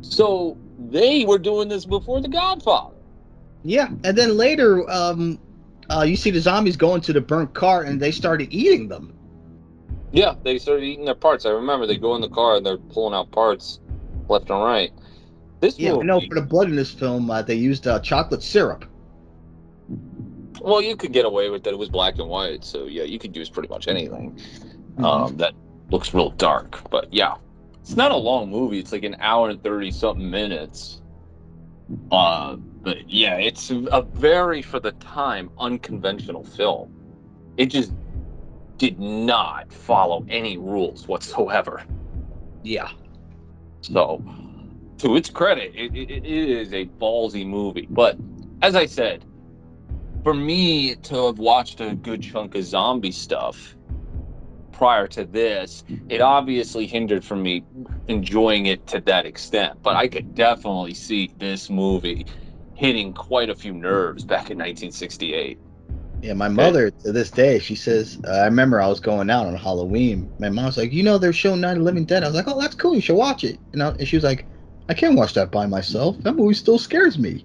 [0.00, 0.58] So
[0.90, 2.96] they were doing this before The Godfather.
[3.62, 5.38] Yeah, and then later, um,
[5.90, 9.14] uh, you see the zombies going to the burnt car and they started eating them.
[10.10, 11.46] Yeah, they started eating their parts.
[11.46, 13.80] I remember they go in the car and they're pulling out parts
[14.28, 14.92] left and right.
[15.60, 18.00] This Yeah, movie, I know for the blood in this film, uh, they used uh,
[18.00, 18.84] chocolate syrup.
[20.60, 21.72] well, you could get away with that.
[21.74, 24.38] It was black and white, so yeah, you could use pretty much anything
[24.98, 25.22] Mm-hmm.
[25.22, 25.54] um, that
[25.90, 26.80] looks real dark.
[26.90, 27.34] But yeah,
[27.80, 28.78] it's not a long movie.
[28.78, 31.02] It's like an hour and thirty something minutes.
[32.10, 36.90] Uh, but yeah, it's a very for the time unconventional film.
[37.56, 37.92] It just
[38.78, 41.82] did not follow any rules whatsoever.
[42.62, 42.90] Yeah.
[43.82, 44.22] So,
[44.98, 47.86] to its credit, it, it, it is a ballsy movie.
[47.90, 48.18] But
[48.62, 49.24] as I said,
[50.24, 53.76] for me to have watched a good chunk of zombie stuff
[54.72, 57.64] prior to this, it obviously hindered from me
[58.08, 59.82] enjoying it to that extent.
[59.82, 62.26] But I could definitely see this movie
[62.74, 65.58] hitting quite a few nerves back in 1968.
[66.20, 69.46] Yeah, my mother to this day, she says, uh, I remember I was going out
[69.46, 70.30] on Halloween.
[70.40, 72.24] My mom's like, you know, they're showing Night of Living Dead.
[72.24, 72.94] I was like, oh, that's cool.
[72.94, 73.58] You should watch it.
[73.72, 74.44] You know, and she was like,
[74.88, 76.16] I can't watch that by myself.
[76.20, 77.44] That movie still scares me.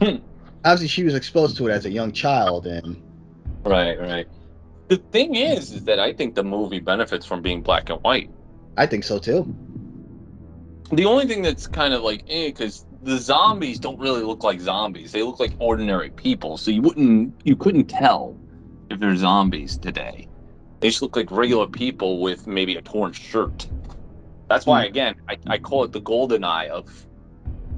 [0.00, 0.16] Hmm.
[0.64, 3.02] Obviously, she was exposed to it as a young child, and
[3.64, 4.26] Right, right.
[4.88, 8.30] The thing is, is that I think the movie benefits from being black and white.
[8.76, 9.54] I think so too.
[10.92, 14.60] The only thing that's kind of like, eh, because the zombies don't really look like
[14.60, 15.12] zombies.
[15.12, 16.58] They look like ordinary people.
[16.58, 18.38] So you wouldn't, you couldn't tell
[18.90, 20.28] if they're zombies today.
[20.80, 23.66] They just look like regular people with maybe a torn shirt.
[24.48, 24.88] That's why, hmm.
[24.88, 27.06] again, I, I call it the golden eye of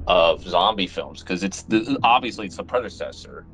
[0.07, 3.45] of zombie films because it's the obviously it's the predecessor.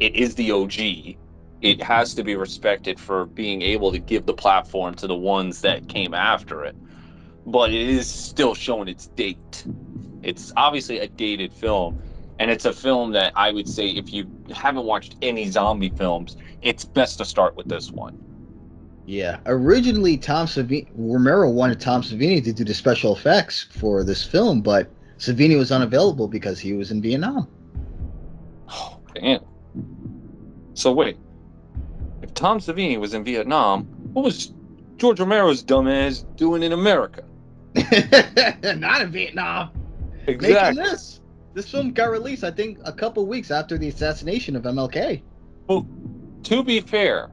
[0.00, 1.16] It is the OG.
[1.62, 5.62] It has to be respected for being able to give the platform to the ones
[5.62, 6.76] that came after it.
[7.46, 9.64] But it is still showing its date.
[10.22, 12.02] It's obviously a dated film,
[12.38, 16.36] and it's a film that I would say if you haven't watched any zombie films,
[16.60, 18.18] it's best to start with this one.
[19.06, 19.38] Yeah.
[19.46, 24.62] Originally, Tom Savini, Romero wanted Tom Savini to do the special effects for this film,
[24.62, 27.48] but Savini was unavailable because he was in Vietnam.
[28.70, 29.40] Oh, damn.
[30.74, 31.18] So wait,
[32.22, 34.52] if Tom Savini was in Vietnam, what was
[34.96, 37.22] George Romero's dumbass doing in America?
[38.76, 39.70] Not in Vietnam.
[40.26, 40.82] Making Exactly.
[40.82, 41.20] this.
[41.54, 45.22] This film got released, I think, a couple weeks after the assassination of MLK.
[45.68, 45.86] Well,
[46.44, 47.30] to be fair,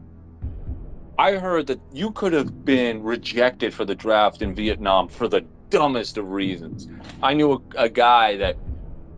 [1.21, 5.41] I heard that you could have been rejected for the draft in Vietnam for the
[5.69, 6.87] dumbest of reasons.
[7.21, 8.57] I knew a, a guy that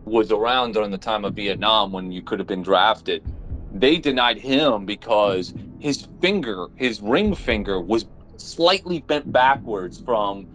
[0.04, 3.24] was around during the time of Vietnam when you could have been drafted.
[3.72, 8.04] They denied him because his finger, his ring finger, was
[8.36, 10.46] slightly bent backwards from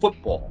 [0.00, 0.50] football.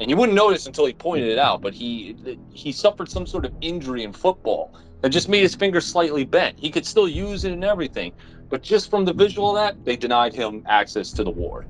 [0.00, 3.44] And you wouldn't notice until he pointed it out, but he he suffered some sort
[3.44, 6.58] of injury in football that just made his finger slightly bent.
[6.58, 8.14] He could still use it and everything,
[8.52, 11.66] but just from the visual of that, they denied him access to the ward.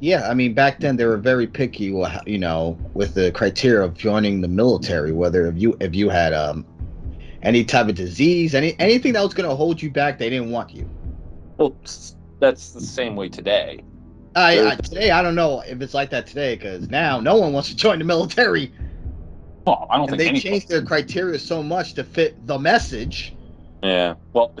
[0.00, 1.94] Yeah, I mean, back then they were very picky,
[2.26, 5.12] you know, with the criteria of joining the military.
[5.12, 6.66] Whether if you if you had um
[7.44, 10.50] any type of disease, any anything that was going to hold you back, they didn't
[10.50, 10.90] want you.
[11.56, 11.76] Well,
[12.40, 13.84] that's the same way today.
[14.34, 17.52] I, I today I don't know if it's like that today because now no one
[17.52, 18.72] wants to join the military,
[19.66, 23.36] Well, I don't and think they changed their criteria so much to fit the message.
[23.84, 24.14] Yeah.
[24.32, 24.54] Well,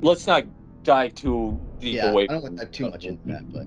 [0.00, 0.44] let's not
[0.84, 3.32] dive too deep Yeah, I don't want to dive too much into mm-hmm.
[3.32, 3.66] that, but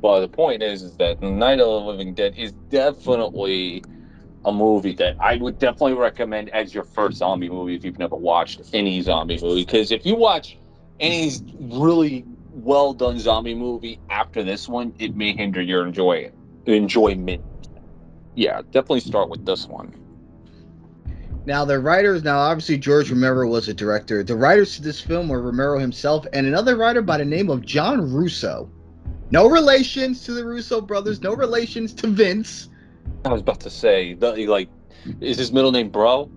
[0.00, 3.84] Well, the point is, is that Night of the Living Dead is definitely
[4.44, 8.16] a movie that I would definitely recommend as your first zombie movie if you've never
[8.16, 9.64] watched any zombie movie.
[9.64, 10.58] Because if you watch
[11.00, 16.30] any really well done zombie movie after this one, it may hinder your enjoy
[16.66, 17.42] enjoyment.
[18.34, 19.94] Yeah, definitely start with this one.
[21.46, 24.22] Now the writers, now obviously George Romero was a director.
[24.22, 27.64] The writers to this film were Romero himself and another writer by the name of
[27.64, 28.70] John Russo.
[29.30, 32.68] No relations to the Russo brothers, no relations to Vince.
[33.24, 34.68] I was about to say, the, like,
[35.20, 36.30] is his middle name Bro?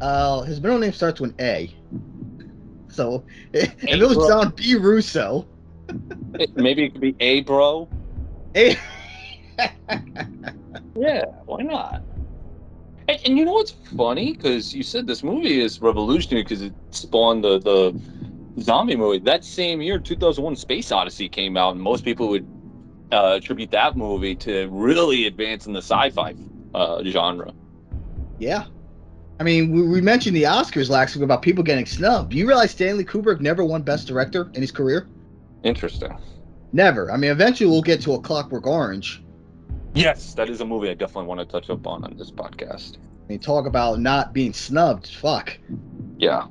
[0.00, 1.74] Uh, his middle name starts with A.
[2.88, 4.28] So if it was.
[4.28, 4.76] John B.
[4.76, 5.46] Russo,
[6.34, 7.88] It- maybe it could be A Bro.
[8.56, 8.76] A.
[10.96, 12.02] Yeah, why not?
[13.10, 14.34] And, and you know what's funny?
[14.34, 18.00] Because you said this movie is revolutionary because it spawned the, the
[18.62, 19.18] zombie movie.
[19.18, 22.46] That same year, 2001 Space Odyssey came out, and most people would
[23.10, 26.34] uh, attribute that movie to really advancing the sci fi
[26.74, 27.52] uh, genre.
[28.38, 28.66] yeah.
[29.40, 32.34] I mean, we, we mentioned the Oscars last week about people getting snubbed.
[32.34, 35.08] You realize Stanley Kubrick never won Best Director in his career?
[35.64, 36.16] Interesting.
[36.72, 37.10] Never.
[37.10, 39.24] I mean, eventually we'll get to a Clockwork Orange.
[39.94, 42.96] Yes, that is a movie I definitely want to touch up on on this podcast.
[42.96, 45.08] I mean, talk about not being snubbed.
[45.08, 45.58] Fuck.
[46.18, 46.46] Yeah.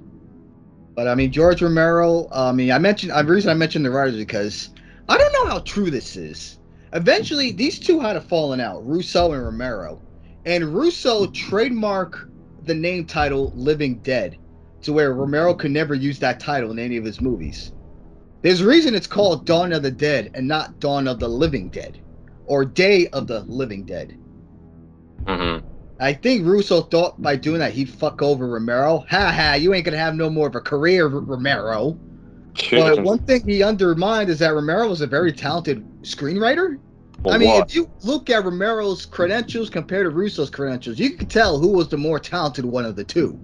[0.95, 2.27] But I mean, George Romero.
[2.31, 3.13] I mean, I mentioned.
[3.13, 4.69] The reason I mentioned the writers is because
[5.07, 6.59] I don't know how true this is.
[6.93, 10.01] Eventually, these two had a falling out, Russo and Romero,
[10.45, 12.29] and Russo trademark
[12.65, 14.37] the name title "Living Dead,"
[14.81, 17.71] to where Romero could never use that title in any of his movies.
[18.41, 21.69] There's a reason it's called Dawn of the Dead and not Dawn of the Living
[21.69, 21.99] Dead,
[22.49, 24.17] or Day of the Living Dead.
[25.23, 25.65] Mm-hmm.
[26.01, 29.05] I think Russo thought by doing that he'd fuck over Romero.
[29.09, 29.53] Ha ha!
[29.53, 31.97] You ain't gonna have no more of a career, Romero.
[32.71, 36.79] But one thing he undermined is that Romero was a very talented screenwriter.
[37.29, 41.59] I mean, if you look at Romero's credentials compared to Russo's credentials, you can tell
[41.59, 43.37] who was the more talented one of the two.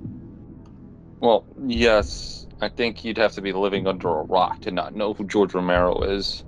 [1.20, 5.14] well, yes, I think you'd have to be living under a rock to not know
[5.14, 6.46] who George Romero is.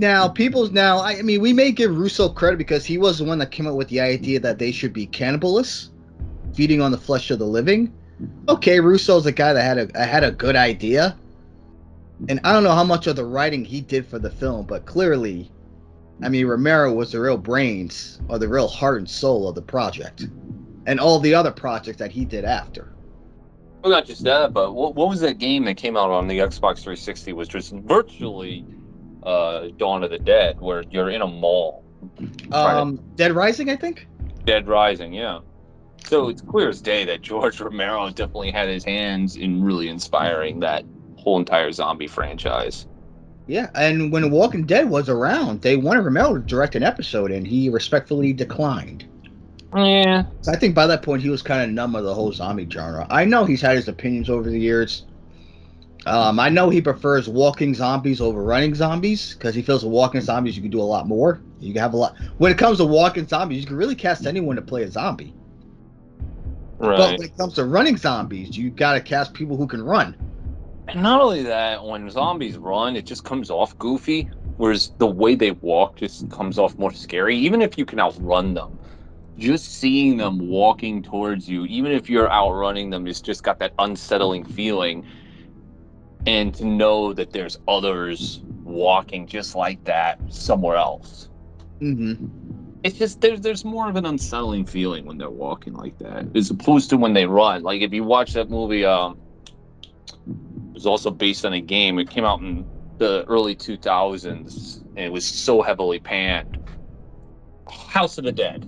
[0.00, 3.24] Now, people's now, I, I mean, we may give Russo credit because he was the
[3.24, 5.90] one that came up with the idea that they should be cannibalists,
[6.54, 7.92] feeding on the flesh of the living.
[8.48, 11.18] Okay, Russo's a guy that had a had a good idea,
[12.30, 14.86] and I don't know how much of the writing he did for the film, but
[14.86, 15.50] clearly,
[16.22, 19.60] I mean, Romero was the real brains or the real heart and soul of the
[19.60, 20.28] project,
[20.86, 22.90] and all the other projects that he did after.
[23.82, 26.38] Well, not just that, but what, what was that game that came out on the
[26.38, 27.34] Xbox 360?
[27.34, 28.64] Was just virtually
[29.22, 31.84] uh, Dawn of the Dead, where you're in a mall.
[32.52, 34.06] Um, Dead Rising, I think.
[34.44, 35.40] Dead Rising, yeah.
[36.04, 40.60] So it's clear as day that George Romero definitely had his hands in really inspiring
[40.60, 40.84] that
[41.16, 42.86] whole entire zombie franchise.
[43.46, 47.46] Yeah, and when Walking Dead was around, they wanted Romero to direct an episode, and
[47.46, 49.06] he respectfully declined.
[49.74, 50.24] Yeah.
[50.40, 52.68] So I think by that point he was kind of numb of the whole zombie
[52.70, 53.06] genre.
[53.10, 55.04] I know he's had his opinions over the years.
[56.06, 60.22] Um, I know he prefers walking zombies over running zombies because he feels with walking
[60.22, 61.42] zombies you can do a lot more.
[61.58, 62.16] You can have a lot.
[62.38, 65.34] When it comes to walking zombies, you can really cast anyone to play a zombie.
[66.78, 66.96] Right.
[66.96, 70.16] But when it comes to running zombies, you got to cast people who can run.
[70.88, 74.30] And not only that, when zombies run, it just comes off goofy.
[74.56, 78.54] Whereas the way they walk just comes off more scary, even if you can outrun
[78.54, 78.78] them.
[79.38, 83.72] Just seeing them walking towards you, even if you're outrunning them, it's just got that
[83.78, 85.06] unsettling feeling.
[86.26, 91.28] And to know that there's others walking just like that somewhere else.
[91.80, 92.26] Mm-hmm.
[92.82, 96.50] It's just there's there's more of an unsettling feeling when they're walking like that, as
[96.50, 97.62] opposed to when they run.
[97.62, 99.18] Like if you watch that movie, um,
[100.26, 101.98] it was also based on a game.
[101.98, 102.66] It came out in
[102.98, 106.58] the early 2000s, and it was so heavily panned.
[107.70, 108.66] House of the Dead.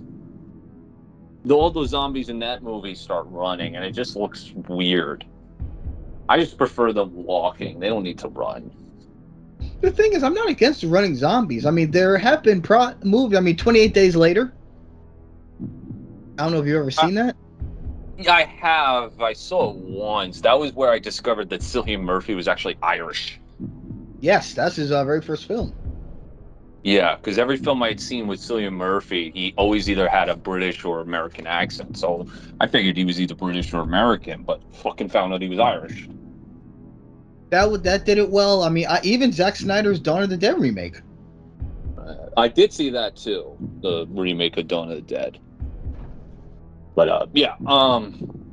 [1.49, 5.25] All those zombies in that movie start running, and it just looks weird.
[6.29, 7.79] I just prefer them walking.
[7.79, 8.71] They don't need to run.
[9.81, 11.65] The thing is, I'm not against running zombies.
[11.65, 13.37] I mean, there have been pro movies.
[13.37, 14.53] I mean, 28 Days Later.
[16.37, 17.35] I don't know if you've ever seen that.
[18.27, 19.19] I have.
[19.19, 20.41] I saw it once.
[20.41, 23.39] That was where I discovered that Cillian Murphy was actually Irish.
[24.21, 25.75] Yes, that's his uh, very first film.
[26.83, 30.35] Yeah, because every film I had seen with Cillian Murphy, he always either had a
[30.35, 31.97] British or American accent.
[31.97, 32.27] So
[32.59, 36.09] I figured he was either British or American, but fucking found out he was Irish.
[37.51, 38.63] That would that did it well.
[38.63, 40.99] I mean, I, even Zack Snyder's Dawn of the Dead remake.
[41.97, 45.39] Uh, I did see that too, the remake of Dawn of the Dead.
[46.95, 48.43] But uh, yeah, um,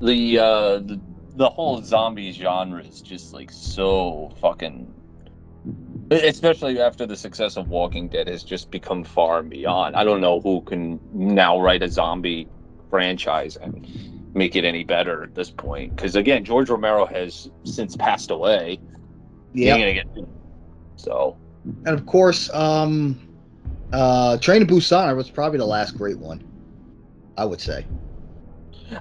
[0.00, 1.00] the uh, the
[1.34, 4.94] the whole zombie genre is just like so fucking.
[6.10, 9.94] Especially after the success of Walking Dead has just become far and beyond.
[9.94, 12.48] I don't know who can now write a zombie
[12.90, 13.86] franchise and
[14.34, 15.94] make it any better at this point.
[15.94, 18.80] Because again, George Romero has since passed away.
[19.52, 20.02] Yeah,
[20.96, 21.36] So
[21.84, 23.18] and of course, um,
[23.92, 26.42] uh, Train to Busan was probably the last great one.
[27.36, 27.86] I would say.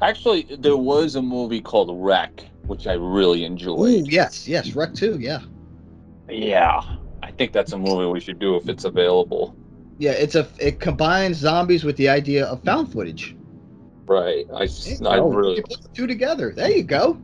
[0.01, 4.07] Actually, there was a movie called REC, which I really Ooh, enjoyed.
[4.07, 5.17] yes, yes, REC too.
[5.19, 5.39] Yeah,
[6.29, 6.96] Yeah,
[7.37, 9.55] think that's a movie we should do if it's available.
[9.99, 10.11] yeah.
[10.11, 13.35] It's a it combines zombies with the idea of found footage.
[14.07, 14.45] Right.
[14.53, 14.63] I,
[15.05, 15.29] I go.
[15.29, 16.51] really You put the two together.
[16.55, 17.17] There you go.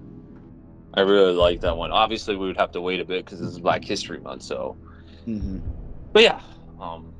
[0.93, 1.91] I really like that one.
[1.91, 4.43] Obviously, we would have to wait a bit because this is Black History Month.
[4.43, 4.77] So,
[5.25, 5.59] hmm
[6.13, 6.41] but yeah,
[6.79, 7.13] um,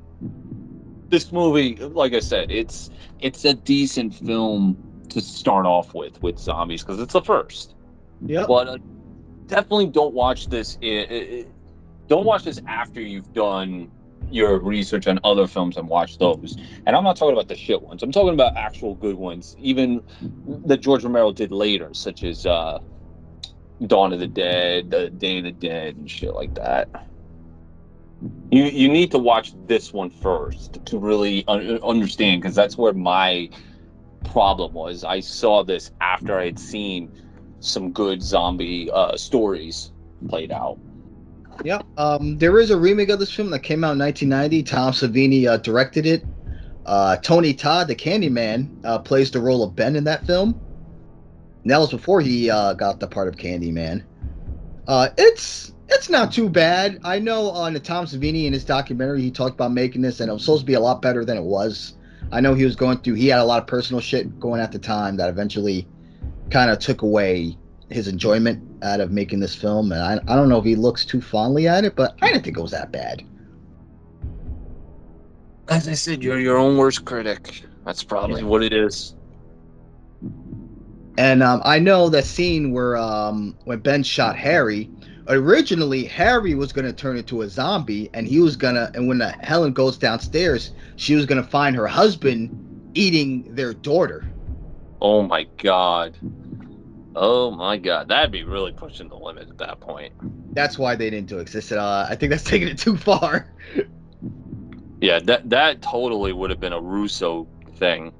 [1.08, 2.90] this movie, like I said, it's
[3.20, 4.76] it's a decent film
[5.10, 7.74] to start off with with zombies because it's the first.
[8.20, 8.44] Yeah.
[8.46, 8.78] But uh,
[9.48, 10.78] definitely don't watch this.
[10.82, 11.46] i i
[12.08, 13.90] don't watch this after you've done
[14.30, 16.56] your research on other films and watch those.
[16.86, 18.02] And I'm not talking about the shit ones.
[18.02, 20.02] I'm talking about actual good ones, even
[20.66, 22.78] that George Romero did later, such as uh,
[23.86, 26.88] Dawn of the Dead, the Day of the Dead, and shit like that.
[28.50, 32.94] You you need to watch this one first to really un- understand because that's where
[32.94, 33.50] my
[34.24, 35.04] problem was.
[35.04, 37.10] I saw this after I had seen
[37.60, 39.92] some good zombie uh, stories
[40.28, 40.78] played out.
[41.62, 41.84] Yep.
[41.96, 44.62] Um, there is a remake of this film that came out in 1990.
[44.64, 46.24] Tom Savini uh, directed it.
[46.86, 50.60] Uh, Tony Todd, the Candyman, uh, plays the role of Ben in that film.
[51.62, 54.04] And that was before he uh, got the part of Candyman.
[54.86, 57.00] Uh, it's it's not too bad.
[57.04, 60.28] I know on the Tom Savini in his documentary he talked about making this, and
[60.28, 61.94] it was supposed to be a lot better than it was.
[62.32, 63.14] I know he was going through.
[63.14, 65.86] He had a lot of personal shit going at the time that eventually
[66.50, 67.56] kind of took away
[67.94, 71.04] his enjoyment out of making this film, and I, I don't know if he looks
[71.04, 73.22] too fondly at it, but I didn't think it was that bad.
[75.68, 77.62] As I said, you're your own worst critic.
[77.86, 79.14] That's probably what it is.
[81.16, 84.90] And um, I know that scene where um, when Ben shot Harry.
[85.28, 88.90] Originally, Harry was gonna turn into a zombie, and he was gonna.
[88.94, 92.50] And when Helen goes downstairs, she was gonna find her husband
[92.92, 94.26] eating their daughter.
[95.00, 96.18] Oh my god.
[97.16, 98.08] Oh my god.
[98.08, 100.12] That'd be really pushing the limit at that point.
[100.54, 101.48] That's why they didn't do it.
[101.48, 103.52] they said, uh, I think that's taking it too far.
[105.00, 107.46] Yeah, that that totally would have been a Russo
[107.76, 108.12] thing.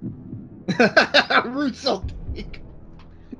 [1.45, 2.05] Russo.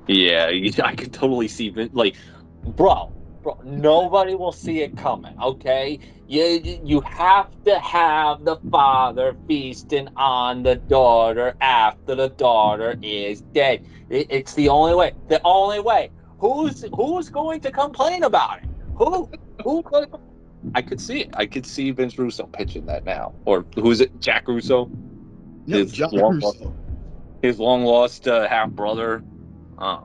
[0.07, 0.51] Yeah,
[0.83, 2.15] I could totally see like,
[2.63, 3.11] bro,
[3.43, 3.59] bro.
[3.63, 5.39] Nobody will see it coming.
[5.41, 12.95] Okay, you you have to have the father feasting on the daughter after the daughter
[13.01, 13.85] is dead.
[14.09, 15.13] It, it's the only way.
[15.29, 16.09] The only way.
[16.39, 18.69] Who's who's going to complain about it?
[18.95, 19.29] Who
[19.63, 19.81] who?
[19.83, 20.07] Gonna,
[20.73, 21.29] I could see it.
[21.33, 24.19] I could see Vince Russo pitching that now, or who's it?
[24.19, 24.89] Jack Russo,
[25.67, 26.75] No, His John long- Russo.
[27.43, 29.23] his long lost uh, half brother.
[29.77, 30.01] Uh,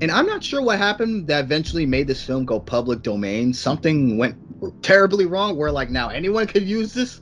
[0.00, 3.52] And I'm not sure what happened that eventually made this film go public domain.
[3.52, 4.36] Something went
[4.82, 7.20] terribly wrong where like now anyone could use this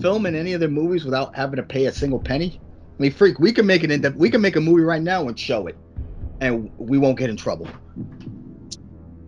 [0.00, 2.60] film in any of their movies without having to pay a single penny.
[2.98, 5.26] I mean, freak, we can make it into we can make a movie right now
[5.28, 5.76] and show it,
[6.40, 7.68] and we won't get in trouble.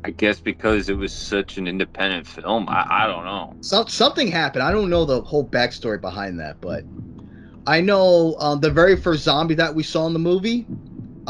[0.04, 2.68] I guess because it was such an independent film.
[2.68, 3.54] I, I don't know.
[3.60, 4.62] So, something happened.
[4.62, 6.84] I don't know the whole backstory behind that, but
[7.66, 10.66] I know um, the very first zombie that we saw in the movie.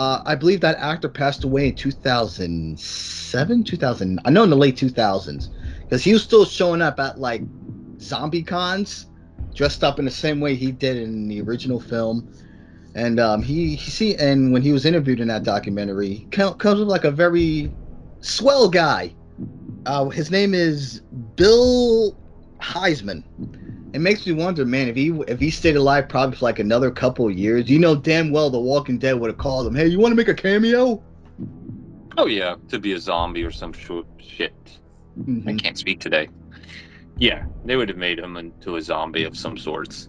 [0.01, 4.20] Uh, I believe that actor passed away in 2007, 2000.
[4.24, 5.48] I know in the late 2000s
[5.81, 7.43] because he was still showing up at like
[8.01, 9.05] zombie cons,
[9.55, 12.27] dressed up in the same way he did in the original film.
[12.94, 16.78] And um, he, he see, and when he was interviewed in that documentary, co- comes
[16.78, 17.70] with like a very
[18.22, 19.14] swell guy.
[19.85, 21.02] Uh, his name is
[21.36, 22.16] Bill
[22.62, 23.22] Hinzman.
[23.93, 26.91] It makes me wonder, man, if he if he stayed alive probably for like another
[26.91, 29.75] couple of years, you know damn well The Walking Dead would have called him.
[29.75, 31.03] Hey, you want to make a cameo?
[32.17, 34.53] Oh yeah, to be a zombie or some short shit.
[35.47, 35.62] I Mhm.
[35.62, 36.29] can't speak today.
[37.19, 40.09] Yeah, they would have made him into a zombie of some sorts.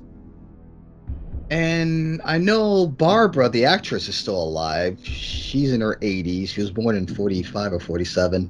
[1.50, 5.00] And I know Barbra, the actress, is still alive.
[5.04, 6.50] She's in her 80s.
[6.52, 8.50] She was born in 45 or 47.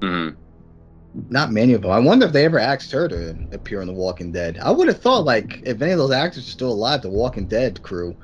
[0.00, 0.28] hmm
[1.30, 1.90] Not many of them.
[1.90, 4.58] I wonder if they ever asked her to appear in The Walking Dead.
[4.58, 7.46] I would have thought, like, if any of those actors are still alive, The Walking
[7.46, 8.16] Dead crew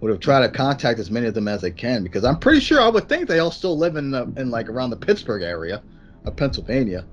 [0.00, 2.60] would have tried to contact as many of them as they can, because I'm pretty
[2.60, 5.42] sure I would think they all still live in, the, in like around the Pittsburgh
[5.42, 5.82] area
[6.24, 7.04] of Pennsylvania,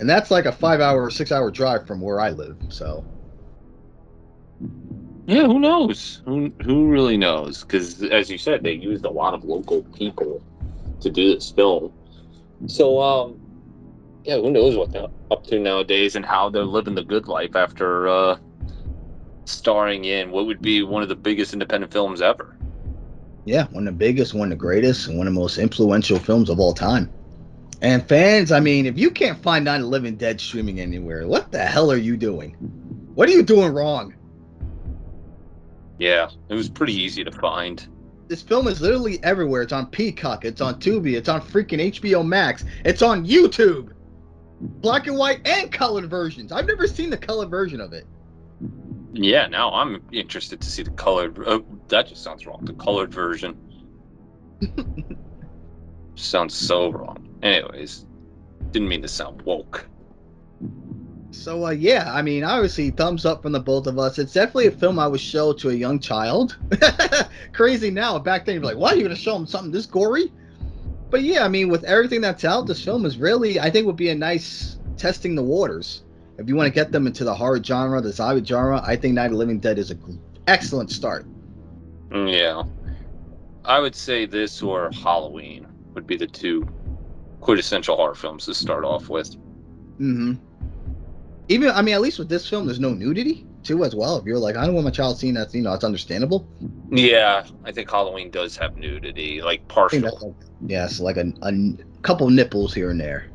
[0.00, 2.56] and that's like a five-hour or six-hour drive from where I live.
[2.70, 3.04] So
[5.26, 6.22] Yeah, who knows?
[6.26, 7.62] Who who really knows?
[7.62, 10.42] Because as you said, they used a lot of local people
[11.00, 11.92] to do this film.
[12.66, 13.40] So um,
[14.24, 17.54] yeah, who knows what they're up to nowadays and how they're living the good life
[17.54, 18.36] after uh,
[19.44, 22.56] starring in what would be one of the biggest independent films ever.
[23.44, 26.18] yeah, one of the biggest, one of the greatest, and one of the most influential
[26.18, 27.12] films of all time.
[27.82, 31.26] And fans, I mean, if you can't find Night of the Living Dead streaming anywhere,
[31.26, 32.52] what the hell are you doing?
[33.14, 34.14] What are you doing wrong?
[35.98, 37.86] Yeah, it was pretty easy to find.
[38.26, 39.62] This film is literally everywhere.
[39.62, 43.93] It's on Peacock, it's on Tubi, it's on freaking HBO Max, it's on YouTube.
[44.80, 46.52] Black and white and colored versions.
[46.52, 48.06] I've never seen the colored version of it.
[49.12, 51.38] Yeah, now I'm interested to see the colored.
[51.46, 52.64] Oh, that just sounds wrong.
[52.64, 53.56] The colored version
[56.16, 57.28] sounds so wrong.
[57.42, 58.06] Anyways,
[58.70, 59.86] didn't mean to sound woke.
[61.30, 64.18] So uh, yeah, I mean, obviously, thumbs up from the both of us.
[64.18, 66.56] It's definitely a film I would show to a young child.
[67.52, 69.86] Crazy now, back then you'd be like, "Why are you gonna show them something this
[69.86, 70.32] gory?"
[71.14, 73.94] But yeah, I mean, with everything that's out, this film is really, I think, would
[73.94, 76.02] be a nice testing the waters.
[76.38, 79.14] If you want to get them into the horror genre, the zombie genre, I think
[79.14, 81.24] Night of the Living Dead is an excellent start.
[82.10, 82.64] Mm, Yeah,
[83.64, 86.66] I would say this or Halloween would be the two
[87.40, 89.32] quintessential horror films to start off with.
[89.98, 90.32] hmm
[91.48, 94.16] Even, I mean, at least with this film, there's no nudity too, as well.
[94.18, 96.46] If you're like, I don't want my child seeing that, you know, it's understandable.
[96.90, 100.36] Yeah, I think Halloween does have nudity, like I think that's partial.
[100.38, 101.52] like, yes, like a, a
[102.02, 103.30] couple nipples here and there.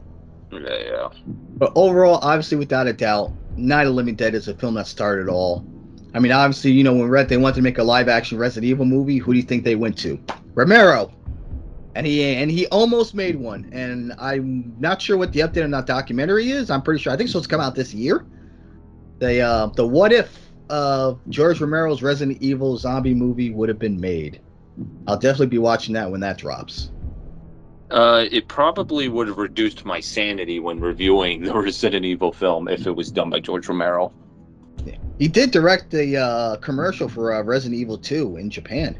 [0.52, 1.10] Yeah, yeah.
[1.58, 5.24] But overall, obviously, without a doubt, Night of Living Dead is a film that started
[5.24, 5.66] it all.
[6.14, 8.70] I mean, obviously, you know, when Red they wanted to make a live action Resident
[8.70, 10.20] Evil movie, who do you think they went to?
[10.56, 11.14] Romero.
[11.96, 13.70] And he and he almost made one.
[13.74, 16.70] And I'm not sure what the update on that documentary is.
[16.70, 18.26] I'm pretty sure I think it's supposed to come out this year.
[19.20, 24.00] The uh the what if uh George Romero's Resident Evil zombie movie would have been
[24.00, 24.42] made.
[25.08, 26.92] I'll definitely be watching that when that drops.
[27.92, 32.86] Uh, it probably would have reduced my sanity when reviewing the Resident Evil film if
[32.86, 34.14] it was done by George Romero.
[35.18, 38.96] He did direct the uh, commercial for uh, Resident Evil 2 in Japan.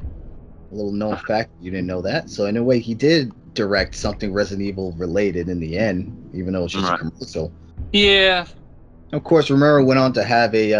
[0.72, 2.30] A little known fact, you didn't know that.
[2.30, 6.52] So in a way, he did direct something Resident Evil related in the end, even
[6.54, 6.96] though it's just Right.
[7.00, 7.54] a commercial.
[7.94, 8.46] Yeah,
[9.12, 10.74] Of course, Romero went on to have a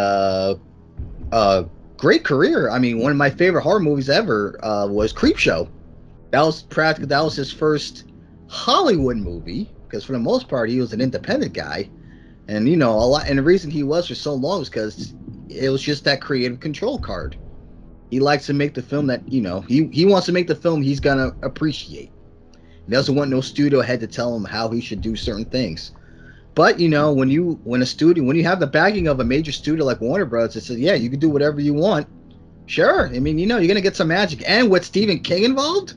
[1.32, 1.64] uh,
[1.98, 2.70] great career.
[2.70, 5.70] I mean, one of my favorite horror movies ever uh, was Creepshow.
[6.32, 8.06] That was practically that was his first
[8.48, 11.90] Hollywood movie because for the most part he was an independent guy,
[12.48, 13.28] and you know a lot.
[13.28, 15.16] And the reason he was for so long was because
[15.50, 17.36] it was just that creative control card.
[18.12, 20.56] He likes to make the film that you know he he wants to make the
[20.56, 22.12] film he's gonna appreciate.
[22.86, 25.94] He doesn't want no studio head to tell him how he should do certain things.
[26.60, 29.24] But you know, when you when a studio when you have the backing of a
[29.24, 32.06] major studio like Warner Bros, it says, yeah, you can do whatever you want.
[32.66, 33.08] Sure.
[33.08, 35.94] I mean, you know, you're gonna get some magic, and with Stephen King involved,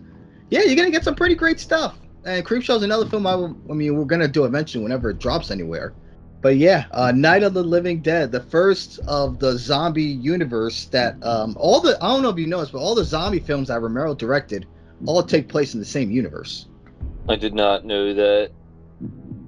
[0.51, 1.99] yeah, you're gonna get some pretty great stuff.
[2.25, 5.51] And Creepshow's another film I, will, I mean, we're gonna do eventually whenever it drops
[5.51, 5.95] anywhere.
[6.43, 11.21] But yeah, uh, Night of the Living Dead, the first of the zombie universe that
[11.25, 13.81] um, all the I don't know if you noticed, but all the zombie films that
[13.81, 14.69] Romero directed
[15.07, 16.69] all take place in the same universe.
[17.29, 18.53] I did not know that.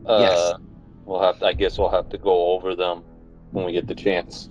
[0.07, 0.55] Uh, Yes.
[1.07, 1.39] We'll have.
[1.41, 3.03] To, I guess we'll have to go over them
[3.53, 4.49] when we get the chance.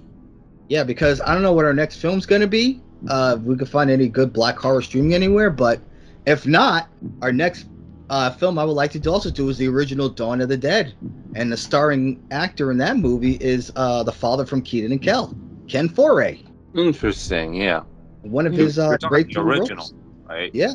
[0.69, 2.81] Yeah, because I don't know what our next film's gonna be.
[3.09, 5.81] Uh, if we can find any good black horror streaming anywhere, but
[6.25, 6.88] if not,
[7.21, 7.67] our next
[8.09, 10.55] uh, film I would like to do- also do is the original Dawn of the
[10.55, 10.93] Dead,
[11.35, 15.35] and the starring actor in that movie is uh, the father from Kenan and Kel,
[15.67, 17.53] Ken Foree, Interesting.
[17.55, 17.81] Yeah.
[18.21, 19.93] one of his uh, you're talking breakthrough original, roles.
[20.30, 20.51] right?
[20.55, 20.73] Yeah.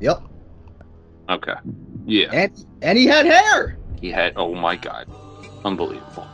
[0.00, 0.22] Yep,
[1.28, 1.54] Okay.
[2.04, 2.30] Yeah.
[2.32, 3.76] and and he had hair.
[4.00, 4.34] He had.
[4.36, 5.08] Oh my God.
[5.64, 6.26] Unbelievable.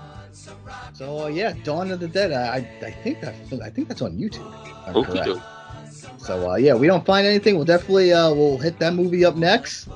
[0.95, 2.33] So uh, yeah, Dawn of the Dead.
[2.33, 4.47] I I I think that I think that's on YouTube.
[4.89, 5.43] if I'm Okie
[6.19, 7.57] So uh, yeah, we don't find anything.
[7.57, 9.89] We'll definitely uh, we'll hit that movie up next.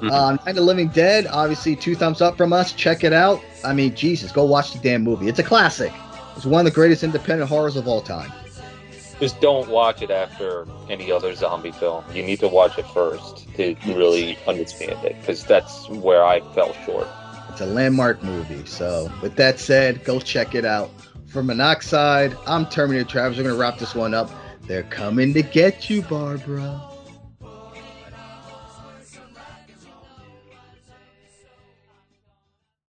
[0.00, 0.10] Mhm.
[0.10, 1.26] Uh, Night of Living Dead.
[1.30, 2.72] Obviously, two thumbs up from us.
[2.72, 3.40] Check it out.
[3.64, 5.28] I mean, Jesus, go watch the damn movie.
[5.28, 5.92] It's a classic.
[6.36, 8.32] It's one of the greatest independent horrors of all time.
[9.20, 12.04] Just don't watch it after any other zombie film.
[12.12, 16.72] You need to watch it first to really understand it, because that's where I fell
[16.84, 17.06] short.
[17.50, 18.64] It's a landmark movie.
[18.66, 20.90] So with that said, go check it out.
[21.26, 23.38] For Monoxide, I'm Terminator Travis.
[23.38, 24.30] We're gonna wrap this one up.
[24.62, 26.80] They're coming to get you, Barbra.